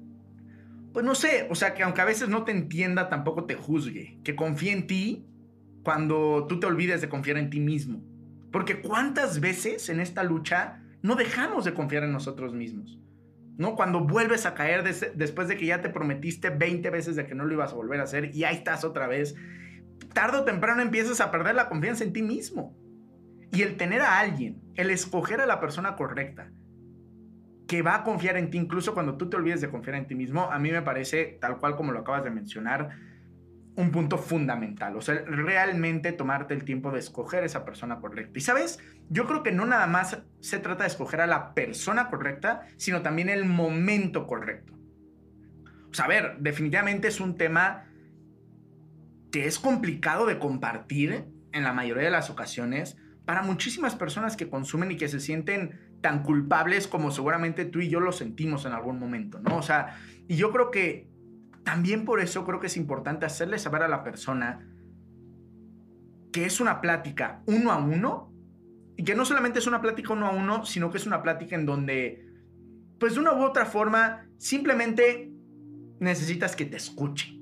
pues 0.93 1.03
no 1.03 1.15
sé, 1.15 1.47
o 1.49 1.55
sea, 1.55 1.73
que 1.73 1.81
aunque 1.81 2.01
a 2.01 2.05
veces 2.05 2.29
no 2.29 2.43
te 2.43 2.51
entienda, 2.51 3.09
tampoco 3.09 3.45
te 3.45 3.55
juzgue, 3.55 4.19
que 4.23 4.35
confíe 4.35 4.71
en 4.71 4.85
ti 4.85 5.25
cuando 5.83 6.45
tú 6.47 6.59
te 6.59 6.67
olvides 6.67 7.01
de 7.01 7.09
confiar 7.09 7.37
en 7.37 7.49
ti 7.49 7.59
mismo. 7.59 8.03
Porque 8.51 8.79
cuántas 8.81 9.39
veces 9.39 9.89
en 9.89 9.99
esta 9.99 10.23
lucha 10.23 10.83
no 11.01 11.15
dejamos 11.15 11.65
de 11.65 11.73
confiar 11.73 12.03
en 12.03 12.11
nosotros 12.11 12.53
mismos. 12.53 12.99
¿No? 13.57 13.75
Cuando 13.75 13.99
vuelves 14.01 14.45
a 14.45 14.55
caer 14.55 14.83
después 14.83 15.47
de 15.47 15.57
que 15.57 15.67
ya 15.67 15.81
te 15.81 15.89
prometiste 15.89 16.49
20 16.49 16.89
veces 16.89 17.15
de 17.15 17.27
que 17.27 17.35
no 17.35 17.45
lo 17.45 17.53
ibas 17.53 17.71
a 17.71 17.75
volver 17.75 17.99
a 17.99 18.03
hacer 18.03 18.33
y 18.33 18.45
ahí 18.45 18.55
estás 18.55 18.83
otra 18.83 19.07
vez, 19.07 19.35
tarde 20.13 20.39
o 20.39 20.43
temprano 20.43 20.81
empiezas 20.81 21.21
a 21.21 21.31
perder 21.31 21.55
la 21.55 21.69
confianza 21.69 22.03
en 22.03 22.13
ti 22.13 22.23
mismo. 22.23 22.75
Y 23.51 23.61
el 23.61 23.77
tener 23.77 24.01
a 24.01 24.19
alguien, 24.19 24.61
el 24.73 24.89
escoger 24.89 25.39
a 25.39 25.45
la 25.45 25.59
persona 25.59 25.95
correcta, 25.95 26.51
que 27.67 27.81
va 27.81 27.95
a 27.95 28.03
confiar 28.03 28.37
en 28.37 28.49
ti, 28.49 28.57
incluso 28.57 28.93
cuando 28.93 29.17
tú 29.17 29.29
te 29.29 29.37
olvides 29.37 29.61
de 29.61 29.69
confiar 29.69 29.95
en 29.97 30.07
ti 30.07 30.15
mismo, 30.15 30.51
a 30.51 30.57
mí 30.59 30.71
me 30.71 30.81
parece, 30.81 31.37
tal 31.39 31.59
cual 31.59 31.75
como 31.75 31.91
lo 31.91 31.99
acabas 31.99 32.23
de 32.23 32.31
mencionar, 32.31 32.89
un 33.75 33.91
punto 33.91 34.17
fundamental. 34.17 34.95
O 34.95 35.01
sea, 35.01 35.23
realmente 35.25 36.11
tomarte 36.11 36.53
el 36.53 36.63
tiempo 36.63 36.91
de 36.91 36.99
escoger 36.99 37.43
esa 37.43 37.65
persona 37.65 37.99
correcta. 37.99 38.37
Y 38.37 38.41
sabes, 38.41 38.79
yo 39.09 39.25
creo 39.27 39.43
que 39.43 39.51
no 39.51 39.65
nada 39.65 39.87
más 39.87 40.19
se 40.39 40.59
trata 40.59 40.83
de 40.83 40.89
escoger 40.89 41.21
a 41.21 41.27
la 41.27 41.53
persona 41.53 42.09
correcta, 42.09 42.67
sino 42.77 43.01
también 43.01 43.29
el 43.29 43.45
momento 43.45 44.27
correcto. 44.27 44.73
O 45.89 45.93
sea, 45.93 46.05
a 46.05 46.07
ver, 46.07 46.37
definitivamente 46.39 47.07
es 47.07 47.19
un 47.19 47.35
tema 47.37 47.85
que 49.31 49.47
es 49.47 49.59
complicado 49.59 50.25
de 50.25 50.39
compartir 50.39 51.25
en 51.51 51.63
la 51.63 51.73
mayoría 51.73 52.03
de 52.03 52.11
las 52.11 52.29
ocasiones 52.29 52.97
para 53.25 53.41
muchísimas 53.41 53.95
personas 53.95 54.35
que 54.35 54.49
consumen 54.49 54.91
y 54.91 54.97
que 54.97 55.07
se 55.07 55.19
sienten 55.19 55.79
tan 56.01 56.23
culpables 56.23 56.87
como 56.87 57.11
seguramente 57.11 57.65
tú 57.65 57.79
y 57.79 57.89
yo 57.89 57.99
lo 57.99 58.11
sentimos 58.11 58.65
en 58.65 58.73
algún 58.73 58.99
momento, 58.99 59.39
¿no? 59.39 59.57
O 59.57 59.61
sea, 59.61 59.95
y 60.27 60.35
yo 60.35 60.51
creo 60.51 60.69
que 60.69 61.07
también 61.63 62.05
por 62.05 62.19
eso 62.19 62.45
creo 62.45 62.59
que 62.59 62.67
es 62.67 62.77
importante 62.77 63.25
hacerle 63.25 63.57
saber 63.57 63.83
a 63.83 63.87
la 63.87 64.03
persona 64.03 64.67
que 66.31 66.45
es 66.45 66.59
una 66.59 66.81
plática 66.81 67.41
uno 67.45 67.71
a 67.71 67.77
uno 67.77 68.33
y 68.97 69.03
que 69.03 69.15
no 69.15 69.25
solamente 69.25 69.59
es 69.59 69.67
una 69.67 69.81
plática 69.81 70.13
uno 70.13 70.27
a 70.27 70.31
uno, 70.31 70.65
sino 70.65 70.91
que 70.91 70.97
es 70.97 71.07
una 71.07 71.23
plática 71.23 71.55
en 71.55 71.65
donde, 71.65 72.27
pues 72.99 73.15
de 73.15 73.19
una 73.19 73.33
u 73.33 73.43
otra 73.43 73.65
forma, 73.65 74.27
simplemente 74.37 75.31
necesitas 75.99 76.55
que 76.55 76.65
te 76.65 76.77
escuche. 76.77 77.39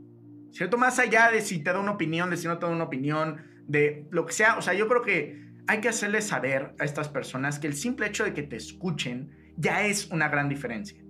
¿Cierto? 0.51 0.77
Más 0.77 0.99
allá 0.99 1.31
de 1.31 1.41
si 1.41 1.59
te 1.59 1.71
da 1.71 1.79
una 1.79 1.91
opinión, 1.91 2.29
de 2.29 2.37
si 2.37 2.47
no 2.47 2.57
te 2.57 2.65
da 2.65 2.71
una 2.71 2.83
opinión, 2.83 3.41
de 3.67 4.07
lo 4.11 4.25
que 4.25 4.33
sea. 4.33 4.57
O 4.57 4.61
sea, 4.61 4.73
yo 4.73 4.87
creo 4.87 5.01
que 5.01 5.49
hay 5.67 5.79
que 5.79 5.89
hacerle 5.89 6.21
saber 6.21 6.75
a 6.79 6.83
estas 6.83 7.07
personas 7.07 7.59
que 7.59 7.67
el 7.67 7.73
simple 7.73 8.07
hecho 8.07 8.23
de 8.23 8.33
que 8.33 8.43
te 8.43 8.57
escuchen 8.57 9.53
ya 9.55 9.85
es 9.85 10.09
una 10.11 10.27
gran 10.27 10.49
diferencia. 10.49 11.00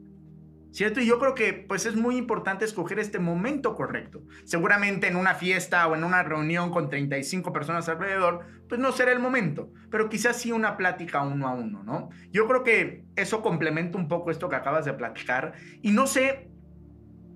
¿Cierto? 0.71 1.01
Y 1.01 1.05
yo 1.05 1.19
creo 1.19 1.35
que 1.35 1.53
pues 1.53 1.85
es 1.85 1.95
muy 1.95 2.15
importante 2.15 2.63
escoger 2.63 2.97
este 2.99 3.19
momento 3.19 3.75
correcto. 3.75 4.23
Seguramente 4.45 5.07
en 5.07 5.17
una 5.17 5.35
fiesta 5.35 5.85
o 5.87 5.95
en 5.95 6.03
una 6.03 6.23
reunión 6.23 6.71
con 6.71 6.89
35 6.89 7.51
personas 7.51 7.89
alrededor, 7.89 8.45
pues 8.69 8.79
no 8.79 8.93
será 8.93 9.11
el 9.11 9.19
momento, 9.19 9.71
pero 9.89 10.07
quizás 10.07 10.37
sí 10.37 10.53
una 10.53 10.77
plática 10.77 11.21
uno 11.23 11.47
a 11.47 11.53
uno, 11.53 11.83
¿no? 11.83 12.09
Yo 12.31 12.47
creo 12.47 12.63
que 12.63 13.03
eso 13.17 13.41
complementa 13.41 13.97
un 13.97 14.07
poco 14.07 14.31
esto 14.31 14.47
que 14.47 14.55
acabas 14.55 14.85
de 14.85 14.93
platicar 14.93 15.53
y 15.81 15.91
no 15.91 16.07
sé 16.07 16.47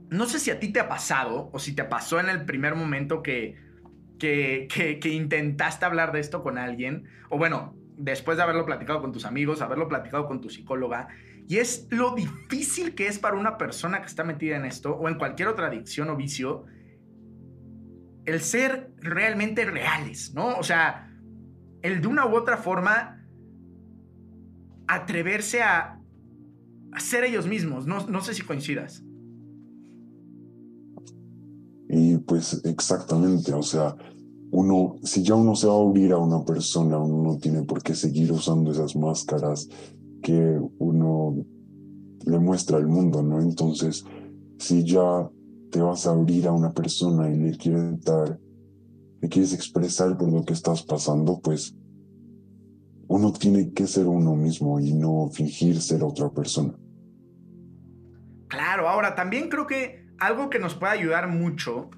no 0.10 0.26
sé 0.26 0.40
si 0.40 0.52
a 0.52 0.60
ti 0.60 0.72
te 0.72 0.80
ha 0.80 0.88
pasado 0.88 1.50
o 1.52 1.60
si 1.60 1.74
te 1.74 1.84
pasó 1.84 2.20
en 2.20 2.30
el 2.30 2.46
primer 2.46 2.76
momento 2.76 3.22
que, 3.24 3.56
que, 4.20 4.68
que, 4.70 5.10
intentaste 5.10 5.86
hablar 5.86 6.12
de 6.12 6.20
esto 6.20 6.44
con 6.44 6.58
alguien, 6.58 7.06
o 7.30 7.38
bueno, 7.38 7.76
después 7.98 8.38
de 8.38 8.44
haberlo 8.44 8.66
platicado 8.66 9.02
con 9.02 9.12
tus 9.12 9.26
amigos, 9.26 9.62
haberlo 9.62 9.88
platicado 9.88 10.28
con 10.28 10.42
tu 10.42 10.50
psicóloga, 10.50 11.08
y 11.48 11.58
es 11.58 11.88
lo 11.92 12.16
difícil 12.16 12.96
que 12.96 13.08
es 13.08 13.20
para 13.20 13.38
una 13.38 13.58
persona 13.58 14.02
que 14.02 14.08
está 14.08 14.24
metida 14.24 14.56
en 14.58 14.66
esto 14.66 14.96
o 14.96 15.08
en 15.08 15.16
cualquier 15.16 15.48
otra 15.48 15.68
adicción 15.68 16.10
o 16.10 16.16
vicio, 16.16 16.66
el 18.26 18.42
ser 18.42 18.92
realmente 18.98 19.64
reales, 19.66 20.34
¿no? 20.34 20.58
O 20.58 20.64
sea, 20.64 21.12
el 21.84 22.02
de 22.02 22.08
una 22.08 22.26
u 22.26 22.36
otra 22.36 22.58
forma 22.58 23.24
atreverse 24.88 25.62
a, 25.62 26.02
ser 26.98 27.26
ellos 27.26 27.46
mismos. 27.46 27.86
No, 27.86 28.08
no 28.08 28.22
sé 28.22 28.34
si 28.34 28.42
coincidas. 28.42 29.04
Y 31.90 32.18
pues 32.20 32.62
exactamente, 32.64 33.54
o 33.54 33.62
sea, 33.62 33.96
uno, 34.52 34.96
si 35.04 35.22
ya 35.22 35.36
uno 35.36 35.56
se 35.56 35.68
va 35.68 35.74
a 35.74 35.82
abrir 35.82 36.14
a 36.14 36.18
una 36.18 36.44
persona, 36.44 36.98
uno 36.98 37.34
no 37.34 37.38
tiene 37.38 37.64
por 37.64 37.84
qué 37.84 37.94
seguir 37.94 38.32
usando 38.32 38.72
esas 38.72 38.96
máscaras 38.96 39.70
que 40.26 40.60
uno 40.80 41.46
le 42.26 42.40
muestra 42.40 42.78
al 42.78 42.88
mundo, 42.88 43.22
¿no? 43.22 43.40
Entonces, 43.40 44.04
si 44.58 44.84
ya 44.84 45.30
te 45.70 45.80
vas 45.80 46.08
a 46.08 46.12
abrir 46.14 46.48
a 46.48 46.52
una 46.52 46.72
persona 46.72 47.30
y 47.30 47.38
le 47.38 47.56
quieres 47.56 48.02
dar, 48.02 48.40
le 49.22 49.30
quieres 49.30 49.54
expresar 49.54 50.18
por 50.18 50.34
lo 50.34 50.44
que 50.44 50.54
estás 50.54 50.82
pasando, 50.82 51.40
pues 51.44 51.76
uno 53.08 53.32
tiene 53.34 53.72
que 53.72 53.86
ser 53.86 54.08
uno 54.08 54.36
mismo 54.36 54.80
y 54.80 54.94
no 54.94 55.30
fingir 55.32 55.80
ser 55.80 56.02
otra 56.04 56.32
persona. 56.32 56.74
Claro, 58.48 58.90
ahora 58.90 59.14
también 59.14 59.48
creo 59.50 59.68
que 59.68 60.08
algo 60.18 60.50
que 60.50 60.58
nos 60.58 60.74
puede 60.74 60.94
ayudar 60.94 61.28
mucho 61.28 61.92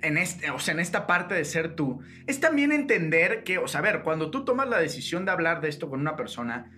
en, 0.00 0.16
este, 0.16 0.50
o 0.50 0.58
sea, 0.58 0.72
en 0.72 0.80
esta 0.80 1.06
parte 1.06 1.34
de 1.34 1.44
ser 1.44 1.76
tú, 1.76 1.98
es 2.26 2.40
también 2.40 2.72
entender 2.72 3.44
que, 3.44 3.58
o 3.58 3.68
sea, 3.68 3.80
a 3.80 3.82
ver, 3.82 4.02
cuando 4.02 4.30
tú 4.30 4.46
tomas 4.46 4.66
la 4.66 4.78
decisión 4.78 5.26
de 5.26 5.32
hablar 5.32 5.60
de 5.60 5.68
esto 5.68 5.90
con 5.90 6.00
una 6.00 6.16
persona, 6.16 6.70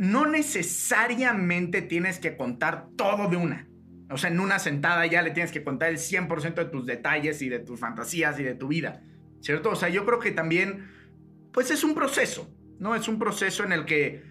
no 0.00 0.24
necesariamente 0.24 1.82
tienes 1.82 2.18
que 2.18 2.34
contar 2.34 2.88
todo 2.96 3.28
de 3.28 3.36
una. 3.36 3.68
O 4.08 4.16
sea, 4.16 4.30
en 4.30 4.40
una 4.40 4.58
sentada 4.58 5.04
ya 5.04 5.20
le 5.20 5.30
tienes 5.30 5.52
que 5.52 5.62
contar 5.62 5.90
el 5.90 5.98
100% 5.98 6.54
de 6.54 6.64
tus 6.64 6.86
detalles 6.86 7.42
y 7.42 7.50
de 7.50 7.58
tus 7.58 7.78
fantasías 7.78 8.40
y 8.40 8.42
de 8.42 8.54
tu 8.54 8.68
vida, 8.68 9.02
¿cierto? 9.42 9.68
O 9.68 9.76
sea, 9.76 9.90
yo 9.90 10.06
creo 10.06 10.18
que 10.18 10.30
también, 10.30 10.90
pues 11.52 11.70
es 11.70 11.84
un 11.84 11.94
proceso, 11.94 12.50
¿no? 12.78 12.94
Es 12.94 13.08
un 13.08 13.18
proceso 13.18 13.62
en 13.62 13.72
el 13.72 13.84
que, 13.84 14.24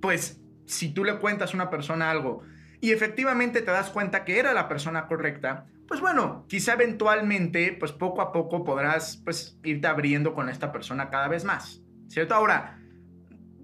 pues, 0.00 0.40
si 0.64 0.94
tú 0.94 1.02
le 1.02 1.18
cuentas 1.18 1.52
a 1.52 1.56
una 1.56 1.68
persona 1.68 2.08
algo 2.08 2.44
y 2.80 2.92
efectivamente 2.92 3.62
te 3.62 3.72
das 3.72 3.90
cuenta 3.90 4.24
que 4.24 4.38
era 4.38 4.52
la 4.52 4.68
persona 4.68 5.08
correcta, 5.08 5.66
pues 5.88 6.00
bueno, 6.00 6.46
quizá 6.48 6.74
eventualmente, 6.74 7.76
pues 7.76 7.90
poco 7.90 8.20
a 8.20 8.30
poco 8.30 8.62
podrás 8.62 9.16
pues 9.24 9.58
irte 9.64 9.88
abriendo 9.88 10.34
con 10.34 10.48
esta 10.48 10.70
persona 10.70 11.10
cada 11.10 11.26
vez 11.26 11.44
más, 11.44 11.82
¿cierto? 12.06 12.36
Ahora, 12.36 12.78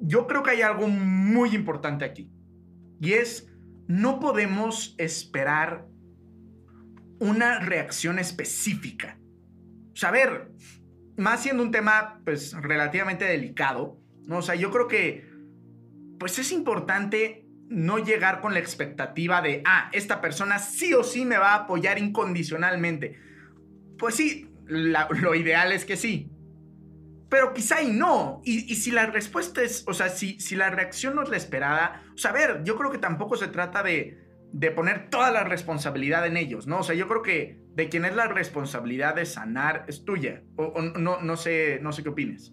yo 0.03 0.26
creo 0.26 0.42
que 0.42 0.50
hay 0.50 0.62
algo 0.62 0.88
muy 0.88 1.55
importante 1.55 2.05
aquí 2.05 2.30
y 3.00 3.12
es 3.14 3.48
no 3.86 4.20
podemos 4.20 4.94
esperar 4.98 5.86
una 7.20 7.61
reacción 7.61 8.18
específica. 8.18 9.18
O 9.92 9.96
sea, 9.96 10.11
ver, 10.11 10.50
más 11.16 11.42
siendo 11.42 11.62
un 11.62 11.70
tema 11.70 12.20
pues 12.24 12.53
relativamente 12.55 13.24
delicado, 13.24 14.00
¿no? 14.26 14.38
O 14.38 14.42
sea, 14.42 14.57
yo 14.57 14.70
creo 14.70 14.88
que 14.88 15.30
pues 16.18 16.38
es 16.38 16.50
importante 16.53 17.46
no 17.68 17.98
llegar 17.98 18.40
con 18.40 18.55
la 18.55 18.61
expectativa 18.61 19.40
de, 19.40 19.62
ah, 19.64 19.88
esta 19.92 20.20
persona 20.20 20.59
sí 20.59 20.94
o 20.94 21.05
sí 21.05 21.24
me 21.24 21.38
va 21.38 21.53
a 21.53 21.64
apoyar 21.64 21.98
incondicionalmente. 21.98 23.18
Pues 23.98 24.16
sí, 24.16 24.50
lo 24.66 25.34
ideal 25.34 25.72
es 25.72 25.84
que 25.84 25.96
sí. 25.96 26.31
Pero 27.32 27.54
quizá 27.54 27.80
y 27.80 27.90
no. 27.90 28.42
Y, 28.44 28.74
si 28.74 28.90
la 28.90 29.06
respuesta 29.06 29.62
es, 29.62 29.84
o 29.88 29.94
sea, 29.94 30.10
si, 30.10 30.38
si 30.38 30.54
la 30.54 30.68
reacción 30.68 31.16
no 31.16 31.22
es 31.22 31.30
la 31.30 31.38
esperada, 31.38 32.02
o 32.14 32.18
sea, 32.18 32.30
a 32.30 32.34
ver, 32.34 32.62
yo 32.62 32.76
creo 32.76 32.90
que 32.90 32.98
tampoco 32.98 33.38
se 33.38 33.48
trata 33.48 33.82
de, 33.82 34.18
de 34.52 34.70
poner 34.70 35.08
toda 35.08 35.30
la 35.30 35.42
responsabilidad 35.42 36.26
en 36.26 36.36
ellos, 36.36 36.66
¿no? 36.66 36.80
O 36.80 36.82
sea, 36.82 36.94
yo 36.94 37.08
creo 37.08 37.22
que 37.22 37.64
de 37.74 37.88
quien 37.88 38.04
es 38.04 38.14
la 38.14 38.28
responsabilidad 38.28 39.14
de 39.14 39.24
sanar 39.24 39.86
es 39.88 40.04
tuya. 40.04 40.44
O, 40.56 40.82
no, 40.82 41.22
no, 41.22 41.36
sé, 41.38 41.80
no 41.80 41.92
sé 41.92 42.02
qué 42.02 42.10
opines. 42.10 42.52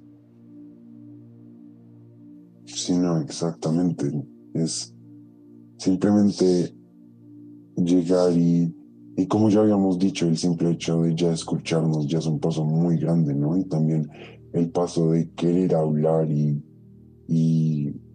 Sí, 2.63 2.97
no, 2.97 3.19
exactamente. 3.19 4.09
Es, 4.53 4.95
simplemente 5.77 6.73
llegar 7.75 8.31
y, 8.31 8.73
y 9.17 9.27
como 9.27 9.49
ya 9.49 9.59
habíamos 9.59 9.99
dicho, 9.99 10.25
el 10.25 10.37
simple 10.37 10.71
hecho 10.71 11.01
de 11.01 11.15
ya 11.15 11.33
escucharnos 11.33 12.07
ya 12.07 12.19
es 12.19 12.27
un 12.27 12.39
paso 12.39 12.63
muy 12.63 12.97
grande, 12.97 13.33
¿no? 13.35 13.57
Y 13.57 13.65
también 13.65 14.09
el 14.53 14.69
paso 14.69 15.11
de 15.11 15.29
querer 15.31 15.75
hablar 15.75 16.27
y, 16.29 16.63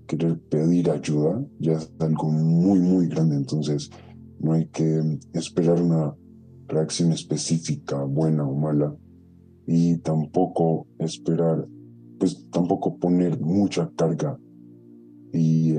querer 0.07 0.39
pedir 0.51 0.91
ayuda 0.91 1.43
ya 1.59 1.73
es 1.75 1.91
algo 1.99 2.29
muy, 2.29 2.79
muy 2.79 3.09
grande. 3.09 3.37
Entonces, 3.37 3.91
no 4.39 4.53
hay 4.53 4.67
que 4.67 5.19
esperar 5.33 5.81
una 5.81 6.15
reacción 6.69 7.11
específica, 7.13 8.03
buena 8.05 8.47
o 8.47 8.55
mala, 8.55 8.95
y 9.67 9.97
tampoco 9.99 10.87
esperar, 10.99 11.67
pues 12.19 12.47
tampoco 12.51 12.99
poner 12.99 13.41
mucha 13.41 13.91
carga 13.97 14.39
y 15.33 15.77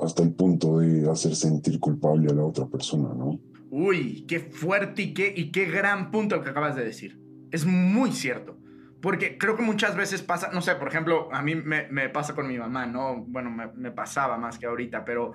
hasta 0.00 0.22
el 0.22 0.32
punto 0.34 0.78
de 0.78 1.08
hacer 1.08 1.34
sentir 1.34 1.78
culpable 1.80 2.30
a 2.30 2.34
la 2.34 2.44
otra 2.44 2.66
persona, 2.66 3.14
¿no? 3.14 3.38
Uy, 3.70 4.24
qué 4.26 4.40
fuerte 4.40 5.02
y 5.02 5.14
qué, 5.14 5.32
y 5.36 5.50
qué 5.50 5.66
gran 5.66 6.10
punto 6.10 6.36
el 6.36 6.42
que 6.42 6.50
acabas 6.50 6.76
de 6.76 6.84
decir. 6.84 7.20
Es 7.50 7.66
muy 7.66 8.12
cierto. 8.12 8.57
Porque 9.00 9.38
creo 9.38 9.56
que 9.56 9.62
muchas 9.62 9.96
veces 9.96 10.22
pasa, 10.22 10.50
no 10.52 10.60
sé, 10.60 10.74
por 10.74 10.88
ejemplo, 10.88 11.28
a 11.32 11.42
mí 11.42 11.54
me, 11.54 11.88
me 11.88 12.08
pasa 12.08 12.34
con 12.34 12.48
mi 12.48 12.58
mamá, 12.58 12.86
¿no? 12.86 13.24
Bueno, 13.26 13.50
me, 13.50 13.68
me 13.68 13.92
pasaba 13.92 14.38
más 14.38 14.58
que 14.58 14.66
ahorita, 14.66 15.04
pero 15.04 15.34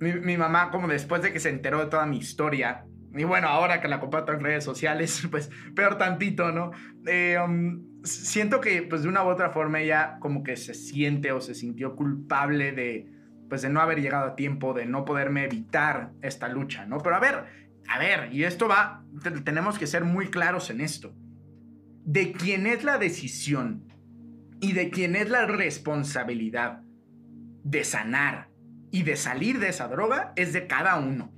mi, 0.00 0.14
mi, 0.14 0.36
mamá, 0.36 0.70
como 0.70 0.88
después 0.88 1.20
de 1.22 1.32
que 1.32 1.40
se 1.40 1.50
enteró 1.50 1.80
de 1.80 1.90
toda 1.90 2.06
mi 2.06 2.18
historia, 2.18 2.84
y 3.14 3.24
bueno, 3.24 3.48
ahora 3.48 3.80
que 3.80 3.88
la 3.88 4.00
comparto 4.00 4.32
en 4.32 4.40
redes 4.40 4.64
sociales, 4.64 5.26
pues 5.30 5.50
peor 5.74 5.98
tantito, 5.98 6.52
¿no? 6.52 6.72
Eh, 7.06 7.38
um, 7.44 8.02
siento 8.04 8.60
que, 8.60 8.82
pues 8.82 9.02
de 9.02 9.08
una 9.08 9.24
u 9.24 9.28
otra 9.28 9.50
forma, 9.50 9.80
ella 9.80 10.18
como 10.20 10.42
que 10.42 10.56
se 10.56 10.74
siente 10.74 11.32
o 11.32 11.40
se 11.40 11.54
sintió 11.54 11.96
culpable 11.96 12.72
de, 12.72 13.10
pues 13.48 13.62
de 13.62 13.70
no 13.70 13.80
haber 13.80 14.00
llegado 14.00 14.26
a 14.26 14.36
tiempo, 14.36 14.74
de 14.74 14.86
no 14.86 15.04
poderme 15.04 15.44
evitar 15.44 16.12
esta 16.22 16.48
lucha, 16.48 16.86
¿no? 16.86 16.98
Pero 16.98 17.16
a 17.16 17.20
ver, 17.20 17.44
a 17.88 17.98
ver, 17.98 18.32
y 18.32 18.44
esto 18.44 18.68
va, 18.68 19.04
tenemos 19.44 19.78
que 19.78 19.86
ser 19.86 20.04
muy 20.04 20.28
claros 20.28 20.70
en 20.70 20.80
esto. 20.80 21.14
De 22.10 22.32
quién 22.32 22.66
es 22.66 22.84
la 22.84 22.96
decisión 22.96 23.92
y 24.62 24.72
de 24.72 24.88
quién 24.88 25.14
es 25.14 25.28
la 25.28 25.44
responsabilidad 25.44 26.80
de 27.64 27.84
sanar 27.84 28.48
y 28.90 29.02
de 29.02 29.14
salir 29.14 29.58
de 29.58 29.68
esa 29.68 29.88
droga 29.88 30.32
es 30.34 30.54
de 30.54 30.66
cada 30.66 30.96
uno. 30.96 31.30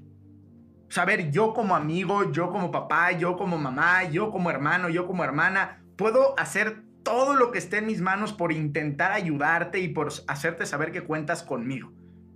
Saber 0.89 1.33
yo 1.33 1.55
como 1.55 1.75
amigo, 1.75 2.31
yo 2.31 2.53
como 2.53 2.71
papá, 2.71 3.11
yo 3.11 3.37
como 3.37 3.59
mamá, 3.59 4.05
yo 4.05 4.31
como 4.31 4.49
hermano, 4.49 4.89
yo 4.89 5.09
como 5.09 5.25
hermana, 5.25 5.83
puedo 5.97 6.39
hacer 6.39 6.85
todo 7.03 7.35
lo 7.35 7.51
que 7.51 7.59
esté 7.59 7.79
en 7.79 7.87
mis 7.87 8.01
manos 8.01 8.33
por 8.33 8.53
intentar 8.53 9.11
ayudarte 9.11 9.81
y 9.81 9.89
por 9.89 10.12
hacerte 10.29 10.66
saber 10.66 10.93
que 10.93 11.03
cuentas 11.03 11.43
conmigo, 11.43 11.93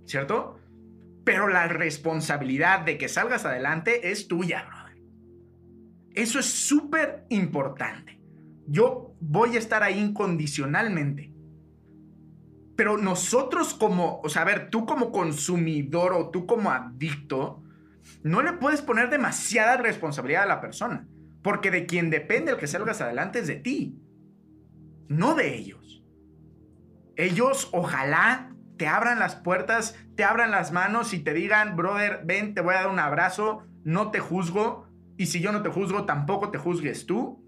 ¿cierto? 0.07 0.59
Pero 1.23 1.47
la 1.47 1.69
responsabilidad 1.69 2.81
de 2.81 2.97
que 2.97 3.07
salgas 3.07 3.45
adelante 3.45 4.11
es 4.11 4.27
tuya, 4.27 4.65
brother. 4.67 5.01
Eso 6.15 6.39
es 6.39 6.47
súper 6.47 7.25
importante. 7.29 8.14
Yo 8.67 9.15
voy 9.19 9.55
a 9.55 9.59
estar 9.59 9.83
ahí 9.83 9.99
incondicionalmente. 9.99 11.31
Pero 12.75 12.97
nosotros 12.97 13.73
como, 13.73 14.19
o 14.21 14.29
sea, 14.29 14.41
a 14.41 14.45
ver, 14.45 14.69
tú 14.69 14.85
como 14.85 15.11
consumidor 15.11 16.13
o 16.13 16.29
tú 16.29 16.45
como 16.45 16.71
adicto, 16.71 17.63
no 18.23 18.41
le 18.41 18.53
puedes 18.53 18.81
poner 18.81 19.09
demasiada 19.09 19.77
responsabilidad 19.77 20.43
a 20.43 20.47
la 20.47 20.61
persona. 20.61 21.07
Porque 21.41 21.71
de 21.71 21.85
quien 21.85 22.09
depende 22.09 22.51
el 22.51 22.57
que 22.57 22.67
salgas 22.67 23.01
adelante 23.01 23.39
es 23.39 23.47
de 23.47 23.55
ti, 23.55 23.99
no 25.07 25.35
de 25.35 25.55
ellos. 25.55 26.03
Ellos 27.15 27.69
ojalá 27.71 28.55
te 28.77 28.87
abran 28.87 29.19
las 29.19 29.35
puertas, 29.35 29.95
te 30.15 30.23
abran 30.23 30.51
las 30.51 30.71
manos 30.71 31.13
y 31.13 31.19
te 31.19 31.33
digan, 31.33 31.75
brother, 31.75 32.21
ven, 32.25 32.53
te 32.53 32.61
voy 32.61 32.75
a 32.75 32.81
dar 32.81 32.89
un 32.89 32.99
abrazo, 32.99 33.63
no 33.83 34.11
te 34.11 34.19
juzgo, 34.19 34.87
y 35.17 35.27
si 35.27 35.39
yo 35.39 35.51
no 35.51 35.61
te 35.61 35.69
juzgo, 35.69 36.05
tampoco 36.05 36.51
te 36.51 36.57
juzgues 36.57 37.05
tú. 37.05 37.44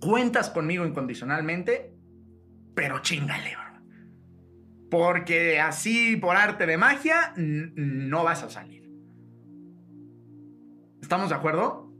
Cuentas 0.00 0.50
conmigo 0.50 0.86
incondicionalmente, 0.86 1.94
pero 2.74 3.00
chingale, 3.00 3.54
bro. 3.54 3.70
Porque 4.90 5.60
así, 5.60 6.16
por 6.16 6.36
arte 6.36 6.66
de 6.66 6.76
magia, 6.76 7.34
no 7.36 8.24
vas 8.24 8.42
a 8.42 8.50
salir. 8.50 8.90
¿Estamos 11.00 11.28
de 11.28 11.34
acuerdo? 11.34 11.92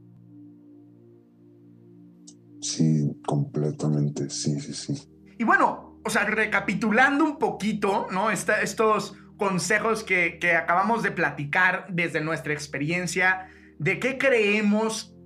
Sí, 2.60 3.16
completamente, 3.26 4.28
sí, 4.28 4.60
sí, 4.60 4.74
sí. 4.74 5.08
Y 5.38 5.44
bueno, 5.44 6.00
o 6.04 6.10
sea, 6.10 6.24
recapitulando 6.24 7.24
un 7.24 7.38
poquito, 7.38 8.06
¿no? 8.10 8.30
estos 8.30 9.16
consejos 9.36 10.04
que, 10.04 10.38
que 10.38 10.52
acabamos 10.52 11.02
de 11.02 11.10
platicar 11.10 11.86
desde 11.90 12.20
nuestra 12.20 12.52
experiencia, 12.52 13.48
de 13.78 13.98
qué 13.98 14.18
creemos 14.18 15.16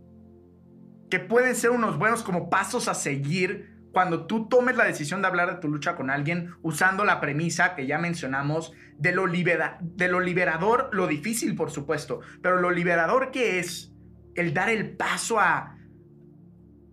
que 1.10 1.20
pueden 1.20 1.54
ser 1.54 1.70
unos 1.70 1.98
buenos 1.98 2.22
como 2.22 2.50
pasos 2.50 2.88
a 2.88 2.94
seguir 2.94 3.74
cuando 3.92 4.26
tú 4.26 4.48
tomes 4.48 4.76
la 4.76 4.84
decisión 4.84 5.22
de 5.22 5.28
hablar 5.28 5.54
de 5.54 5.60
tu 5.60 5.68
lucha 5.68 5.94
con 5.94 6.10
alguien 6.10 6.54
usando 6.62 7.04
la 7.04 7.20
premisa 7.20 7.74
que 7.74 7.86
ya 7.86 7.98
mencionamos 7.98 8.72
de 8.98 9.12
lo, 9.12 9.26
de 9.26 10.08
lo 10.08 10.20
liberador, 10.20 10.90
lo 10.92 11.06
difícil 11.06 11.54
por 11.54 11.70
supuesto, 11.70 12.20
pero 12.42 12.60
lo 12.60 12.70
liberador 12.70 13.30
que 13.30 13.60
es 13.60 13.92
el 14.34 14.52
dar 14.52 14.68
el 14.68 14.96
paso 14.96 15.38
a, 15.38 15.78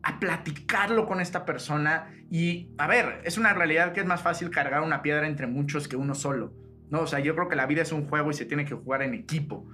a 0.03 0.19
platicarlo 0.19 1.05
con 1.07 1.19
esta 1.19 1.43
persona 1.43 2.07
y, 2.29 2.69
a 2.77 2.87
ver, 2.87 3.21
es 3.25 3.37
una 3.37 3.53
realidad 3.53 3.93
que 3.93 3.99
es 3.99 4.05
más 4.05 4.21
fácil 4.21 4.49
cargar 4.49 4.81
una 4.83 5.01
piedra 5.01 5.27
entre 5.27 5.47
muchos 5.47 5.87
que 5.87 5.97
uno 5.97 6.15
solo, 6.15 6.53
¿no? 6.89 7.01
O 7.01 7.07
sea, 7.07 7.19
yo 7.19 7.35
creo 7.35 7.49
que 7.49 7.55
la 7.55 7.65
vida 7.65 7.81
es 7.81 7.91
un 7.91 8.07
juego 8.07 8.31
y 8.31 8.33
se 8.33 8.45
tiene 8.45 8.63
que 8.63 8.73
jugar 8.73 9.01
en 9.01 9.13
equipo, 9.13 9.67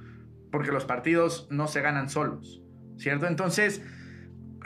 porque 0.52 0.72
los 0.72 0.86
partidos 0.86 1.48
no 1.52 1.68
se 1.68 1.82
ganan 1.82 2.10
solos, 2.10 2.64
¿cierto? 2.98 3.28
Entonces, 3.28 3.84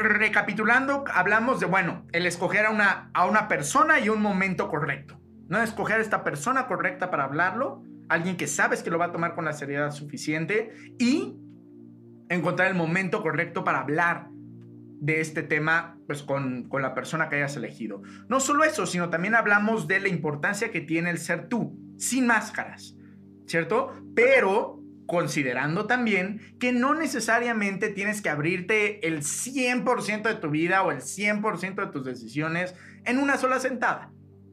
recapitulando, 0.04 1.04
hablamos 1.14 1.60
de, 1.60 1.66
bueno, 1.66 2.06
el 2.12 2.26
escoger 2.26 2.66
a 2.66 2.70
una, 2.70 3.10
a 3.14 3.26
una 3.26 3.48
persona 3.48 4.00
y 4.00 4.10
un 4.10 4.22
momento 4.22 4.68
correcto. 4.70 5.20
No 5.48 5.62
escoger 5.62 6.00
esta 6.00 6.24
persona 6.24 6.68
correcta 6.68 7.12
para 7.12 7.26
hablarlo, 7.26 7.84
alguien 8.10 8.38
que 8.38 8.48
sabes 8.48 8.84
que 8.84 8.90
lo 8.90 8.98
va 8.98 9.06
a 9.06 9.12
tomar 9.12 9.36
con 9.36 9.46
la 9.46 9.54
seriedad 9.54 9.92
suficiente 9.92 10.74
y 11.00 11.38
encontrar 12.30 12.70
el 12.70 12.76
momento 12.76 13.22
correcto 13.22 13.64
para 13.64 13.82
hablar 13.82 14.28
de 15.02 15.20
este 15.20 15.44
tema 15.44 15.98
pues 16.08 16.24
con, 16.24 16.70
con 16.70 16.82
la 16.82 16.94
persona 16.94 17.28
que 17.28 17.38
hayas 17.38 17.56
elegido. 17.56 18.02
No 18.30 18.40
solo 18.40 18.64
eso, 18.64 18.86
sino 18.86 19.10
también 19.10 19.36
hablamos 19.36 19.88
de 19.88 20.00
la 20.00 20.08
importancia 20.08 20.72
que 20.72 20.82
tiene 20.82 21.10
el 21.10 21.18
ser 21.18 21.48
tú, 21.48 21.78
sin 21.98 22.28
máscaras, 22.28 22.96
¿cierto? 23.46 23.94
Pero 24.16 24.81
considerando 25.12 25.88
también 25.88 26.56
que 26.58 26.72
no 26.72 26.96
necesariamente 26.96 27.90
tienes 27.90 28.22
que 28.22 28.30
abrirte 28.30 29.06
el 29.06 29.24
100% 29.24 30.22
de 30.22 30.36
tu 30.36 30.50
vida 30.50 30.84
o 30.84 30.92
el 30.92 31.00
100% 31.00 31.76
de 31.76 31.88
tus 31.88 32.06
decisiones 32.06 32.76
en 33.04 33.18
una 33.18 33.36
sola 33.36 33.60
sentada, 33.60 34.10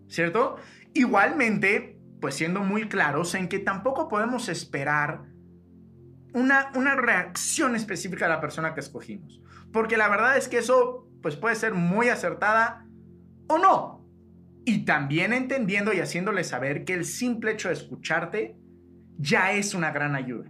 ¿cierto? 0.08 0.56
Igualmente, 0.94 1.96
pues 2.20 2.34
siendo 2.34 2.60
muy 2.60 2.88
claros 2.88 3.36
en 3.36 3.46
que 3.46 3.60
tampoco 3.60 4.08
podemos 4.08 4.48
esperar 4.48 5.22
una, 6.34 6.72
una 6.74 6.96
reacción 6.96 7.76
específica 7.76 8.26
a 8.26 8.28
la 8.28 8.40
persona 8.40 8.74
que 8.74 8.80
escogimos, 8.80 9.40
porque 9.72 9.96
la 9.96 10.08
verdad 10.08 10.36
es 10.36 10.48
que 10.48 10.58
eso 10.58 11.08
pues 11.22 11.36
puede 11.36 11.54
ser 11.54 11.74
muy 11.74 12.08
acertada 12.08 12.84
o 13.46 13.58
no. 13.58 14.04
Y 14.64 14.84
también 14.84 15.32
entendiendo 15.32 15.92
y 15.92 16.00
haciéndole 16.00 16.42
saber 16.42 16.84
que 16.84 16.94
el 16.94 17.04
simple 17.04 17.52
hecho 17.52 17.68
de 17.68 17.74
escucharte 17.74 18.56
ya 19.18 19.52
es 19.52 19.74
una 19.74 19.90
gran 19.90 20.14
ayuda. 20.14 20.48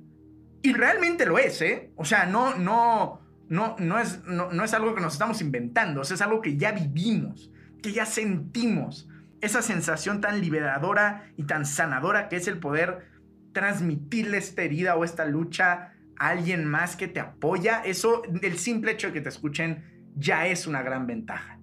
Y 0.62 0.72
realmente 0.72 1.26
lo 1.26 1.38
es, 1.38 1.60
¿eh? 1.62 1.90
O 1.96 2.04
sea, 2.04 2.26
no, 2.26 2.54
no, 2.56 3.20
no, 3.48 3.76
no, 3.78 3.98
es, 3.98 4.22
no, 4.24 4.52
no 4.52 4.64
es 4.64 4.74
algo 4.74 4.94
que 4.94 5.00
nos 5.00 5.14
estamos 5.14 5.40
inventando, 5.40 6.02
es 6.02 6.20
algo 6.20 6.40
que 6.40 6.56
ya 6.56 6.72
vivimos, 6.72 7.50
que 7.82 7.92
ya 7.92 8.06
sentimos. 8.06 9.08
Esa 9.40 9.62
sensación 9.62 10.20
tan 10.20 10.40
liberadora 10.40 11.30
y 11.36 11.44
tan 11.44 11.64
sanadora 11.64 12.28
que 12.28 12.36
es 12.36 12.48
el 12.48 12.58
poder 12.58 13.06
transmitirle 13.52 14.38
esta 14.38 14.62
herida 14.62 14.96
o 14.96 15.04
esta 15.04 15.24
lucha 15.24 15.92
a 16.18 16.28
alguien 16.28 16.64
más 16.64 16.96
que 16.96 17.06
te 17.06 17.20
apoya, 17.20 17.82
eso, 17.84 18.22
el 18.42 18.58
simple 18.58 18.92
hecho 18.92 19.08
de 19.08 19.12
que 19.12 19.20
te 19.20 19.28
escuchen 19.28 19.84
ya 20.16 20.48
es 20.48 20.66
una 20.66 20.82
gran 20.82 21.06
ventaja. 21.06 21.60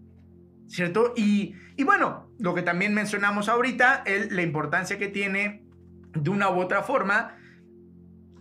¿Cierto? 0.68 1.14
Y, 1.16 1.54
y 1.76 1.84
bueno, 1.84 2.32
lo 2.40 2.56
que 2.56 2.62
también 2.62 2.94
mencionamos 2.94 3.50
ahorita, 3.50 4.04
el, 4.06 4.36
la 4.36 4.42
importancia 4.42 4.98
que 4.98 5.10
tiene 5.10 5.65
de 6.16 6.30
una 6.30 6.50
u 6.50 6.60
otra 6.60 6.84
forma, 6.84 7.38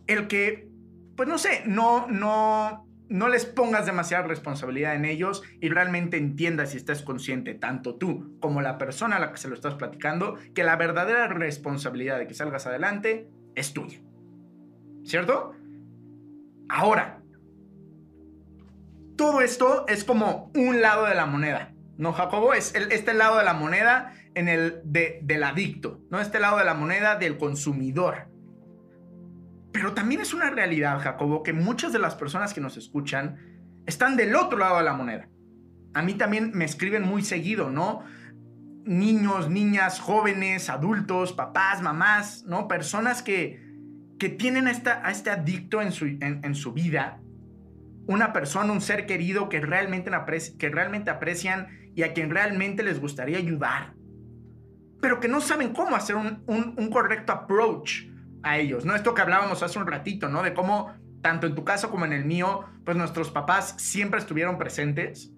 el 0.07 0.29
que, 0.29 0.69
pues 1.17 1.29
no 1.29 1.39
sé, 1.39 1.63
no, 1.67 2.07
no, 2.09 2.87
no 3.09 3.29
les 3.29 3.45
pongas 3.45 3.87
demasiada 3.87 4.27
responsabilidad 4.27 4.95
en 4.95 5.05
ellos 5.05 5.43
y 5.61 5.69
realmente 5.69 6.17
entiendas 6.17 6.75
y 6.75 6.79
estés 6.79 7.03
consciente, 7.03 7.55
tanto 7.55 7.97
tú 7.97 8.39
como 8.41 8.63
la 8.63 8.79
persona 8.79 9.17
a 9.17 9.21
la 9.21 9.33
que 9.33 9.39
se 9.39 9.49
lo 9.49 9.55
estás 9.55 9.75
platicando, 9.75 10.37
que 10.55 10.65
la 10.65 10.77
verdadera 10.77 11.29
responsabilidad 11.29 12.19
de 12.19 12.27
que 12.27 12.35
salgas 12.35 12.67
adelante 12.67 13.29
es 13.55 13.73
tuya. 13.73 14.01
¿Cierto? 15.05 15.53
Ahora, 16.69 17.21
todo 19.17 19.43
esto 19.43 19.87
es 19.87 20.03
como 20.05 20.51
un 20.55 20.81
lado 20.81 21.07
de 21.07 21.15
la 21.15 21.27
moneda. 21.27 21.73
¿No, 21.97 22.13
Jacobo? 22.13 22.55
Es 22.55 22.75
este 22.75 23.15
lado 23.15 23.39
de 23.39 23.45
la 23.45 23.55
moneda 23.55 24.13
en 24.35 24.49
el 24.49 24.81
de, 24.85 25.21
del 25.23 25.45
adicto, 25.45 26.01
¿no? 26.11 26.21
Este 26.21 26.41
lado 26.41 26.59
de 26.59 26.65
la 26.65 26.75
moneda 26.75 27.17
del 27.17 27.39
consumidor. 27.39 28.29
Pero 29.73 29.93
también 29.93 30.21
es 30.21 30.33
una 30.33 30.51
realidad, 30.51 31.01
Jacobo, 31.01 31.43
que 31.43 31.53
muchas 31.53 31.93
de 31.93 31.99
las 31.99 32.15
personas 32.15 32.55
que 32.55 32.61
nos 32.61 32.77
escuchan 32.77 33.39
están 33.87 34.17
del 34.17 34.37
otro 34.37 34.59
lado 34.59 34.79
de 34.79 34.85
la 34.85 34.95
moneda. 34.95 35.29
A 35.95 36.03
mí 36.03 36.15
también 36.15 36.53
me 36.55 36.65
escriben 36.65 37.03
muy 37.03 37.23
seguido, 37.23 37.71
¿no? 37.71 38.03
Niños, 38.85 39.49
niñas, 39.49 40.01
jóvenes, 40.01 40.69
adultos, 40.71 41.33
papás, 41.33 41.83
mamás, 41.83 42.45
¿no? 42.47 42.69
Personas 42.69 43.23
que, 43.23 43.65
que 44.19 44.29
tienen 44.29 44.69
esta, 44.69 45.07
a 45.07 45.11
este 45.11 45.31
adicto 45.31 45.81
en 45.83 45.93
su, 45.93 46.07
en, 46.07 46.55
su 46.55 46.73
vida. 46.73 47.21
Una 48.07 48.33
persona, 48.33 48.73
un 48.73 48.81
ser 48.81 49.07
querido 49.07 49.49
que 49.49 49.61
realmente, 49.61 50.11
que 50.59 50.69
realmente 50.69 51.11
aprecian 51.11 51.69
y 51.95 52.03
a 52.03 52.13
quien 52.13 52.31
realmente 52.31 52.83
les 52.83 53.01
gustaría 53.01 53.39
ayudar. 53.39 53.95
Pero 55.05 55.21
que 55.21 55.29
no 55.29 55.43
saben 55.43 55.75
cómo 55.75 55.97
hacer 55.97 56.17
un, 56.17 56.43
un, 56.47 56.89
correcto 56.89 57.31
approach 57.31 58.07
a 58.43 58.57
ellos, 58.57 58.87
¿no? 58.87 58.95
Esto 58.95 59.13
que 59.13 59.21
hablábamos 59.21 59.63
hace 59.63 59.79
un 59.79 59.87
ratito, 59.87 60.31
¿no? 60.31 60.43
De 60.43 60.55
cómo, 60.55 60.95
tanto 61.21 61.47
en 61.47 61.55
tu 61.55 61.63
caso 61.63 61.91
como 61.91 62.07
en 62.07 62.15
el 62.15 62.25
mío, 62.25 62.65
pues 62.87 62.97
nuestros 62.97 63.31
papás 63.31 63.75
siempre 63.77 64.19
estuvieron 64.19 64.57
presentes. 64.57 65.31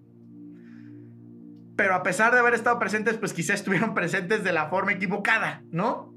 Pero 1.75 1.95
a 1.95 2.01
pesar 2.01 2.31
de 2.31 2.39
haber 2.39 2.53
estado 2.53 2.79
presentes, 2.79 3.17
pues 3.17 3.33
quizás 3.33 3.57
estuvieron 3.57 3.93
presentes 3.93 4.45
de 4.45 4.53
la 4.53 4.69
forma 4.69 4.93
equivocada, 4.93 5.61
¿no? 5.69 6.13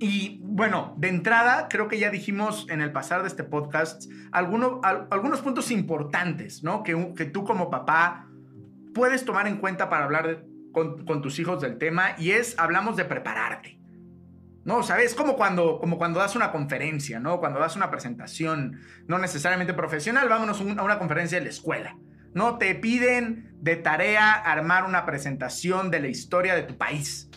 Y 0.00 0.40
bueno, 0.44 0.94
de 0.96 1.08
entrada, 1.08 1.68
creo 1.68 1.88
que 1.88 1.98
ya 1.98 2.08
dijimos 2.08 2.66
en 2.70 2.80
el 2.80 2.90
pasar 2.90 3.20
de 3.20 3.28
este 3.28 3.44
podcast 3.44 4.10
algunos 4.32 5.42
puntos 5.42 5.70
importantes, 5.70 6.62
¿no? 6.62 6.84
Que, 6.84 7.12
que, 7.14 7.26
tú 7.26 7.44
como 7.44 7.68
papá 7.68 8.30
puedes 8.94 9.26
tomar 9.26 9.46
en 9.46 9.58
cuenta 9.58 9.90
para 9.90 10.06
hablar 10.06 10.46
con, 10.74 11.22
tus 11.22 11.38
hijos 11.38 11.62
del 11.62 11.78
tema 11.78 12.14
y 12.18 12.32
es, 12.32 12.54
hablamos 12.58 12.96
de 12.96 13.06
prepararte. 13.06 13.80
¿no? 14.64 14.82
¿Sabes? 14.82 15.14
Como 15.14 15.36
cuando, 15.36 15.78
como 15.78 15.96
cuando 15.96 16.20
das 16.20 16.36
una 16.36 16.50
conferencia, 16.50 17.20
¿no? 17.20 17.38
Cuando 17.38 17.60
das 17.60 17.76
una 17.76 17.90
presentación, 17.90 18.80
no 19.06 19.18
necesariamente 19.18 19.74
profesional, 19.74 20.28
vámonos 20.28 20.60
a 20.60 20.82
una 20.82 20.98
conferencia 20.98 21.38
de 21.38 21.44
la 21.44 21.50
escuela, 21.50 21.96
¿no? 22.32 22.56
Te 22.58 22.74
piden 22.74 23.54
de 23.60 23.76
tarea 23.76 24.32
armar 24.32 24.84
una 24.84 25.04
presentación 25.06 25.90
de 25.90 26.00
la 26.00 26.08
historia 26.08 26.54
de 26.54 26.62
tu 26.62 26.76
país. 26.76 27.30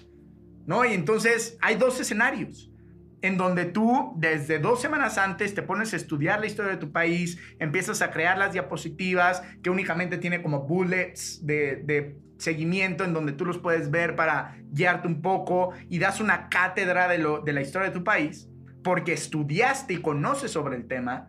¿no? 0.68 0.86
Y 0.86 0.94
entonces 0.94 1.58
hay 1.62 1.76
dos 1.76 2.00
escenarios 2.00 2.70
en 3.24 3.38
donde 3.38 3.66
tú 3.66 4.14
desde 4.18 4.60
dos 4.60 4.80
semanas 4.80 5.18
antes 5.18 5.56
te 5.56 5.64
pones 5.64 5.94
a 5.94 5.96
estudiar 5.96 6.40
la 6.40 6.46
historia 6.46 6.74
de 6.74 6.78
tu 6.78 6.92
país, 6.92 7.40
empiezas 7.58 8.04
a 8.04 8.12
crear 8.12 8.38
las 8.38 8.54
diapositivas 8.54 9.42
que 9.64 9.72
únicamente 9.72 10.20
tiene 10.20 10.44
como 10.44 10.68
bullets 10.68 11.44
de, 11.44 12.16
seguimiento 12.38 13.04
en 13.04 13.14
donde 13.14 13.34
tú 13.34 13.46
los 13.46 13.58
puedes 13.58 13.92
ver 13.92 14.16
para 14.16 14.58
guiarte 14.72 15.08
un 15.08 15.22
poco 15.22 15.72
y 15.90 16.00
das 16.00 16.20
una 16.20 16.50
cátedra 16.50 17.08
de, 17.08 17.18
lo, 17.18 17.42
de 17.42 17.54
la 17.54 17.62
historia 17.62 17.90
de 17.90 17.94
tu 17.94 18.04
país 18.04 18.50
porque 18.84 19.12
estudiaste 19.12 19.96
y 19.96 20.02
conoces 20.02 20.52
sobre 20.52 20.78
el 20.78 20.88
tema. 20.88 21.28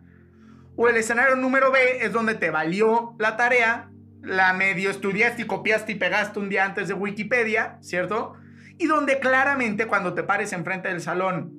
O 0.77 0.87
el 0.87 0.95
escenario 0.95 1.35
número 1.35 1.71
B 1.71 2.05
es 2.05 2.13
donde 2.13 2.35
te 2.35 2.51
valió 2.51 3.15
la 3.19 3.35
tarea, 3.35 3.89
la 4.21 4.53
medio 4.53 4.89
estudiaste 4.89 5.41
y 5.41 5.45
copiaste 5.45 5.91
y 5.91 5.95
pegaste 5.95 6.39
un 6.39 6.47
día 6.47 6.63
antes 6.63 6.87
de 6.87 6.93
Wikipedia, 6.93 7.77
¿cierto? 7.81 8.35
Y 8.77 8.87
donde 8.87 9.19
claramente 9.19 9.87
cuando 9.87 10.13
te 10.13 10.23
pares 10.23 10.53
enfrente 10.53 10.87
del 10.87 11.01
salón 11.01 11.58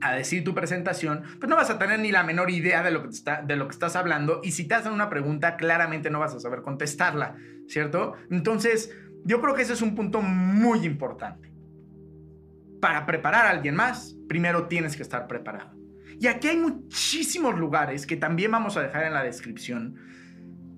a 0.00 0.14
decir 0.14 0.44
tu 0.44 0.54
presentación, 0.54 1.22
pues 1.38 1.48
no 1.48 1.56
vas 1.56 1.70
a 1.70 1.78
tener 1.78 1.98
ni 2.00 2.10
la 2.10 2.22
menor 2.22 2.50
idea 2.50 2.82
de 2.82 2.90
lo, 2.90 3.02
que 3.02 3.10
está, 3.10 3.42
de 3.42 3.56
lo 3.56 3.66
que 3.66 3.72
estás 3.72 3.96
hablando 3.96 4.40
y 4.42 4.52
si 4.52 4.66
te 4.66 4.74
hacen 4.74 4.92
una 4.92 5.10
pregunta, 5.10 5.56
claramente 5.56 6.10
no 6.10 6.20
vas 6.20 6.34
a 6.34 6.40
saber 6.40 6.62
contestarla, 6.62 7.36
¿cierto? 7.66 8.14
Entonces, 8.30 8.94
yo 9.24 9.40
creo 9.40 9.54
que 9.54 9.62
ese 9.62 9.74
es 9.74 9.82
un 9.82 9.94
punto 9.94 10.22
muy 10.22 10.84
importante. 10.86 11.52
Para 12.80 13.04
preparar 13.04 13.46
a 13.46 13.50
alguien 13.50 13.74
más, 13.74 14.16
primero 14.28 14.66
tienes 14.66 14.96
que 14.96 15.02
estar 15.02 15.26
preparado. 15.26 15.78
Y 16.18 16.26
aquí 16.26 16.48
hay 16.48 16.56
muchísimos 16.56 17.58
lugares 17.58 18.06
que 18.06 18.16
también 18.16 18.50
vamos 18.50 18.76
a 18.76 18.82
dejar 18.82 19.04
en 19.04 19.14
la 19.14 19.22
descripción, 19.22 19.96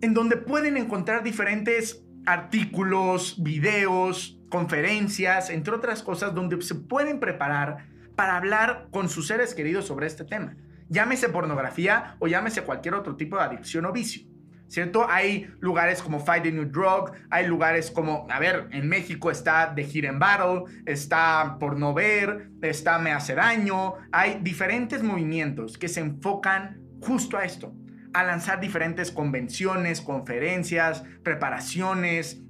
en 0.00 0.14
donde 0.14 0.36
pueden 0.36 0.76
encontrar 0.76 1.22
diferentes 1.22 2.04
artículos, 2.26 3.42
videos, 3.42 4.40
conferencias, 4.48 5.50
entre 5.50 5.74
otras 5.74 6.02
cosas, 6.02 6.34
donde 6.34 6.60
se 6.62 6.74
pueden 6.74 7.20
preparar 7.20 7.91
para 8.16 8.36
hablar 8.36 8.88
con 8.90 9.08
sus 9.08 9.26
seres 9.26 9.54
queridos 9.54 9.86
sobre 9.86 10.06
este 10.06 10.24
tema. 10.24 10.56
Llámese 10.88 11.28
pornografía 11.28 12.16
o 12.18 12.28
llámese 12.28 12.62
cualquier 12.62 12.94
otro 12.94 13.16
tipo 13.16 13.36
de 13.36 13.44
adicción 13.44 13.86
o 13.86 13.92
vicio. 13.92 14.30
¿Cierto? 14.68 15.06
Hay 15.06 15.54
lugares 15.60 16.02
como 16.02 16.18
Fight 16.18 16.44
the 16.44 16.52
New 16.52 16.64
Drug, 16.64 17.12
hay 17.28 17.46
lugares 17.46 17.90
como, 17.90 18.26
a 18.30 18.38
ver, 18.38 18.68
en 18.72 18.88
México 18.88 19.30
está 19.30 19.74
The 19.74 19.82
Hidden 19.82 20.18
Battle, 20.18 20.62
está 20.86 21.58
Por 21.60 21.78
No 21.78 21.92
Ver, 21.92 22.48
está 22.62 22.98
Me 22.98 23.12
Hace 23.12 23.34
Daño, 23.34 23.96
hay 24.12 24.38
diferentes 24.40 25.02
movimientos 25.02 25.76
que 25.76 25.88
se 25.88 26.00
enfocan 26.00 26.80
justo 27.02 27.36
a 27.36 27.44
esto, 27.44 27.74
a 28.14 28.24
lanzar 28.24 28.60
diferentes 28.60 29.12
convenciones, 29.12 30.00
conferencias, 30.00 31.04
preparaciones, 31.22 32.40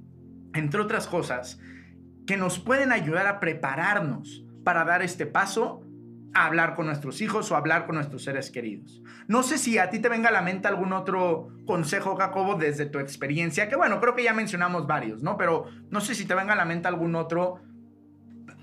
entre 0.53 0.79
otras 0.79 1.07
cosas, 1.07 1.59
que 2.25 2.37
nos 2.37 2.57
pueden 2.57 2.93
ayudar 2.93 3.27
a 3.27 3.41
prepararnos 3.41 4.42
para 4.63 4.85
dar 4.85 5.01
este 5.01 5.25
paso 5.25 5.81
a 6.33 6.45
hablar 6.45 6.75
con 6.75 6.87
nuestros 6.87 7.21
hijos 7.21 7.51
o 7.51 7.55
hablar 7.55 7.85
con 7.85 7.95
nuestros 7.95 8.23
seres 8.23 8.49
queridos. 8.49 9.01
No 9.27 9.43
sé 9.43 9.57
si 9.57 9.77
a 9.77 9.89
ti 9.89 9.99
te 9.99 10.09
venga 10.09 10.29
a 10.29 10.31
la 10.31 10.41
mente 10.41 10.67
algún 10.67 10.93
otro 10.93 11.49
consejo, 11.65 12.15
Jacobo, 12.15 12.55
desde 12.55 12.87
tu 12.87 12.99
experiencia, 12.99 13.69
que 13.69 13.75
bueno, 13.75 13.99
creo 13.99 14.15
que 14.15 14.23
ya 14.23 14.33
mencionamos 14.33 14.87
varios, 14.87 15.21
¿no? 15.21 15.37
Pero 15.37 15.65
no 15.91 16.01
sé 16.01 16.15
si 16.15 16.25
te 16.25 16.33
venga 16.33 16.53
a 16.53 16.55
la 16.55 16.65
mente 16.65 16.87
algún 16.87 17.15
otro 17.15 17.59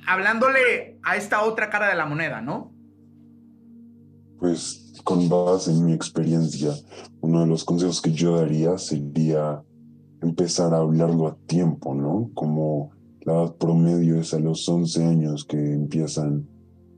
hablándole 0.07 0.99
a 1.03 1.17
esta 1.17 1.43
otra 1.43 1.71
cara 1.71 1.89
de 1.89 1.95
la 1.95 2.07
moneda, 2.07 2.41
¿no? 2.41 2.73
Pues 4.39 5.01
con 5.05 5.29
base 5.29 5.71
en 5.71 5.85
mi 5.85 5.93
experiencia, 5.93 6.73
uno 7.21 7.41
de 7.41 7.47
los 7.47 7.65
consejos 7.65 8.01
que 8.01 8.13
yo 8.13 8.37
daría 8.37 8.79
sería 8.79 9.63
empezar 10.23 10.75
a 10.75 10.79
hablarlo 10.79 11.29
a 11.29 11.37
tiempo, 11.47 11.95
¿no? 11.95 12.31
Como 12.35 12.91
la 13.23 13.35
edad 13.35 13.57
promedio 13.57 14.21
es 14.21 14.33
a 14.35 14.39
los 14.39 14.69
11 14.69 15.05
años 15.05 15.45
que 15.45 15.57
empiezan 15.57 16.49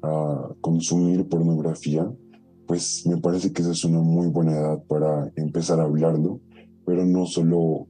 a 0.03 0.49
consumir 0.61 1.29
pornografía, 1.29 2.11
pues 2.67 3.07
me 3.07 3.19
parece 3.19 3.53
que 3.53 3.63
esa 3.63 3.73
es 3.73 3.85
una 3.85 4.01
muy 4.01 4.29
buena 4.29 4.53
edad 4.53 4.83
para 4.85 5.33
empezar 5.37 5.81
a 5.81 5.85
hablarlo, 5.85 6.41
pero 6.87 7.05
no 7.05 7.27
solo, 7.27 7.87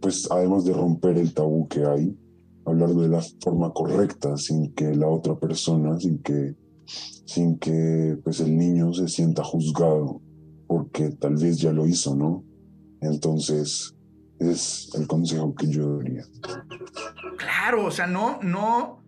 pues 0.00 0.28
además 0.30 0.64
de 0.64 0.72
romper 0.72 1.18
el 1.18 1.32
tabú 1.32 1.68
que 1.68 1.84
hay, 1.84 2.16
hablarlo 2.64 3.02
de 3.02 3.08
la 3.08 3.22
forma 3.40 3.72
correcta, 3.72 4.36
sin 4.36 4.72
que 4.74 4.94
la 4.94 5.08
otra 5.08 5.38
persona, 5.38 5.98
sin 5.98 6.18
que, 6.18 6.54
sin 7.24 7.58
que 7.58 8.18
pues 8.22 8.40
el 8.40 8.56
niño 8.56 8.92
se 8.92 9.08
sienta 9.08 9.42
juzgado, 9.44 10.20
porque 10.66 11.10
tal 11.10 11.36
vez 11.36 11.58
ya 11.58 11.72
lo 11.72 11.86
hizo, 11.86 12.14
¿no? 12.14 12.44
Entonces, 13.00 13.94
es 14.38 14.90
el 14.94 15.06
consejo 15.06 15.54
que 15.54 15.68
yo 15.68 15.98
daría. 15.98 16.24
Claro, 17.38 17.84
o 17.84 17.90
sea, 17.90 18.06
no, 18.06 18.38
no. 18.42 19.02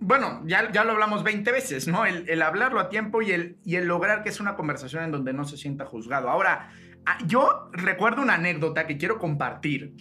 Bueno, 0.00 0.42
ya, 0.46 0.70
ya 0.72 0.84
lo 0.84 0.92
hablamos 0.92 1.24
20 1.24 1.50
veces, 1.52 1.88
¿no? 1.88 2.06
El, 2.06 2.40
hablarlo 2.40 2.80
a 2.80 2.88
tiempo 2.88 3.20
y 3.20 3.32
el, 3.32 3.58
y 3.64 3.76
el 3.76 3.86
lograr 3.86 4.22
que 4.22 4.28
es 4.30 4.40
una 4.40 4.54
conversación 4.54 5.04
en 5.04 5.10
donde 5.10 5.32
no 5.32 5.44
se 5.44 5.56
sienta 5.56 5.84
juzgado. 5.84 6.30
Ahora, 6.30 6.70
ah, 7.04 7.18
yo 7.26 7.68
recuerdo 7.72 8.22
una 8.22 8.34
anécdota 8.34 8.86
que 8.86 8.96
quiero 8.96 9.18
compartir, 9.18 9.94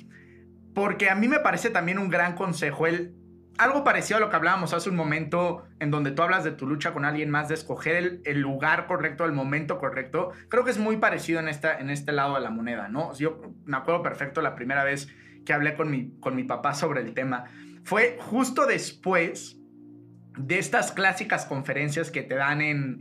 porque 0.75 1.09
a 1.09 1.15
mí 1.15 1.27
me 1.27 1.39
parece 1.39 1.71
también 1.71 1.97
un 1.97 2.09
gran 2.09 2.35
consejo 2.35 2.85
el 2.85 3.15
algo 3.57 3.83
parecido 3.83 4.17
a 4.17 4.19
lo 4.19 4.29
que 4.29 4.35
hablábamos 4.35 4.73
hace 4.73 4.89
un 4.89 4.95
momento, 4.95 5.65
en 5.79 5.89
donde 5.89 6.11
tú 6.11 6.21
hablas 6.21 6.43
de 6.43 6.51
tu 6.51 6.67
lucha 6.67 6.93
con 6.93 7.05
alguien 7.05 7.29
más, 7.29 7.47
de 7.47 7.55
escoger 7.55 8.21
el, 8.23 8.39
lugar 8.39 8.85
correcto, 8.85 9.25
el 9.25 9.31
momento 9.31 9.79
correcto. 9.79 10.31
Creo 10.49 10.63
que 10.63 10.71
es 10.71 10.77
muy 10.77 10.97
parecido 10.97 11.39
en, 11.39 11.47
esta, 11.47 11.79
en 11.79 11.89
este 11.89 12.11
lado 12.11 12.35
de 12.35 12.41
la 12.41 12.51
moneda, 12.51 12.87
¿no? 12.87 13.13
Yo 13.15 13.41
me 13.65 13.77
acuerdo 13.77 14.03
perfecto 14.03 14.41
la 14.41 14.55
primera 14.55 14.83
vez 14.83 15.07
que 15.47 15.53
hablé 15.53 15.75
con 15.75 15.89
mi, 15.89 16.11
con 16.19 16.35
mi 16.35 16.43
papá 16.43 16.73
sobre 16.73 16.99
el 16.99 17.13
tema. 17.13 17.45
Fue 17.85 18.17
justo 18.19 18.65
después 18.65 19.57
de 20.37 20.59
estas 20.59 20.91
clásicas 20.91 21.45
conferencias 21.45 22.11
que 22.11 22.21
te 22.21 22.35
dan 22.35 22.59
en, 22.59 22.99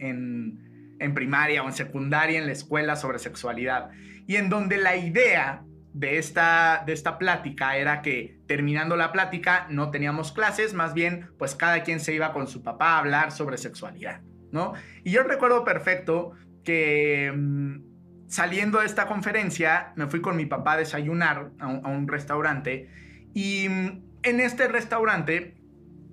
en, 1.00 1.14
primaria 1.14 1.64
o 1.64 1.66
en 1.66 1.72
secundaria 1.72 2.38
en 2.38 2.46
la 2.46 2.52
escuela 2.52 2.94
sobre 2.94 3.18
sexualidad. 3.18 3.90
Y 4.28 4.36
en 4.36 4.48
donde 4.48 4.78
la 4.78 4.94
idea 4.94 5.64
de 5.92 6.18
esta, 6.18 6.84
de 6.86 6.92
esta 6.92 7.18
plática 7.18 7.76
era 7.78 8.00
que 8.00 8.38
terminando 8.46 8.94
la 8.96 9.10
plática 9.10 9.66
no 9.68 9.90
teníamos 9.90 10.30
clases, 10.30 10.72
más 10.72 10.94
bien 10.94 11.30
pues 11.38 11.56
cada 11.56 11.82
quien 11.82 11.98
se 11.98 12.14
iba 12.14 12.32
con 12.32 12.46
su 12.46 12.62
papá 12.62 12.90
a 12.90 12.98
hablar 12.98 13.32
sobre 13.32 13.58
sexualidad, 13.58 14.20
¿no? 14.52 14.74
Y 15.02 15.10
yo 15.10 15.24
recuerdo 15.24 15.64
perfecto 15.64 16.32
que 16.62 17.32
mm, 17.34 17.95
saliendo 18.28 18.80
de 18.80 18.86
esta 18.86 19.06
conferencia 19.06 19.92
me 19.96 20.06
fui 20.06 20.20
con 20.20 20.36
mi 20.36 20.46
papá 20.46 20.72
a 20.72 20.76
desayunar 20.78 21.50
a 21.58 21.66
un, 21.68 22.08
restaurante 22.08 22.88
y 23.34 23.68
mm, 23.68 24.02
en 24.22 24.40
este 24.40 24.68
restaurante 24.68 25.56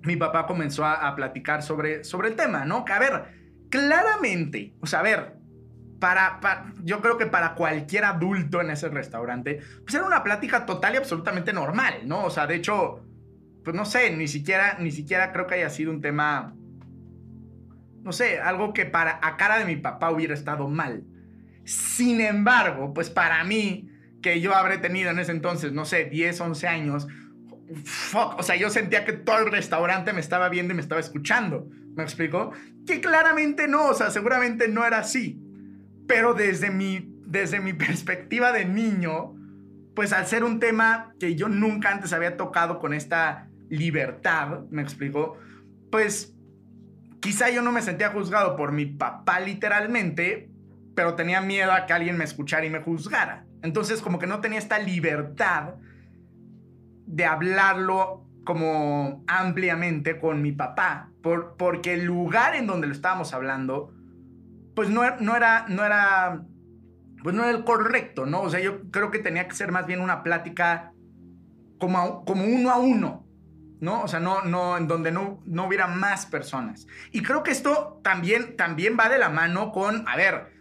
mi 0.02 0.16
papá 0.16 0.46
comenzó 0.46 0.84
a, 0.84 1.14
platicar 1.16 1.62
sobre, 1.62 2.04
sobre 2.04 2.28
el 2.28 2.36
tema, 2.36 2.64
¿no? 2.66 2.84
Que 2.84 2.92
a 2.92 2.98
ver, 2.98 3.24
claramente, 3.70 4.74
o 4.80 4.86
sea, 4.86 5.00
a 5.00 5.02
ver, 5.02 5.34
para, 5.98 6.72
yo 6.82 7.00
creo 7.00 7.16
que 7.16 7.26
para 7.26 7.54
cualquier 7.54 8.04
adulto 8.04 8.60
en 8.60 8.70
ese 8.70 8.88
restaurante, 8.90 9.60
pues 9.82 9.94
era 9.94 10.04
una 10.04 10.22
plática 10.22 10.66
total 10.66 10.94
y 10.94 10.96
absolutamente 10.98 11.54
normal, 11.54 12.02
¿no? 12.04 12.24
O 12.24 12.30
sea, 12.30 12.46
de 12.46 12.56
hecho, 12.56 13.02
pues 13.64 13.74
no 13.74 13.86
sé, 13.86 14.14
ni 14.14 14.28
siquiera, 14.28 14.76
ni 14.78 14.90
siquiera 14.90 15.32
creo 15.32 15.46
que 15.46 15.54
haya 15.54 15.70
sido 15.70 15.90
un 15.90 16.02
tema, 16.02 16.54
no 18.02 18.12
sé, 18.12 18.38
algo 18.40 18.74
que 18.74 18.84
para 18.84 19.18
a 19.22 19.38
cara 19.38 19.58
de 19.58 19.64
mi 19.64 19.76
papá 19.76 20.10
hubiera 20.10 20.34
estado 20.34 20.68
mal. 20.68 21.04
Sin 21.64 22.20
embargo, 22.20 22.92
pues 22.92 23.10
para 23.10 23.42
mí, 23.44 23.90
que 24.22 24.40
yo 24.40 24.54
habré 24.54 24.78
tenido 24.78 25.10
en 25.10 25.18
ese 25.18 25.32
entonces, 25.32 25.72
no 25.72 25.84
sé, 25.84 26.04
10, 26.06 26.40
11 26.40 26.68
años, 26.68 27.06
fuck, 27.84 28.38
o 28.38 28.42
sea, 28.42 28.56
yo 28.56 28.70
sentía 28.70 29.04
que 29.04 29.12
todo 29.12 29.38
el 29.38 29.50
restaurante 29.50 30.12
me 30.12 30.20
estaba 30.20 30.48
viendo 30.48 30.72
y 30.72 30.76
me 30.76 30.82
estaba 30.82 31.00
escuchando. 31.00 31.68
¿Me 31.94 32.02
explico? 32.02 32.52
Que 32.86 33.00
claramente 33.00 33.68
no, 33.68 33.88
o 33.88 33.94
sea, 33.94 34.10
seguramente 34.10 34.68
no 34.68 34.84
era 34.84 34.98
así. 34.98 35.40
Pero 36.06 36.34
desde 36.34 36.70
mi, 36.70 37.14
desde 37.26 37.60
mi 37.60 37.72
perspectiva 37.74 38.52
de 38.52 38.64
niño, 38.64 39.34
pues 39.94 40.12
al 40.12 40.26
ser 40.26 40.44
un 40.44 40.58
tema 40.58 41.14
que 41.18 41.36
yo 41.36 41.48
nunca 41.48 41.90
antes 41.90 42.12
había 42.12 42.36
tocado 42.36 42.78
con 42.78 42.94
esta 42.94 43.48
libertad, 43.68 44.60
me 44.70 44.82
explico, 44.82 45.38
pues 45.90 46.34
quizá 47.20 47.50
yo 47.50 47.62
no 47.62 47.72
me 47.72 47.80
sentía 47.80 48.10
juzgado 48.10 48.56
por 48.56 48.72
mi 48.72 48.86
papá 48.86 49.40
literalmente, 49.40 50.50
pero 50.94 51.14
tenía 51.14 51.40
miedo 51.40 51.72
a 51.72 51.86
que 51.86 51.92
alguien 51.92 52.16
me 52.16 52.24
escuchara 52.24 52.64
y 52.64 52.70
me 52.70 52.80
juzgara. 52.80 53.44
Entonces 53.62 54.02
como 54.02 54.18
que 54.18 54.26
no 54.26 54.40
tenía 54.40 54.58
esta 54.58 54.78
libertad 54.78 55.74
de 57.06 57.24
hablarlo 57.24 58.24
como 58.44 59.24
ampliamente 59.26 60.18
con 60.18 60.42
mi 60.42 60.52
papá, 60.52 61.10
por, 61.22 61.56
porque 61.56 61.94
el 61.94 62.04
lugar 62.04 62.54
en 62.54 62.66
donde 62.66 62.86
lo 62.86 62.92
estábamos 62.92 63.32
hablando 63.32 63.94
pues 64.74 64.90
no, 64.90 65.02
no, 65.20 65.36
era, 65.36 65.66
no 65.68 65.84
era, 65.84 66.42
pues 67.22 67.34
no 67.34 67.44
era 67.44 67.56
el 67.56 67.64
correcto, 67.64 68.26
¿no? 68.26 68.42
O 68.42 68.50
sea, 68.50 68.60
yo 68.60 68.90
creo 68.90 69.10
que 69.10 69.20
tenía 69.20 69.48
que 69.48 69.54
ser 69.54 69.72
más 69.72 69.86
bien 69.86 70.00
una 70.00 70.22
plática 70.22 70.92
como, 71.78 72.24
como 72.24 72.44
uno 72.44 72.70
a 72.70 72.78
uno, 72.78 73.24
¿no? 73.80 74.02
O 74.02 74.08
sea, 74.08 74.20
no, 74.20 74.42
no, 74.42 74.76
en 74.76 74.88
donde 74.88 75.12
no, 75.12 75.40
no 75.46 75.66
hubiera 75.66 75.86
más 75.86 76.26
personas. 76.26 76.86
Y 77.12 77.22
creo 77.22 77.42
que 77.42 77.52
esto 77.52 78.00
también, 78.02 78.56
también 78.56 78.96
va 78.98 79.08
de 79.08 79.18
la 79.18 79.28
mano 79.28 79.70
con, 79.70 80.06
a 80.08 80.16
ver, 80.16 80.53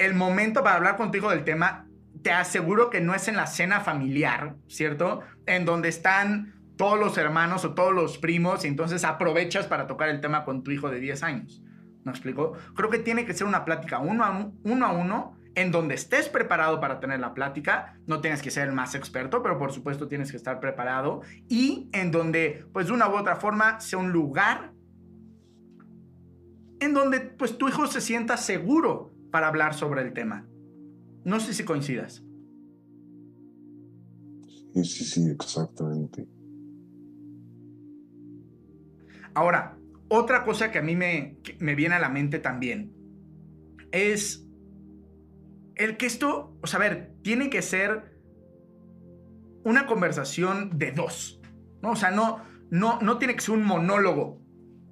el 0.00 0.14
momento 0.14 0.62
para 0.62 0.76
hablar 0.76 0.96
contigo 0.96 1.30
del 1.30 1.44
tema, 1.44 1.86
te 2.22 2.32
aseguro 2.32 2.88
que 2.88 3.02
no 3.02 3.14
es 3.14 3.28
en 3.28 3.36
la 3.36 3.46
cena 3.46 3.80
familiar, 3.80 4.56
¿cierto? 4.66 5.20
En 5.44 5.66
donde 5.66 5.90
están 5.90 6.54
todos 6.76 6.98
los 6.98 7.18
hermanos 7.18 7.66
o 7.66 7.74
todos 7.74 7.92
los 7.92 8.16
primos 8.16 8.64
y 8.64 8.68
entonces 8.68 9.04
aprovechas 9.04 9.66
para 9.66 9.86
tocar 9.86 10.08
el 10.08 10.22
tema 10.22 10.44
con 10.44 10.62
tu 10.62 10.70
hijo 10.70 10.90
de 10.90 11.00
10 11.00 11.22
años. 11.22 11.62
¿Me 12.02 12.12
explico? 12.12 12.54
Creo 12.74 12.88
que 12.88 12.98
tiene 12.98 13.26
que 13.26 13.34
ser 13.34 13.46
una 13.46 13.66
plática 13.66 13.98
uno 13.98 14.24
a 14.24 14.90
uno, 14.92 15.36
en 15.54 15.70
donde 15.70 15.96
estés 15.96 16.30
preparado 16.30 16.80
para 16.80 16.98
tener 16.98 17.20
la 17.20 17.34
plática, 17.34 17.98
no 18.06 18.22
tienes 18.22 18.40
que 18.40 18.50
ser 18.50 18.68
el 18.68 18.74
más 18.74 18.94
experto, 18.94 19.42
pero 19.42 19.58
por 19.58 19.72
supuesto 19.72 20.08
tienes 20.08 20.30
que 20.30 20.38
estar 20.38 20.60
preparado 20.60 21.20
y 21.48 21.90
en 21.92 22.10
donde 22.10 22.64
pues 22.72 22.86
de 22.86 22.92
una 22.92 23.08
u 23.08 23.16
otra 23.16 23.36
forma 23.36 23.80
sea 23.80 23.98
un 23.98 24.12
lugar 24.12 24.72
en 26.78 26.94
donde 26.94 27.20
pues 27.20 27.58
tu 27.58 27.68
hijo 27.68 27.86
se 27.86 28.00
sienta 28.00 28.38
seguro 28.38 29.12
para 29.30 29.48
hablar 29.48 29.74
sobre 29.74 30.02
el 30.02 30.12
tema. 30.12 30.46
No 31.24 31.40
sé 31.40 31.54
si 31.54 31.64
coincidas. 31.64 32.24
Sí, 34.72 34.84
sí, 34.84 35.04
sí, 35.04 35.28
exactamente. 35.30 36.28
Ahora, 39.34 39.78
otra 40.08 40.44
cosa 40.44 40.70
que 40.70 40.78
a 40.78 40.82
mí 40.82 40.96
me, 40.96 41.38
me 41.58 41.74
viene 41.74 41.94
a 41.94 42.00
la 42.00 42.08
mente 42.08 42.38
también 42.38 42.92
es 43.92 44.46
el 45.76 45.96
que 45.96 46.06
esto, 46.06 46.56
o 46.62 46.66
sea, 46.66 46.78
a 46.78 46.82
ver, 46.82 47.14
tiene 47.22 47.50
que 47.50 47.62
ser 47.62 48.18
una 49.64 49.86
conversación 49.86 50.78
de 50.78 50.92
dos, 50.92 51.40
¿no? 51.82 51.92
O 51.92 51.96
sea, 51.96 52.10
no, 52.10 52.42
no, 52.70 53.00
no 53.00 53.18
tiene 53.18 53.34
que 53.34 53.40
ser 53.40 53.54
un 53.54 53.64
monólogo 53.64 54.39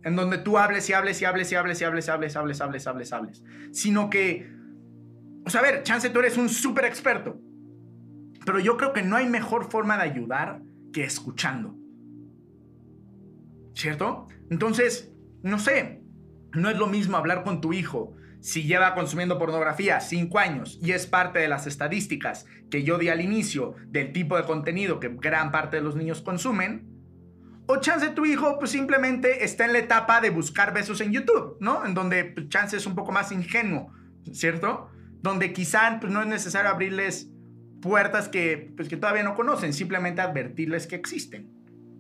en 0.09 0.17
donde 0.17 0.39
tú 0.39 0.59
hables 0.59 0.89
y 0.91 0.93
hables 0.93 1.23
y 1.23 1.25
hables 1.25 1.53
y 1.53 1.55
hables 1.55 1.81
y 1.81 1.85
hables 1.85 2.07
y 2.07 2.11
hables, 2.11 2.37
hables, 2.37 2.61
hables, 2.61 2.87
hables, 2.87 3.13
hables, 3.13 3.43
sino 3.73 4.11
que, 4.11 4.51
o 5.47 5.51
sea, 5.51 5.61
a 5.61 5.65
ver, 5.65 5.83
chance 5.85 6.11
tú 6.11 6.19
eres 6.19 6.37
un 6.37 6.49
súper 6.49 6.85
experto, 6.85 7.41
pero 8.45 8.59
yo 8.59 8.77
creo 8.77 8.93
que 8.93 9.03
no 9.03 9.17
hay 9.17 9.29
mejor 9.29 9.71
forma 9.71 9.97
de 9.97 10.03
ayudar 10.03 10.61
que 10.93 11.05
escuchando. 11.05 11.79
¿cierto? 13.79 14.27
Entonces, 14.51 15.13
no 15.43 15.59
sé, 15.59 16.03
no 16.53 16.69
es 16.69 16.77
lo 16.77 16.89
mismo 16.89 17.17
hablar 17.17 17.45
con 17.45 17.61
tu 17.61 17.73
hijo 17.73 18.15
si 18.41 18.65
lleva 18.65 18.95
consumiendo 18.95 19.39
pornografía 19.39 20.01
cinco 20.01 20.39
años 20.39 20.79
y 20.83 20.93
es 20.93 21.07
parte 21.07 21.39
de 21.39 21.49
las 21.49 21.67
estadísticas 21.67 22.47
que 22.71 22.83
yo 22.83 22.99
di 22.99 23.09
al 23.09 23.21
inicio 23.21 23.75
del 23.87 24.13
tipo 24.13 24.37
de 24.37 24.45
contenido 24.45 25.01
que 25.01 25.09
gran 25.09 25.51
parte 25.53 25.77
de 25.77 25.83
los 25.83 25.97
niños 25.97 26.23
consumen, 26.23 26.97
o 27.69 27.77
chance 27.77 28.09
tu 28.09 28.25
hijo 28.25 28.59
pues 28.59 28.71
simplemente 28.71 29.45
está 29.45 29.66
en 29.66 29.75
la 29.75 29.79
etapa 29.79 30.21
de 30.23 30.31
buscar 30.31 30.73
besos 30.73 31.03
en 31.03 31.12
YouTube, 31.12 31.59
¿no? 31.61 31.85
En 31.85 31.93
donde 31.93 32.25
pues, 32.25 32.49
chance 32.49 32.77
es 32.77 32.87
un 32.87 32.95
poco 32.95 33.12
más 33.12 33.31
ingenuo, 33.31 33.93
¿cierto? 34.33 34.89
Donde 35.21 35.53
quizá 35.53 35.99
pues, 36.01 36.11
no 36.11 36.23
es 36.23 36.27
necesario 36.27 36.71
abrirles 36.71 37.31
puertas 37.83 38.29
que, 38.29 38.73
pues, 38.75 38.89
que 38.89 38.97
todavía 38.97 39.23
no 39.23 39.35
conocen, 39.35 39.75
simplemente 39.75 40.23
advertirles 40.23 40.87
que 40.87 40.97
existen 40.97 41.53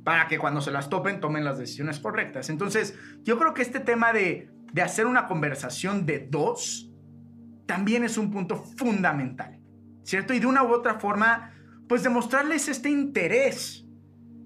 para 0.04 0.26
que 0.26 0.38
cuando 0.38 0.62
se 0.62 0.70
las 0.70 0.88
topen 0.88 1.20
tomen 1.20 1.44
las 1.44 1.58
decisiones 1.58 2.00
correctas. 2.00 2.48
Entonces, 2.48 2.98
yo 3.24 3.38
creo 3.38 3.52
que 3.52 3.60
este 3.60 3.78
tema 3.78 4.14
de, 4.14 4.48
de 4.72 4.82
hacer 4.82 5.04
una 5.04 5.26
conversación 5.26 6.06
de 6.06 6.26
dos 6.30 6.90
también 7.66 8.04
es 8.04 8.16
un 8.16 8.30
punto 8.30 8.56
fundamental, 8.56 9.60
¿cierto? 10.02 10.32
Y 10.32 10.40
de 10.40 10.46
una 10.46 10.62
u 10.62 10.72
otra 10.72 10.98
forma, 10.98 11.52
pues 11.86 12.02
demostrarles 12.02 12.68
este 12.68 12.88
interés 12.88 13.84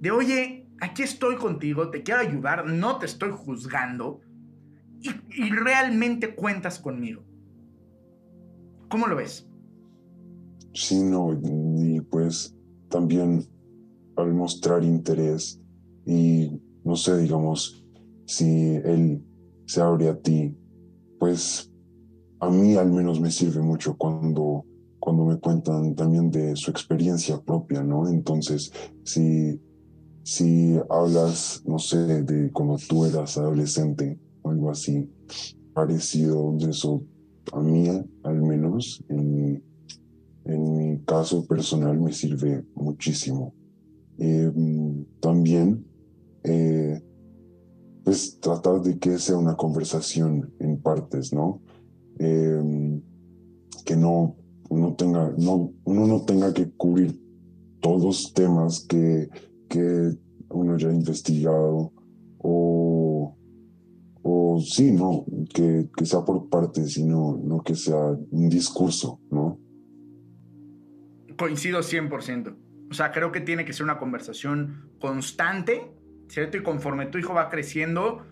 de, 0.00 0.10
oye, 0.10 0.61
aquí 0.82 1.04
estoy 1.04 1.36
contigo, 1.36 1.90
te 1.90 2.02
quiero 2.02 2.20
ayudar, 2.20 2.66
no 2.66 2.98
te 2.98 3.06
estoy 3.06 3.30
juzgando 3.30 4.20
y, 5.00 5.50
realmente 5.50 6.34
cuentas 6.34 6.80
conmigo. 6.80 7.22
¿Cómo 8.88 9.06
lo 9.06 9.16
ves? 9.16 9.48
Sí, 10.74 11.00
no, 11.00 11.32
y 11.32 12.00
pues 12.00 12.54
también 12.88 13.46
al 14.16 14.34
mostrar 14.34 14.82
interés 14.82 15.60
y, 16.04 16.60
no 16.84 16.96
sé, 16.96 17.16
digamos, 17.18 17.84
si 18.26 18.74
él 18.74 19.24
se 19.66 19.80
abre 19.80 20.08
a 20.08 20.18
ti, 20.18 20.56
pues 21.18 21.72
a 22.40 22.50
mí 22.50 22.76
al 22.76 22.90
menos 22.90 23.20
me 23.20 23.30
sirve 23.30 23.62
mucho 23.62 23.96
cuando, 23.96 24.64
cuando 24.98 25.26
me 25.26 25.38
cuentan 25.38 25.94
también 25.94 26.30
de 26.30 26.56
su 26.56 26.72
experiencia 26.72 27.40
propia, 27.40 27.82
¿no? 27.82 28.08
Entonces, 28.08 28.72
si, 29.04 29.60
si 30.22 30.78
hablas, 30.88 31.62
no 31.66 31.78
sé, 31.78 32.22
de 32.22 32.50
cuando 32.52 32.76
tú 32.88 33.04
eras 33.04 33.36
adolescente 33.38 34.18
algo 34.44 34.70
así, 34.70 35.08
parecido 35.72 36.52
de 36.58 36.70
eso, 36.70 37.02
a 37.52 37.60
mí 37.60 37.88
al 38.22 38.42
menos, 38.42 39.02
en 39.08 39.62
mi 40.44 40.98
caso 41.04 41.44
personal, 41.46 41.98
me 41.98 42.12
sirve 42.12 42.64
muchísimo. 42.74 43.54
Eh, 44.18 44.52
también, 45.20 45.84
eh, 46.44 47.00
pues 48.04 48.38
tratar 48.40 48.82
de 48.82 48.98
que 48.98 49.18
sea 49.18 49.36
una 49.36 49.56
conversación 49.56 50.52
en 50.58 50.80
partes, 50.80 51.32
¿no? 51.32 51.60
Eh, 52.18 53.00
que 53.84 53.96
no 53.96 54.36
uno 54.68 54.94
tenga, 54.94 55.34
no, 55.36 55.72
uno 55.84 56.06
no 56.06 56.22
tenga 56.22 56.52
que 56.52 56.70
cubrir 56.70 57.20
todos 57.80 58.02
los 58.02 58.32
temas 58.32 58.80
que, 58.80 59.28
que 59.72 60.12
uno 60.50 60.76
ya 60.76 60.88
ha 60.88 60.92
investigado 60.92 61.92
o, 62.38 63.36
o 64.22 64.60
sí, 64.60 64.92
no, 64.92 65.24
que, 65.54 65.88
que 65.96 66.04
sea 66.04 66.20
por 66.20 66.50
partes, 66.50 66.92
sino 66.92 67.40
no 67.42 67.62
que 67.62 67.74
sea 67.74 68.10
un 68.30 68.48
discurso, 68.50 69.18
¿no? 69.30 69.58
Coincido 71.38 71.80
100%. 71.80 72.54
O 72.90 72.94
sea, 72.94 73.10
creo 73.12 73.32
que 73.32 73.40
tiene 73.40 73.64
que 73.64 73.72
ser 73.72 73.84
una 73.84 73.98
conversación 73.98 74.90
constante, 75.00 75.90
¿cierto? 76.28 76.58
Y 76.58 76.62
conforme 76.62 77.06
tu 77.06 77.16
hijo 77.16 77.32
va 77.32 77.48
creciendo, 77.48 78.26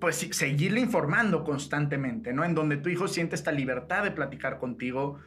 pues 0.00 0.28
seguirle 0.30 0.78
informando 0.80 1.42
constantemente, 1.42 2.32
¿no? 2.32 2.44
En 2.44 2.54
donde 2.54 2.76
tu 2.76 2.88
hijo 2.88 3.08
siente 3.08 3.34
esta 3.34 3.50
libertad 3.50 4.04
de 4.04 4.12
platicar 4.12 4.60
contigo 4.60 5.18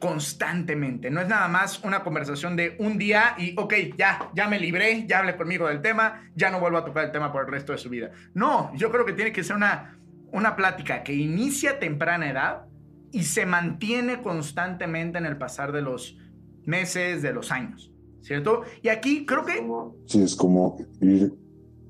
constantemente. 0.00 1.10
No 1.10 1.20
es 1.20 1.28
nada 1.28 1.48
más 1.48 1.82
una 1.84 2.02
conversación 2.02 2.56
de 2.56 2.76
un 2.78 2.98
día 2.98 3.34
y, 3.38 3.54
ok, 3.58 3.74
ya, 3.96 4.30
ya 4.34 4.48
me 4.48 4.58
libré, 4.58 5.06
ya 5.06 5.20
hablé 5.20 5.36
conmigo 5.36 5.68
del 5.68 5.82
tema, 5.82 6.30
ya 6.34 6.50
no 6.50 6.60
vuelvo 6.60 6.78
a 6.78 6.84
tocar 6.84 7.04
el 7.04 7.12
tema 7.12 7.32
por 7.32 7.44
el 7.44 7.50
resto 7.50 7.72
de 7.72 7.78
su 7.78 7.88
vida. 7.88 8.10
No, 8.34 8.72
yo 8.74 8.90
creo 8.90 9.04
que 9.04 9.12
tiene 9.12 9.32
que 9.32 9.44
ser 9.44 9.56
una, 9.56 9.98
una 10.32 10.56
plática 10.56 11.02
que 11.02 11.14
inicia 11.14 11.72
a 11.72 11.78
temprana 11.78 12.30
edad 12.30 12.66
y 13.12 13.24
se 13.24 13.46
mantiene 13.46 14.22
constantemente 14.22 15.18
en 15.18 15.26
el 15.26 15.36
pasar 15.38 15.72
de 15.72 15.82
los 15.82 16.18
meses, 16.64 17.22
de 17.22 17.32
los 17.32 17.50
años. 17.50 17.92
¿cierto? 18.26 18.62
Y 18.82 18.88
aquí 18.88 19.24
creo 19.24 19.44
que... 19.44 19.64
Sí, 20.06 20.20
es 20.20 20.34
como 20.34 20.76
ir, 21.00 21.32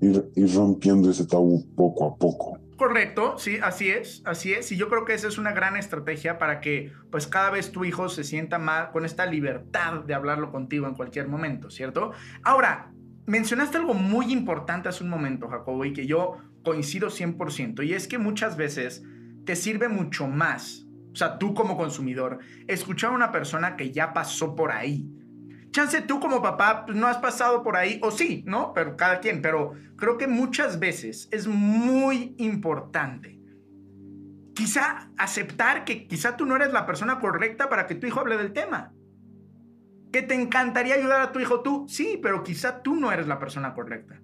ir, 0.02 0.54
rompiendo 0.54 1.10
ese 1.10 1.24
tabú 1.24 1.64
poco 1.74 2.04
a 2.04 2.16
poco. 2.16 2.58
Correcto, 2.76 3.38
sí, 3.38 3.58
así 3.62 3.88
es, 3.90 4.22
así 4.26 4.52
es. 4.52 4.70
Y 4.70 4.76
yo 4.76 4.90
creo 4.90 5.06
que 5.06 5.14
esa 5.14 5.28
es 5.28 5.38
una 5.38 5.52
gran 5.52 5.76
estrategia 5.76 6.38
para 6.38 6.60
que 6.60 6.92
pues 7.10 7.26
cada 7.26 7.50
vez 7.50 7.72
tu 7.72 7.86
hijo 7.86 8.10
se 8.10 8.22
sienta 8.22 8.58
más 8.58 8.88
con 8.90 9.06
esta 9.06 9.24
libertad 9.24 10.04
de 10.04 10.12
hablarlo 10.12 10.52
contigo 10.52 10.86
en 10.86 10.94
cualquier 10.94 11.26
momento, 11.26 11.70
¿cierto? 11.70 12.12
Ahora, 12.42 12.92
mencionaste 13.24 13.78
algo 13.78 13.94
muy 13.94 14.30
importante 14.30 14.90
hace 14.90 15.04
un 15.04 15.10
momento, 15.10 15.48
Jacobo, 15.48 15.86
y 15.86 15.94
que 15.94 16.06
yo 16.06 16.36
coincido 16.62 17.08
100%, 17.08 17.82
y 17.82 17.94
es 17.94 18.08
que 18.08 18.18
muchas 18.18 18.56
veces 18.58 19.02
te 19.46 19.56
sirve 19.56 19.88
mucho 19.88 20.26
más, 20.26 20.86
o 21.12 21.16
sea, 21.16 21.38
tú 21.38 21.54
como 21.54 21.78
consumidor, 21.78 22.40
escuchar 22.66 23.12
a 23.12 23.14
una 23.14 23.32
persona 23.32 23.76
que 23.76 23.90
ya 23.90 24.12
pasó 24.12 24.54
por 24.54 24.72
ahí, 24.72 25.08
chance 25.76 26.00
tú 26.00 26.20
como 26.20 26.42
papá 26.42 26.86
pues, 26.86 26.96
no 26.96 27.06
has 27.06 27.18
pasado 27.18 27.62
por 27.62 27.76
ahí, 27.76 28.00
o 28.02 28.10
sí, 28.10 28.42
¿no? 28.46 28.72
Pero 28.72 28.96
cada 28.96 29.20
quien, 29.20 29.42
pero 29.42 29.74
creo 29.96 30.16
que 30.16 30.26
muchas 30.26 30.78
veces 30.78 31.28
es 31.30 31.46
muy 31.46 32.34
importante 32.38 33.36
quizá 34.54 35.10
aceptar 35.18 35.84
que 35.84 36.08
quizá 36.08 36.36
tú 36.38 36.46
no 36.46 36.56
eres 36.56 36.72
la 36.72 36.86
persona 36.86 37.20
correcta 37.20 37.68
para 37.68 37.86
que 37.86 37.94
tu 37.94 38.06
hijo 38.06 38.20
hable 38.20 38.38
del 38.38 38.54
tema. 38.54 38.94
Que 40.10 40.22
te 40.22 40.34
encantaría 40.34 40.94
ayudar 40.94 41.20
a 41.20 41.30
tu 41.30 41.40
hijo 41.40 41.60
tú, 41.60 41.86
sí, 41.90 42.18
pero 42.22 42.42
quizá 42.42 42.82
tú 42.82 42.96
no 42.96 43.12
eres 43.12 43.26
la 43.26 43.38
persona 43.38 43.74
correcta. 43.74 44.18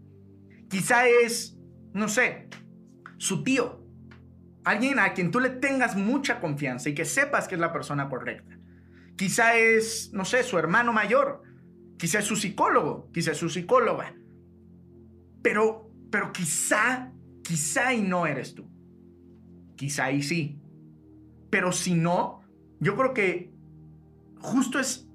Quizá 0.70 1.06
es, 1.06 1.58
no 1.92 2.08
sé, 2.08 2.48
su 3.18 3.42
tío. 3.44 3.84
Alguien 4.64 4.98
a 4.98 5.12
quien 5.12 5.30
tú 5.30 5.38
le 5.38 5.50
tengas 5.50 5.96
mucha 5.96 6.40
confianza 6.40 6.88
y 6.88 6.94
que 6.94 7.04
sepas 7.04 7.46
que 7.46 7.56
es 7.56 7.60
la 7.60 7.72
persona 7.72 8.08
correcta. 8.08 8.56
Quizá 9.16 9.56
es, 9.56 10.10
no 10.12 10.24
sé, 10.24 10.42
su 10.42 10.58
hermano 10.58 10.92
mayor. 10.92 11.42
Quizá 11.98 12.18
es 12.18 12.24
su 12.24 12.36
psicólogo. 12.36 13.10
Quizá 13.12 13.32
es 13.32 13.38
su 13.38 13.48
psicóloga. 13.48 14.14
Pero, 15.42 15.90
pero 16.10 16.32
quizá, 16.32 17.12
quizá 17.42 17.94
y 17.94 18.02
no 18.02 18.26
eres 18.26 18.54
tú. 18.54 18.68
Quizá 19.76 20.10
y 20.12 20.22
sí. 20.22 20.58
Pero 21.50 21.72
si 21.72 21.94
no, 21.94 22.42
yo 22.80 22.96
creo 22.96 23.14
que 23.14 23.52
justo 24.38 24.78
es 24.78 25.08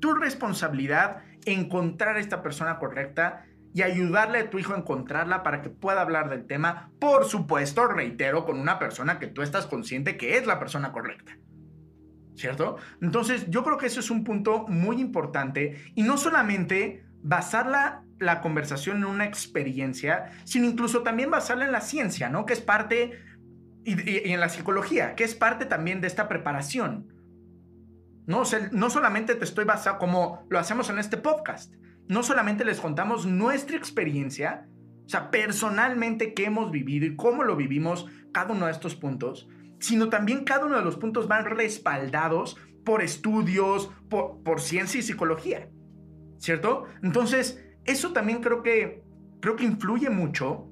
tu 0.00 0.14
responsabilidad 0.14 1.22
encontrar 1.44 2.16
a 2.16 2.20
esta 2.20 2.42
persona 2.42 2.78
correcta 2.78 3.44
y 3.72 3.82
ayudarle 3.82 4.38
a 4.38 4.50
tu 4.50 4.58
hijo 4.58 4.74
a 4.74 4.78
encontrarla 4.78 5.42
para 5.42 5.62
que 5.62 5.70
pueda 5.70 6.00
hablar 6.00 6.28
del 6.28 6.46
tema. 6.46 6.90
Por 6.98 7.24
supuesto, 7.24 7.86
reitero, 7.86 8.44
con 8.44 8.58
una 8.58 8.78
persona 8.78 9.18
que 9.18 9.26
tú 9.26 9.42
estás 9.42 9.66
consciente 9.66 10.16
que 10.16 10.36
es 10.36 10.46
la 10.46 10.58
persona 10.58 10.92
correcta. 10.92 11.36
¿Cierto? 12.40 12.76
Entonces, 13.00 13.46
yo 13.48 13.62
creo 13.62 13.78
que 13.78 13.86
eso 13.86 14.00
es 14.00 14.10
un 14.10 14.24
punto 14.24 14.66
muy 14.66 15.00
importante 15.00 15.76
y 15.94 16.02
no 16.02 16.16
solamente 16.16 17.04
basarla 17.22 18.02
la 18.18 18.40
conversación 18.40 18.98
en 18.98 19.04
una 19.04 19.26
experiencia, 19.26 20.30
sino 20.44 20.66
incluso 20.66 21.02
también 21.02 21.30
basarla 21.30 21.66
en 21.66 21.72
la 21.72 21.80
ciencia, 21.80 22.28
¿no? 22.28 22.46
Que 22.46 22.54
es 22.54 22.60
parte, 22.60 23.18
y, 23.84 24.30
en 24.30 24.40
la 24.40 24.48
psicología, 24.48 25.14
que 25.14 25.24
es 25.24 25.34
parte 25.34 25.66
también 25.66 26.00
de 26.00 26.06
esta 26.06 26.28
preparación. 26.28 27.12
No, 28.26 28.42
no 28.72 28.90
solamente 28.90 29.34
te 29.34 29.44
estoy 29.44 29.64
basando 29.64 29.98
como 29.98 30.46
lo 30.48 30.58
hacemos 30.58 30.88
en 30.90 30.98
este 30.98 31.16
podcast, 31.16 31.74
no 32.08 32.22
solamente 32.22 32.64
les 32.64 32.80
contamos 32.80 33.26
nuestra 33.26 33.76
experiencia, 33.76 34.66
o 35.06 35.08
sea, 35.08 35.30
personalmente 35.30 36.34
qué 36.34 36.46
hemos 36.46 36.70
vivido 36.70 37.06
y 37.06 37.16
cómo 37.16 37.42
lo 37.42 37.56
vivimos 37.56 38.06
cada 38.32 38.52
uno 38.52 38.66
de 38.66 38.72
estos 38.72 38.94
puntos, 38.94 39.48
sino 39.80 40.08
también 40.08 40.44
cada 40.44 40.66
uno 40.66 40.76
de 40.76 40.84
los 40.84 40.96
puntos 40.96 41.28
van 41.28 41.44
respaldados 41.44 42.56
por 42.84 43.02
estudios, 43.02 43.90
por, 44.08 44.60
ciencia 44.60 45.00
y 45.00 45.02
psicología, 45.02 45.68
¿cierto? 46.38 46.84
Entonces, 47.02 47.64
eso 47.84 48.12
también 48.12 48.40
creo 48.40 48.62
que, 48.62 49.02
creo 49.40 49.56
que 49.56 49.64
influye 49.64 50.10
mucho 50.10 50.68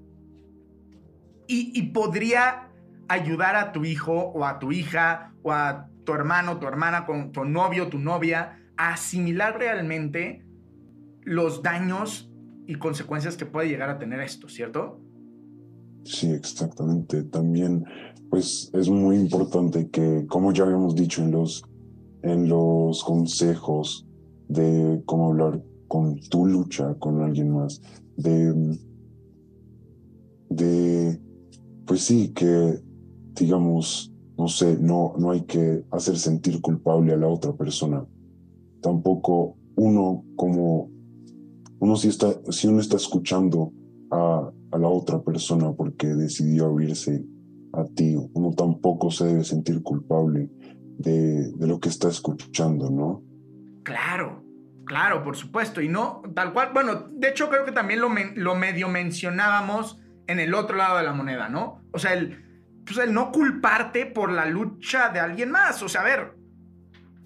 y, 1.46 1.72
y 1.74 1.90
podría 1.90 2.70
ayudar 3.09 3.56
a 3.56 3.72
tu 3.72 3.84
hijo 3.84 4.12
o 4.12 4.44
a 4.44 4.59
tu 4.59 4.72
hija 4.72 5.32
o 5.42 5.52
a 5.52 5.88
tu 6.04 6.12
hermano, 6.12 6.59
tu 6.59 6.66
hermana, 6.66 7.06
con 7.06 7.32
tu 7.32 7.44
novio, 7.44 7.88
tu 7.88 7.98
novia, 7.98 8.59
a 8.76 8.92
asimilar 8.94 9.59
realmente 9.59 10.46
los 11.22 11.62
daños 11.62 12.30
y 12.66 12.74
consecuencias 12.76 13.36
que 13.36 13.46
puede 13.46 13.68
llegar 13.68 13.90
a 13.90 13.98
tener 13.98 14.20
esto, 14.20 14.48
¿cierto? 14.48 15.00
Sí, 16.04 16.30
exactamente. 16.32 17.22
También, 17.24 17.84
pues 18.31 18.70
es 18.74 18.89
muy 18.89 19.16
importante 19.16 19.89
que, 19.89 20.26
como 20.29 20.53
ya 20.53 20.64
habíamos 20.64 20.95
dicho 20.95 21.22
en 21.22 21.33
los, 21.33 21.64
en 22.22 22.49
los 22.49 23.03
consejos 23.05 24.07
de 24.49 25.03
cómo 25.07 25.29
hablar 25.29 25.62
con 25.87 26.20
tu 26.29 26.47
lucha 26.47 26.95
con 26.99 27.22
alguien 27.22 27.51
más, 27.51 27.81
de, 28.16 28.79
de, 30.51 31.18
pues 31.87 32.03
sí, 32.03 32.33
que 32.35 32.81
digamos, 33.35 34.12
no 34.37 34.49
sé, 34.49 34.79
no, 34.79 35.14
no 35.18 35.31
hay 35.31 35.43
que 35.43 35.85
hacer 35.91 36.18
sentir 36.18 36.61
culpable 36.61 37.12
a 37.12 37.16
la 37.16 37.29
otra 37.29 37.53
persona. 37.53 38.05
Tampoco 38.83 39.57
uno 39.76 40.24
como, 40.37 40.91
uno 41.79 41.97
si, 41.97 42.09
está, 42.09 42.35
si 42.51 42.68
uno 42.68 42.81
está 42.81 42.97
escuchando 42.97 43.72
a, 44.11 44.51
a 44.72 44.79
la 44.79 44.89
otra 44.89 45.22
persona 45.22 45.72
porque 45.72 46.09
decidió 46.09 46.66
abrirse 46.66 47.24
a 47.72 47.84
ti, 47.84 48.16
uno 48.34 48.54
tampoco 48.54 49.10
se 49.10 49.26
debe 49.26 49.44
sentir 49.44 49.82
culpable 49.82 50.50
de, 50.98 51.52
de 51.52 51.66
lo 51.66 51.78
que 51.80 51.88
está 51.88 52.08
escuchando, 52.08 52.90
¿no? 52.90 53.22
Claro, 53.84 54.44
claro, 54.84 55.22
por 55.22 55.36
supuesto. 55.36 55.80
Y 55.80 55.88
no, 55.88 56.22
tal 56.34 56.52
cual, 56.52 56.70
bueno, 56.72 57.08
de 57.10 57.28
hecho 57.28 57.48
creo 57.48 57.64
que 57.64 57.72
también 57.72 58.00
lo, 58.00 58.10
lo 58.36 58.54
medio 58.54 58.88
mencionábamos 58.88 60.00
en 60.26 60.40
el 60.40 60.54
otro 60.54 60.76
lado 60.76 60.98
de 60.98 61.04
la 61.04 61.12
moneda, 61.12 61.48
¿no? 61.48 61.82
O 61.92 61.98
sea, 61.98 62.12
el, 62.12 62.44
pues 62.84 62.98
el 62.98 63.12
no 63.12 63.32
culparte 63.32 64.06
por 64.06 64.32
la 64.32 64.46
lucha 64.46 65.10
de 65.10 65.20
alguien 65.20 65.50
más. 65.50 65.82
O 65.82 65.88
sea, 65.88 66.02
a 66.02 66.04
ver, 66.04 66.34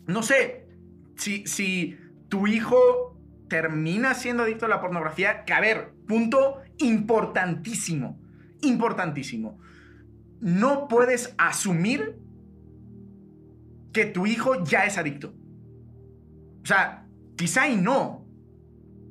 no 0.07 0.23
sé, 0.23 0.67
si, 1.17 1.47
si 1.47 1.97
tu 2.29 2.47
hijo 2.47 3.19
termina 3.49 4.15
siendo 4.15 4.45
adicto 4.45 4.67
a 4.67 4.69
la 4.69 4.81
pornografía, 4.81 5.45
que 5.45 5.53
a 5.53 5.61
ver, 5.61 5.93
punto 6.07 6.63
importantísimo, 6.79 8.21
importantísimo. 8.63 9.59
No 10.43 10.89
puedes 10.89 11.35
asumir 11.39 12.19
que 13.93 14.07
tu 14.07 14.27
hijo 14.27 14.65
ya 14.65 14.87
es 14.87 14.99
adicto. 14.99 15.33
O 16.63 16.67
sea, 16.67 17.07
quizá 17.37 17.69
y 17.69 17.77
no, 17.77 18.27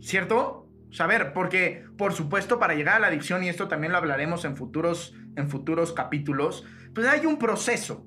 ¿cierto? 0.02 0.68
O 1.00 1.08
ver, 1.08 1.32
porque 1.32 1.86
por 1.98 2.12
supuesto 2.12 2.60
para 2.60 2.74
llegar 2.76 2.98
a 2.98 3.00
la 3.00 3.08
adicción, 3.08 3.44
y 3.44 3.48
esto 3.48 3.70
también 3.70 3.94
lo 3.94 3.98
hablaremos 3.98 4.44
en 4.44 4.58
futuros, 4.58 5.16
en 5.38 5.50
futuros 5.50 5.94
capítulos, 5.94 6.66
pues 6.94 7.08
hay 7.08 7.26
un 7.26 7.38
proceso, 7.38 8.06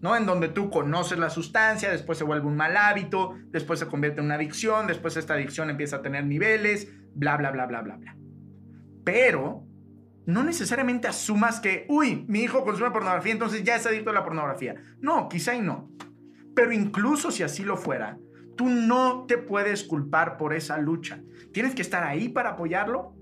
¿no? 0.00 0.16
En 0.16 0.24
donde 0.24 0.48
tú 0.48 0.70
conoces 0.70 1.18
la 1.18 1.28
sustancia, 1.28 1.90
después 1.90 2.16
se 2.16 2.24
vuelve 2.24 2.46
un 2.46 2.56
mal 2.56 2.74
hábito, 2.74 3.36
después 3.48 3.80
se 3.80 3.86
convierte 3.86 4.20
en 4.20 4.26
una 4.26 4.36
adicción, 4.36 4.86
después 4.86 5.18
esta 5.18 5.34
adicción 5.34 5.68
empieza 5.68 5.96
a 5.96 6.02
tener 6.02 6.24
niveles, 6.24 6.90
bla, 7.14 7.36
bla, 7.36 7.50
bla, 7.50 7.66
bla, 7.66 7.82
bla, 7.82 7.96
bla. 7.96 8.16
Pero 9.04 9.66
no 10.26 10.44
necesariamente 10.44 11.08
asumas 11.08 11.60
que, 11.60 11.86
uy, 11.88 12.24
mi 12.28 12.40
hijo 12.40 12.64
consume 12.64 12.90
pornografía, 12.90 13.32
entonces 13.32 13.64
ya 13.64 13.76
es 13.76 13.86
adicto 13.86 14.10
a 14.10 14.14
la 14.14 14.24
pornografía. 14.24 14.76
No, 15.00 15.28
quizá 15.28 15.54
y 15.54 15.60
no. 15.60 15.90
Pero 16.54 16.72
incluso 16.72 17.30
si 17.30 17.42
así 17.42 17.64
lo 17.64 17.76
fuera, 17.76 18.18
tú 18.56 18.68
no 18.68 19.24
te 19.26 19.38
puedes 19.38 19.82
culpar 19.82 20.36
por 20.36 20.54
esa 20.54 20.78
lucha. 20.78 21.22
Tienes 21.52 21.74
que 21.74 21.82
estar 21.82 22.04
ahí 22.04 22.28
para 22.28 22.50
apoyarlo, 22.50 23.16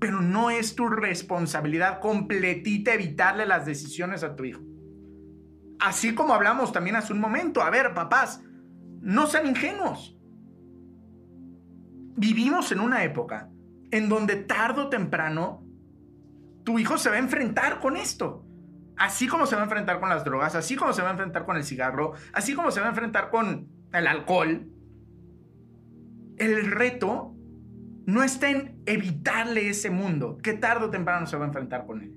pero 0.00 0.20
no 0.20 0.50
es 0.50 0.74
tu 0.74 0.88
responsabilidad 0.88 2.00
completita 2.00 2.92
evitarle 2.92 3.46
las 3.46 3.64
decisiones 3.64 4.24
a 4.24 4.34
tu 4.34 4.44
hijo. 4.44 4.60
Así 5.78 6.14
como 6.14 6.34
hablamos 6.34 6.72
también 6.72 6.96
hace 6.96 7.12
un 7.12 7.20
momento, 7.20 7.62
a 7.62 7.70
ver, 7.70 7.94
papás, 7.94 8.42
no 9.00 9.26
sean 9.26 9.46
ingenuos. 9.46 10.18
Vivimos 12.16 12.72
en 12.72 12.80
una 12.80 13.04
época 13.04 13.50
en 13.94 14.08
donde 14.08 14.34
tarde 14.34 14.80
o 14.80 14.88
temprano 14.88 15.62
tu 16.64 16.80
hijo 16.80 16.98
se 16.98 17.10
va 17.10 17.14
a 17.14 17.20
enfrentar 17.20 17.78
con 17.78 17.96
esto. 17.96 18.44
Así 18.96 19.28
como 19.28 19.46
se 19.46 19.54
va 19.54 19.60
a 19.60 19.64
enfrentar 19.64 20.00
con 20.00 20.08
las 20.08 20.24
drogas, 20.24 20.56
así 20.56 20.74
como 20.74 20.92
se 20.92 21.00
va 21.00 21.08
a 21.08 21.10
enfrentar 21.12 21.44
con 21.44 21.56
el 21.56 21.62
cigarro, 21.62 22.14
así 22.32 22.54
como 22.54 22.72
se 22.72 22.80
va 22.80 22.86
a 22.86 22.88
enfrentar 22.88 23.30
con 23.30 23.68
el 23.92 24.06
alcohol. 24.08 24.66
El 26.38 26.72
reto 26.72 27.36
no 28.04 28.24
está 28.24 28.50
en 28.50 28.82
evitarle 28.84 29.68
ese 29.68 29.90
mundo, 29.90 30.38
que 30.42 30.54
tarde 30.54 30.86
o 30.86 30.90
temprano 30.90 31.28
se 31.28 31.36
va 31.36 31.44
a 31.44 31.46
enfrentar 31.46 31.86
con 31.86 32.02
él. 32.02 32.16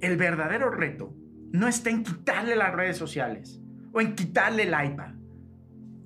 El 0.00 0.16
verdadero 0.16 0.70
reto 0.70 1.12
no 1.50 1.66
está 1.66 1.90
en 1.90 2.04
quitarle 2.04 2.54
las 2.54 2.72
redes 2.72 2.96
sociales 2.96 3.60
o 3.92 4.00
en 4.00 4.14
quitarle 4.14 4.62
el 4.62 4.92
iPad. 4.92 5.14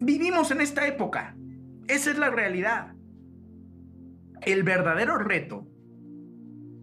Vivimos 0.00 0.50
en 0.50 0.62
esta 0.62 0.86
época. 0.86 1.36
Esa 1.88 2.10
es 2.10 2.16
la 2.16 2.30
realidad. 2.30 2.95
El 4.46 4.62
verdadero 4.62 5.18
reto 5.18 5.66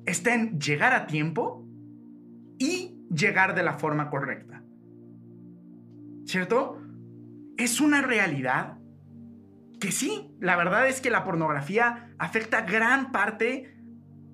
está 0.05 0.35
en 0.35 0.59
llegar 0.59 0.93
a 0.93 1.07
tiempo 1.07 1.65
y 2.59 2.99
llegar 3.09 3.55
de 3.55 3.63
la 3.63 3.73
forma 3.79 4.09
correcta. 4.09 4.63
¿Cierto? 6.25 6.81
Es 7.57 7.79
una 7.79 8.01
realidad 8.01 8.77
que 9.79 9.91
sí, 9.91 10.35
la 10.39 10.55
verdad 10.55 10.87
es 10.87 11.01
que 11.01 11.09
la 11.09 11.23
pornografía 11.23 12.13
afecta 12.17 12.61
gran 12.61 13.11
parte 13.11 13.77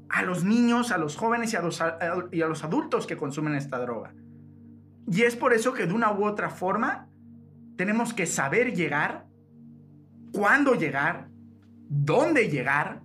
a 0.10 0.24
los 0.24 0.44
niños, 0.44 0.92
a 0.92 0.98
los 0.98 1.16
jóvenes 1.16 1.54
y 1.54 1.56
a 1.56 1.62
los, 1.62 1.84
y 2.32 2.42
a 2.42 2.48
los 2.48 2.64
adultos 2.64 3.06
que 3.06 3.16
consumen 3.16 3.56
esta 3.56 3.80
droga. 3.80 4.14
Y 5.08 5.22
es 5.22 5.36
por 5.36 5.54
eso 5.54 5.74
que 5.74 5.86
de 5.86 5.94
una 5.94 6.12
u 6.12 6.26
otra 6.26 6.50
forma 6.50 7.10
tenemos 7.78 8.14
que 8.14 8.26
saber 8.26 8.74
llegar, 8.76 9.28
cuándo 10.32 10.76
llegar, 10.76 11.30
dónde 11.90 12.50
llegar, 12.50 13.02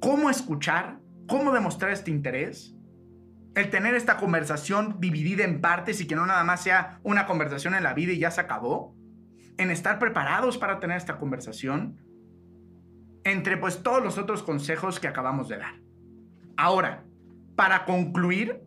cómo 0.00 0.30
escuchar, 0.30 0.98
cómo 1.28 1.52
demostrar 1.52 1.92
este 1.92 2.10
interés, 2.10 2.74
el 3.54 3.70
tener 3.70 3.94
esta 3.94 4.16
conversación 4.16 4.96
dividida 5.00 5.44
en 5.44 5.60
partes 5.60 6.00
y 6.00 6.06
que 6.06 6.16
no 6.16 6.26
nada 6.26 6.44
más 6.44 6.62
sea 6.62 7.00
una 7.02 7.26
conversación 7.26 7.74
en 7.74 7.82
la 7.82 7.94
vida 7.94 8.12
y 8.12 8.18
ya 8.18 8.30
se 8.30 8.40
acabó, 8.40 8.96
en 9.58 9.70
estar 9.70 9.98
preparados 9.98 10.56
para 10.56 10.80
tener 10.80 10.96
esta 10.96 11.18
conversación, 11.18 12.00
entre 13.24 13.56
pues 13.58 13.82
todos 13.82 14.02
los 14.02 14.18
otros 14.18 14.42
consejos 14.42 14.98
que 14.98 15.08
acabamos 15.08 15.48
de 15.48 15.58
dar. 15.58 15.74
Ahora, 16.56 17.04
para 17.56 17.84
concluir, 17.84 18.62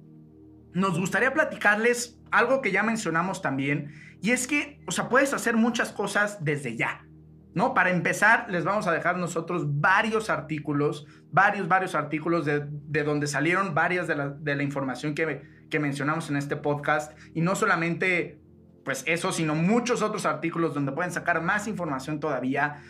nos 0.73 0.99
gustaría 0.99 1.34
platicarles 1.34 2.19
algo 2.31 2.61
que 2.61 2.71
ya 2.71 2.84
mencionamos 2.84 3.41
también, 3.41 3.91
y 4.21 4.31
es 4.31 4.47
que, 4.47 4.81
o 4.88 4.91
sea, 4.91 5.09
puedes 5.09 5.34
hacer 5.34 5.55
muchas 5.55 5.91
cosas 5.91 6.43
desde 6.43 6.75
ya. 6.75 7.05
¿No? 7.53 7.73
Para 7.73 7.91
empezar, 7.91 8.47
les 8.49 8.63
vamos 8.63 8.87
a 8.87 8.91
dejar 8.91 9.17
nosotros 9.17 9.79
varios 9.79 10.29
artículos, 10.29 11.05
varios, 11.31 11.67
varios 11.67 11.93
artículos 11.93 12.45
de, 12.45 13.03
donde 13.03 13.27
salieron 13.27 13.75
varias 13.75 14.07
de 14.07 14.15
la, 14.15 14.29
de 14.29 14.55
la 14.55 14.63
información 14.63 15.13
que, 15.13 15.43
que 15.69 15.79
mencionamos 15.79 16.29
en 16.29 16.37
este 16.37 16.55
podcast. 16.55 17.17
Y 17.35 17.41
no 17.41 17.55
solamente 17.55 18.39
pues 18.83 19.03
eso, 19.07 19.31
sino 19.31 19.55
muchos 19.55 20.01
otros 20.01 20.25
artículos 20.25 20.73
donde 20.73 20.91
pueden 20.91 21.11
sacar 21.11 21.41
más 21.41 21.67
información 21.67 22.19
todavía, 22.19 22.81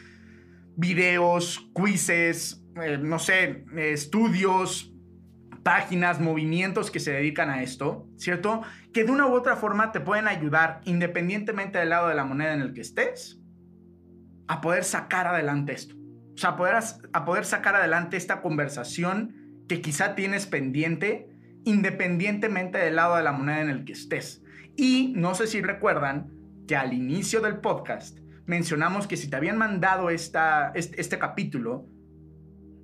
videos, 0.76 1.70
quizzes, 1.76 2.64
eh, 2.82 2.98
no 2.98 3.20
sé, 3.20 3.66
estudios, 3.78 4.92
páginas, 5.62 6.20
movimientos 6.20 6.92
que 6.92 7.00
se 7.00 7.12
dedican 7.12 7.50
a 7.50 7.64
esto, 7.64 8.08
¿cierto? 8.18 8.64
Que 8.92 9.04
de 9.04 9.12
una 9.12 9.28
u 9.28 9.34
otra 9.34 9.56
forma 9.56 9.92
te 9.92 10.02
pueden 10.02 10.28
ayudar, 10.28 10.82
independientemente 10.86 11.80
del 11.80 11.90
lado 11.90 12.10
de 12.10 12.16
la 12.16 12.26
moneda 12.26 12.54
en 12.54 12.62
el 12.62 12.74
que 12.74 12.82
estés, 12.82 13.40
a 14.48 14.62
poder 14.62 14.84
sacar 14.84 15.28
adelante 15.28 15.74
esto. 15.74 15.96
O 16.34 16.38
sea, 16.38 16.52
a 16.52 16.56
poder, 16.56 16.76
a 17.14 17.26
poder 17.26 17.46
sacar 17.46 17.76
adelante 17.76 18.18
esta 18.18 18.42
conversación 18.42 19.64
que 19.68 19.82
quizá 19.82 20.16
tienes 20.16 20.46
pendiente, 20.48 21.30
independientemente 21.64 22.78
del 22.78 22.96
lado 22.96 23.16
de 23.16 23.24
la 23.24 23.32
moneda 23.32 23.62
en 23.62 23.70
el 23.70 23.86
que 23.86 23.94
estés. 23.94 24.44
Y 24.76 25.14
no 25.16 25.36
sé 25.36 25.48
si 25.48 25.62
recuerdan 25.62 26.32
que 26.68 26.76
al 26.76 26.94
inicio 26.94 27.42
del 27.42 27.60
podcast 27.60 28.20
mencionamos 28.46 29.08
que 29.08 29.18
si 29.18 29.30
te 29.30 29.36
habían 29.36 29.58
mandado 29.58 30.10
esta, 30.10 30.72
este, 30.76 31.00
este 31.00 31.20
capítulo, 31.20 31.88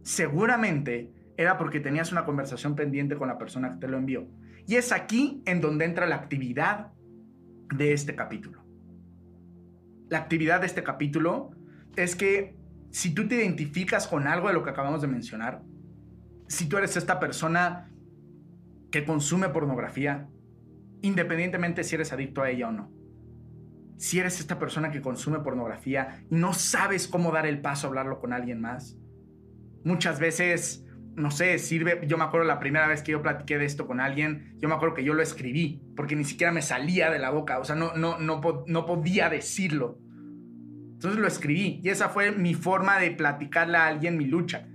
seguramente 0.03 1.12
era 1.38 1.57
porque 1.57 1.80
tenías 1.80 2.12
una 2.12 2.26
conversación 2.26 2.76
pendiente 2.76 3.16
con 3.16 3.28
la 3.28 3.38
persona 3.38 3.72
que 3.72 3.78
te 3.78 3.88
lo 3.88 3.97
envió. 3.97 4.28
Y 4.68 4.76
es 4.76 4.91
aquí 4.91 5.41
en 5.45 5.62
donde 5.62 5.86
entra 5.86 6.05
la 6.05 6.16
actividad 6.16 6.91
de 7.76 7.93
este 7.93 8.16
capítulo. 8.16 8.64
La 10.10 10.18
actividad 10.18 10.62
de 10.62 10.66
este 10.66 10.84
capítulo 10.84 11.51
es 11.95 12.16
que 12.16 12.55
si 12.91 13.14
tú 13.14 13.28
te 13.28 13.36
identificas 13.36 14.07
con 14.07 14.28
algo 14.28 14.47
de 14.47 14.53
lo 14.53 14.64
que 14.64 14.72
acabamos 14.72 15.01
de 15.01 15.07
mencionar, 15.07 15.62
si 16.47 16.68
tú 16.68 16.78
eres 16.78 16.97
esta 16.97 17.20
persona 17.20 17.91
que 18.91 19.05
consume 19.05 19.49
pornografía, 19.49 20.28
independientemente 21.01 21.84
si 21.84 21.95
eres 21.95 22.12
adicto 22.12 22.41
a 22.41 22.49
ella 22.49 22.70
o 22.70 22.72
no, 22.72 22.91
si 23.97 24.20
eres 24.20 24.39
esta 24.39 24.57
persona 24.57 24.91
que 24.91 25.01
consume 25.01 25.39
pornografía 25.39 26.24
y 26.32 26.36
no 26.36 26.53
sabes 26.53 27.07
cómo 27.07 27.32
dar 27.32 27.45
el 27.45 27.62
paso 27.62 27.86
a 27.86 27.89
hablarlo 27.89 28.20
con 28.20 28.34
alguien 28.34 28.60
más, 28.60 28.97
muchas 29.84 30.20
veces, 30.20 30.86
no 31.20 31.32
sé, 31.32 31.59
sirve, 31.59 32.01
yo 32.07 32.17
me 32.17 32.24
acuerdo 32.24 32.47
la 32.47 32.59
primera 32.59 32.88
vez 32.88 33.03
que 33.03 33.11
yo 33.11 33.22
platiqué 33.22 33.57
de 33.57 33.65
esto 33.65 33.86
con 33.86 33.99
alguien, 33.99 34.55
yo 34.59 34.70
me 34.70 34.76
acuerdo 34.76 34.95
que 34.95 35.03
yo 35.03 35.13
lo 35.13 35.22
escribí, 35.22 35.82
porque 35.95 36.15
ni 36.15 36.24
siquiera 36.24 36.51
me 36.51 36.61
salía 36.61 37.11
de 37.11 37.20
la 37.20 37.30
boca, 37.30 37.59
o 37.59 37.65
sea, 37.65 37.76
no, 37.76 37.95
no, 37.95 38.17
no, 38.20 38.41
no 38.65 38.86
podía 38.86 39.30
decirlo. 39.30 39.99
Entonces 40.93 41.20
lo 41.20 41.28
escribí 41.28 41.80
y 41.84 41.89
esa 41.89 42.09
fue 42.09 42.32
mi 42.32 42.53
forma 42.53 42.99
de 42.99 43.11
platicarle 43.11 43.78
a 43.78 43.88
alguien 43.88 44.17
mi 44.17 44.26
lucha. 44.26 44.67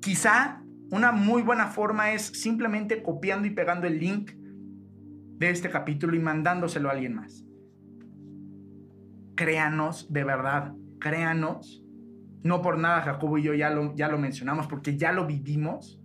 Quizá 0.00 0.62
una 0.90 1.12
muy 1.12 1.42
buena 1.42 1.66
forma 1.66 2.12
es 2.12 2.22
simplemente 2.22 3.02
copiando 3.02 3.48
y 3.48 3.50
pegando 3.50 3.86
el 3.86 3.98
link 3.98 4.32
de 4.32 5.50
este 5.50 5.70
capítulo 5.70 6.14
y 6.14 6.20
mandándoselo 6.20 6.88
a 6.88 6.92
alguien 6.92 7.14
más. 7.14 7.44
Créanos, 9.34 10.12
de 10.12 10.24
verdad, 10.24 10.74
créanos. 11.00 11.83
No 12.44 12.62
por 12.62 12.78
nada 12.78 13.02
Jacobo 13.02 13.38
y 13.38 13.42
yo 13.42 13.54
ya 13.54 13.70
lo, 13.70 13.94
ya 13.96 14.08
lo 14.08 14.18
mencionamos, 14.18 14.68
porque 14.68 14.96
ya 14.96 15.10
lo 15.10 15.26
vivimos, 15.26 16.00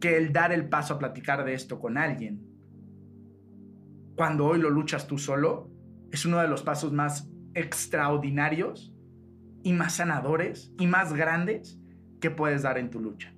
que 0.00 0.16
el 0.16 0.32
dar 0.32 0.52
el 0.52 0.68
paso 0.68 0.94
a 0.94 0.98
platicar 0.98 1.44
de 1.44 1.54
esto 1.54 1.78
con 1.78 1.98
alguien, 1.98 2.42
cuando 4.16 4.46
hoy 4.46 4.58
lo 4.58 4.70
luchas 4.70 5.06
tú 5.06 5.18
solo, 5.18 5.70
es 6.10 6.24
uno 6.24 6.40
de 6.40 6.48
los 6.48 6.62
pasos 6.62 6.92
más 6.92 7.30
extraordinarios 7.54 8.94
y 9.62 9.72
más 9.72 9.94
sanadores 9.94 10.72
y 10.78 10.86
más 10.86 11.12
grandes 11.12 11.78
que 12.20 12.30
puedes 12.30 12.62
dar 12.62 12.78
en 12.78 12.90
tu 12.90 12.98
lucha. 12.98 13.34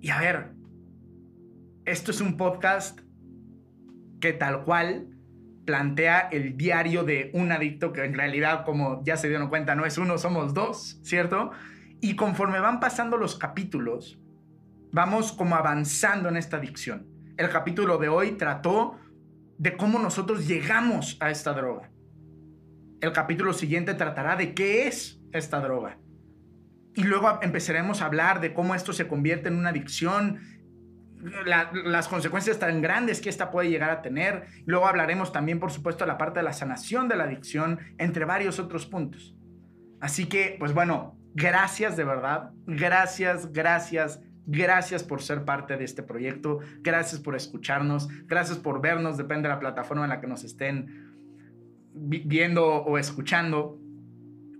Y 0.00 0.10
a 0.10 0.18
ver, 0.18 0.52
esto 1.84 2.10
es 2.10 2.20
un 2.20 2.36
podcast 2.36 3.00
que 4.20 4.32
tal 4.32 4.64
cual 4.64 5.08
plantea 5.64 6.28
el 6.32 6.56
diario 6.56 7.04
de 7.04 7.30
un 7.34 7.52
adicto 7.52 7.92
que 7.92 8.04
en 8.04 8.14
realidad, 8.14 8.64
como 8.64 9.02
ya 9.04 9.16
se 9.16 9.28
dieron 9.28 9.48
cuenta, 9.48 9.74
no 9.74 9.84
es 9.84 9.98
uno, 9.98 10.18
somos 10.18 10.54
dos, 10.54 11.00
¿cierto? 11.02 11.50
Y 12.00 12.16
conforme 12.16 12.60
van 12.60 12.80
pasando 12.80 13.16
los 13.16 13.36
capítulos, 13.36 14.18
vamos 14.92 15.32
como 15.32 15.56
avanzando 15.56 16.28
en 16.28 16.36
esta 16.36 16.56
adicción. 16.56 17.06
El 17.36 17.48
capítulo 17.50 17.98
de 17.98 18.08
hoy 18.08 18.32
trató 18.32 18.98
de 19.58 19.76
cómo 19.76 19.98
nosotros 19.98 20.48
llegamos 20.48 21.16
a 21.20 21.30
esta 21.30 21.52
droga. 21.52 21.90
El 23.00 23.12
capítulo 23.12 23.52
siguiente 23.52 23.94
tratará 23.94 24.36
de 24.36 24.54
qué 24.54 24.86
es 24.86 25.20
esta 25.32 25.60
droga. 25.60 25.98
Y 26.94 27.04
luego 27.04 27.38
empezaremos 27.42 28.02
a 28.02 28.06
hablar 28.06 28.40
de 28.40 28.52
cómo 28.52 28.74
esto 28.74 28.92
se 28.92 29.06
convierte 29.06 29.48
en 29.48 29.56
una 29.56 29.70
adicción, 29.70 30.40
las 31.84 32.08
consecuencias 32.08 32.58
tan 32.58 32.80
grandes 32.80 33.20
que 33.20 33.28
esta 33.28 33.50
puede 33.50 33.70
llegar 33.70 33.90
a 33.90 34.02
tener. 34.02 34.46
Luego 34.66 34.86
hablaremos 34.86 35.32
también, 35.32 35.60
por 35.60 35.70
supuesto, 35.70 36.04
de 36.04 36.08
la 36.08 36.18
parte 36.18 36.40
de 36.40 36.44
la 36.44 36.52
sanación 36.52 37.08
de 37.08 37.16
la 37.16 37.24
adicción, 37.24 37.78
entre 37.98 38.24
varios 38.24 38.58
otros 38.58 38.86
puntos. 38.86 39.36
Así 40.00 40.26
que, 40.26 40.56
pues 40.58 40.72
bueno, 40.72 41.18
gracias 41.34 41.96
de 41.96 42.04
verdad. 42.04 42.50
Gracias, 42.66 43.52
gracias, 43.52 44.20
Gracias 44.52 45.04
por 45.04 45.22
ser 45.22 45.44
parte 45.44 45.76
de 45.76 45.84
este 45.84 46.02
proyecto, 46.02 46.58
gracias 46.80 47.20
por 47.20 47.36
escucharnos, 47.36 48.08
gracias 48.26 48.58
por 48.58 48.80
vernos, 48.80 49.16
depende 49.16 49.48
de 49.48 49.54
la 49.54 49.60
plataforma 49.60 50.02
en 50.02 50.10
la 50.10 50.20
que 50.20 50.26
nos 50.26 50.42
estén 50.42 51.12
viendo 51.94 52.66
o 52.66 52.98
escuchando. 52.98 53.78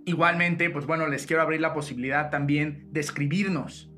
Igualmente, 0.05 0.69
pues 0.69 0.85
bueno, 0.85 1.07
les 1.07 1.27
quiero 1.27 1.41
abrir 1.41 1.59
la 1.59 1.73
posibilidad 1.73 2.29
también 2.29 2.87
de 2.91 3.01
escribirnos. 3.01 3.90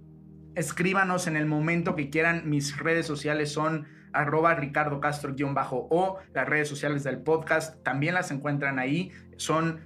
Escríbanos 0.56 1.28
en 1.28 1.36
el 1.36 1.46
momento 1.46 1.96
que 1.96 2.10
quieran. 2.10 2.50
Mis 2.50 2.78
redes 2.78 3.06
sociales 3.06 3.52
son 3.52 3.86
arroba 4.14 4.54
Ricardo 4.56 5.00
Castro-o. 5.00 6.18
Las 6.34 6.48
redes 6.48 6.68
sociales 6.68 7.04
del 7.04 7.20
podcast 7.20 7.84
también 7.84 8.14
las 8.14 8.32
encuentran 8.32 8.80
ahí. 8.80 9.12
Son 9.38 9.82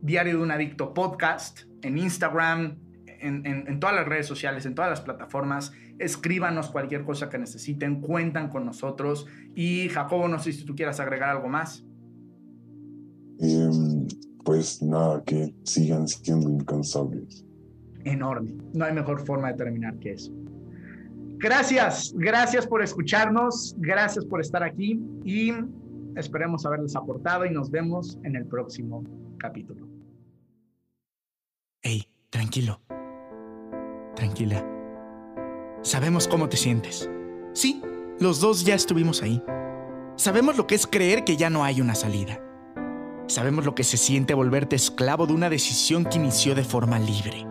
Diario 0.00 0.36
de 0.36 0.42
un 0.44 0.50
Adicto 0.52 0.94
Podcast 0.94 1.62
en 1.82 1.98
Instagram, 1.98 2.78
en, 3.20 3.80
todas 3.80 3.96
las 3.96 4.06
redes 4.06 4.26
sociales, 4.26 4.64
en 4.66 4.76
todas 4.76 4.90
las 4.90 5.00
plataformas. 5.00 5.72
Escríbanos 5.98 6.70
cualquier 6.70 7.04
cosa 7.04 7.28
que 7.28 7.38
necesiten, 7.38 8.00
cuentan 8.00 8.48
con 8.48 8.64
nosotros. 8.64 9.26
Y 9.56 9.88
Jacobo, 9.88 10.28
no 10.28 10.38
sé 10.38 10.52
si 10.52 10.64
tú 10.64 10.76
quieras 10.76 11.00
agregar 11.00 11.30
algo 11.30 11.48
más. 11.48 11.84
Em, 13.40 14.06
pues 14.44 14.80
nada, 14.82 15.22
que 15.24 15.52
sigan 15.64 16.06
siendo 16.06 16.48
incansables. 16.48 17.47
Enorme. 18.04 18.54
No 18.74 18.84
hay 18.84 18.92
mejor 18.92 19.24
forma 19.24 19.48
de 19.48 19.54
terminar 19.54 19.98
que 19.98 20.12
eso. 20.12 20.32
Gracias, 21.40 22.12
gracias 22.16 22.66
por 22.66 22.82
escucharnos, 22.82 23.74
gracias 23.78 24.24
por 24.24 24.40
estar 24.40 24.62
aquí 24.62 25.00
y 25.24 25.52
esperemos 26.16 26.66
haberles 26.66 26.96
aportado 26.96 27.46
y 27.46 27.50
nos 27.50 27.70
vemos 27.70 28.18
en 28.24 28.34
el 28.34 28.44
próximo 28.46 29.04
capítulo. 29.38 29.86
Hey, 31.80 32.08
tranquilo. 32.30 32.80
Tranquila. 34.16 34.66
Sabemos 35.82 36.26
cómo 36.26 36.48
te 36.48 36.56
sientes. 36.56 37.08
Sí, 37.52 37.80
los 38.18 38.40
dos 38.40 38.64
ya 38.64 38.74
estuvimos 38.74 39.22
ahí. 39.22 39.40
Sabemos 40.16 40.56
lo 40.56 40.66
que 40.66 40.74
es 40.74 40.88
creer 40.88 41.22
que 41.22 41.36
ya 41.36 41.50
no 41.50 41.62
hay 41.62 41.80
una 41.80 41.94
salida. 41.94 42.42
Sabemos 43.28 43.64
lo 43.64 43.76
que 43.76 43.84
se 43.84 43.96
siente 43.96 44.34
volverte 44.34 44.74
esclavo 44.74 45.26
de 45.28 45.34
una 45.34 45.48
decisión 45.48 46.04
que 46.04 46.18
inició 46.18 46.56
de 46.56 46.64
forma 46.64 46.98
libre. 46.98 47.47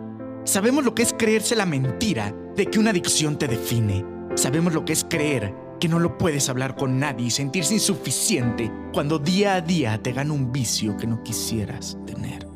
Sabemos 0.48 0.82
lo 0.82 0.94
que 0.94 1.02
es 1.02 1.12
creerse 1.12 1.54
la 1.54 1.66
mentira 1.66 2.34
de 2.56 2.64
que 2.64 2.78
una 2.78 2.88
adicción 2.88 3.36
te 3.36 3.46
define. 3.46 4.02
Sabemos 4.34 4.72
lo 4.72 4.82
que 4.82 4.94
es 4.94 5.04
creer 5.04 5.52
que 5.78 5.88
no 5.88 5.98
lo 5.98 6.16
puedes 6.16 6.48
hablar 6.48 6.74
con 6.74 6.98
nadie 6.98 7.26
y 7.26 7.30
sentirse 7.30 7.74
insuficiente 7.74 8.72
cuando 8.94 9.18
día 9.18 9.56
a 9.56 9.60
día 9.60 10.02
te 10.02 10.12
gana 10.12 10.32
un 10.32 10.50
vicio 10.50 10.96
que 10.96 11.06
no 11.06 11.22
quisieras 11.22 11.98
tener. 12.06 12.47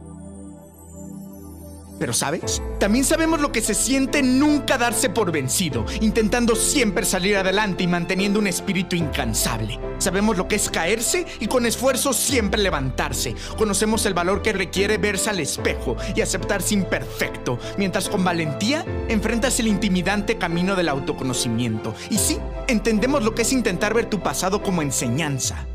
Pero 2.03 2.13
¿sabes? 2.13 2.61
También 2.81 3.05
sabemos 3.05 3.41
lo 3.41 3.53
que 3.53 3.61
se 3.61 3.75
siente 3.75 4.25
nunca 4.25 4.77
darse 4.77 5.09
por 5.09 5.31
vencido, 5.31 5.87
intentando 6.01 6.57
siempre 6.57 7.07
salir 7.07 7.37
adelante 7.37 7.85
y 7.85 7.87
manteniendo 7.87 8.41
un 8.41 8.49
espíritu 8.49 8.97
incansable. 8.97 9.79
Sabemos 9.99 10.37
lo 10.37 10.49
que 10.49 10.57
es 10.57 10.69
caerse 10.69 11.25
y 11.39 11.47
con 11.47 11.65
esfuerzo 11.65 12.13
siempre 12.13 12.61
levantarse. 12.61 13.37
Conocemos 13.57 14.05
el 14.05 14.15
valor 14.15 14.43
que 14.43 14.53
requiere 14.53 14.99
verse 14.99 15.31
al 15.31 15.39
espejo 15.39 15.97
y 16.17 16.23
aceptarse 16.23 16.75
imperfecto, 16.75 17.61
mientras 17.79 18.09
con 18.09 18.25
valentía 18.25 18.85
enfrentas 19.07 19.61
el 19.61 19.69
intimidante 19.69 20.39
camino 20.39 20.75
del 20.75 20.89
autoconocimiento. 20.89 21.95
Y 22.11 22.19
sí, 22.19 22.37
entendemos 22.67 23.23
lo 23.23 23.33
que 23.33 23.43
es 23.43 23.53
intentar 23.53 23.95
ver 23.95 24.11
tu 24.11 24.21
pasado 24.21 24.61
como 24.61 24.83
enseñanza 24.83 25.69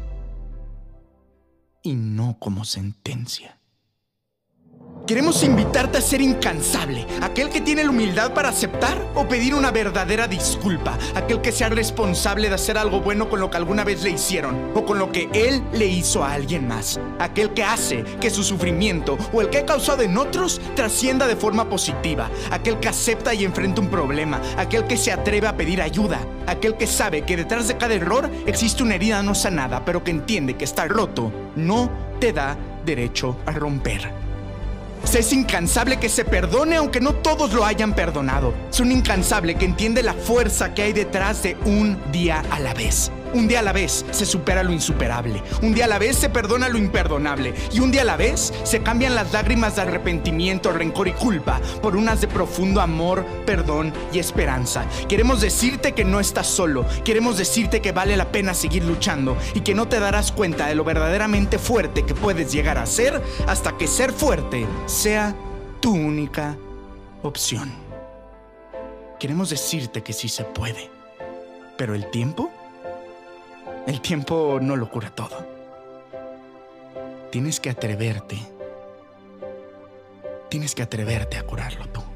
y 1.84 1.96
no 1.96 2.38
como 2.38 2.66
sentencia. 2.66 3.57
Queremos 5.08 5.42
invitarte 5.44 6.00
a 6.00 6.02
ser 6.02 6.20
incansable, 6.20 7.08
aquel 7.22 7.48
que 7.48 7.62
tiene 7.62 7.82
la 7.82 7.92
humildad 7.92 8.34
para 8.34 8.50
aceptar 8.50 9.02
o 9.16 9.26
pedir 9.26 9.56
una 9.56 9.72
verdadera 9.72 10.28
disculpa, 10.28 10.98
aquel 11.16 11.40
que 11.40 11.54
sea 11.54 11.70
responsable 11.70 12.50
de 12.50 12.56
hacer 12.56 12.78
algo 12.78 13.00
bueno 13.00 13.30
con 13.30 13.40
lo 13.40 13.50
que 13.50 13.56
alguna 13.56 13.86
vez 13.86 14.04
le 14.04 14.10
hicieron 14.10 14.74
o 14.76 14.84
con 14.84 15.00
lo 15.00 15.14
que 15.14 15.30
él 15.32 15.64
le 15.72 15.86
hizo 15.86 16.26
a 16.26 16.34
alguien 16.34 16.68
más, 16.68 17.00
aquel 17.20 17.54
que 17.54 17.64
hace 17.64 18.04
que 18.20 18.30
su 18.30 18.44
sufrimiento 18.44 19.18
o 19.32 19.40
el 19.40 19.50
que 19.50 19.60
ha 19.60 19.66
causado 19.66 20.02
en 20.02 20.18
otros 20.18 20.60
trascienda 20.76 21.26
de 21.26 21.38
forma 21.38 21.70
positiva, 21.70 22.30
aquel 22.52 22.78
que 22.82 22.90
acepta 22.90 23.34
y 23.34 23.46
enfrenta 23.46 23.80
un 23.80 23.88
problema, 23.88 24.42
aquel 24.58 24.88
que 24.88 24.98
se 24.98 25.14
atreve 25.14 25.48
a 25.48 25.56
pedir 25.56 25.82
ayuda, 25.82 26.20
aquel 26.48 26.76
que 26.76 26.86
sabe 26.86 27.22
que 27.22 27.38
detrás 27.38 27.70
de 27.70 27.78
cada 27.78 27.94
error 27.94 28.30
existe 28.46 28.84
una 28.84 28.96
herida 28.96 29.24
no 29.24 29.36
sanada, 29.36 29.86
pero 29.86 30.04
que 30.04 30.12
entiende 30.12 30.56
que 30.56 30.66
estar 30.66 30.90
roto 30.90 31.32
no 31.56 31.90
te 32.20 32.34
da 32.34 32.58
derecho 32.86 33.38
a 33.46 33.54
romper. 33.54 34.27
Es 35.18 35.34
incansable 35.34 35.98
que 35.98 36.10
se 36.10 36.26
perdone 36.26 36.76
aunque 36.76 37.02
no 37.02 37.16
todos 37.16 37.52
lo 37.52 37.66
hayan 37.66 37.96
perdonado. 37.96 38.54
Es 38.70 38.80
un 38.80 38.92
incansable 38.92 39.56
que 39.56 39.66
entiende 39.66 40.04
la 40.04 40.14
fuerza 40.14 40.76
que 40.76 40.84
hay 40.84 40.94
detrás 40.94 41.42
de 41.42 41.58
un 41.66 41.98
día 42.12 42.44
a 42.52 42.60
la 42.60 42.76
vez. 42.76 43.12
Un 43.38 43.48
día 43.48 43.60
a 43.60 43.62
la 43.62 43.72
vez 43.72 44.04
se 44.10 44.26
supera 44.26 44.64
lo 44.64 44.74
insuperable. 44.74 45.44
Un 45.62 45.72
día 45.72 45.86
a 45.86 45.88
la 45.88 46.00
vez 46.00 46.18
se 46.18 46.28
perdona 46.28 46.70
lo 46.70 46.80
imperdonable. 46.80 47.54
Y 47.72 47.82
un 47.82 47.92
día 47.92 48.02
a 48.02 48.06
la 48.06 48.18
vez 48.18 48.52
se 48.64 48.82
cambian 48.82 49.14
las 49.14 49.32
lágrimas 49.32 49.76
de 49.76 49.84
arrepentimiento, 49.84 50.72
rencor 50.72 51.08
y 51.08 51.12
culpa 51.12 51.62
por 51.84 51.96
unas 51.96 52.20
de 52.20 52.28
profundo 52.28 52.82
amor, 52.82 53.24
perdón 53.46 53.94
y 54.12 54.18
esperanza. 54.18 54.88
Queremos 55.08 55.40
decirte 55.40 55.92
que 55.92 56.04
no 56.04 56.20
estás 56.20 56.48
solo. 56.48 56.84
Queremos 57.06 57.38
decirte 57.38 57.80
que 57.80 57.92
vale 57.92 58.18
la 58.18 58.32
pena 58.32 58.56
seguir 58.56 58.84
luchando 58.84 59.38
y 59.54 59.62
que 59.62 59.76
no 59.76 59.88
te 59.88 60.00
darás 60.00 60.32
cuenta 60.32 60.66
de 60.66 60.74
lo 60.74 60.84
verdaderamente 60.84 61.60
fuerte 61.60 62.08
que 62.08 62.16
puedes 62.16 62.52
llegar 62.52 62.80
a 62.80 62.88
ser 62.88 63.22
hasta 63.46 63.78
que 63.78 63.86
ser 63.86 64.14
fuerte 64.14 64.66
sea 64.88 65.36
tu 65.80 65.94
única 65.94 66.58
opción. 67.22 67.72
Queremos 69.20 69.52
decirte 69.52 70.02
que 70.02 70.14
sí 70.14 70.28
se 70.28 70.44
puede. 70.44 70.90
Pero 71.78 71.94
el 71.94 72.10
tiempo, 72.10 72.50
el 73.88 74.02
tiempo 74.02 74.60
no 74.62 74.76
lo 74.76 74.90
cura 74.90 75.10
todo. 75.10 75.48
Tienes 77.32 77.60
que 77.60 77.70
atreverte. 77.70 78.38
Tienes 80.50 80.76
que 80.76 80.84
atreverte 80.84 81.38
a 81.38 81.44
curarlo 81.44 81.88
tú. 81.88 82.07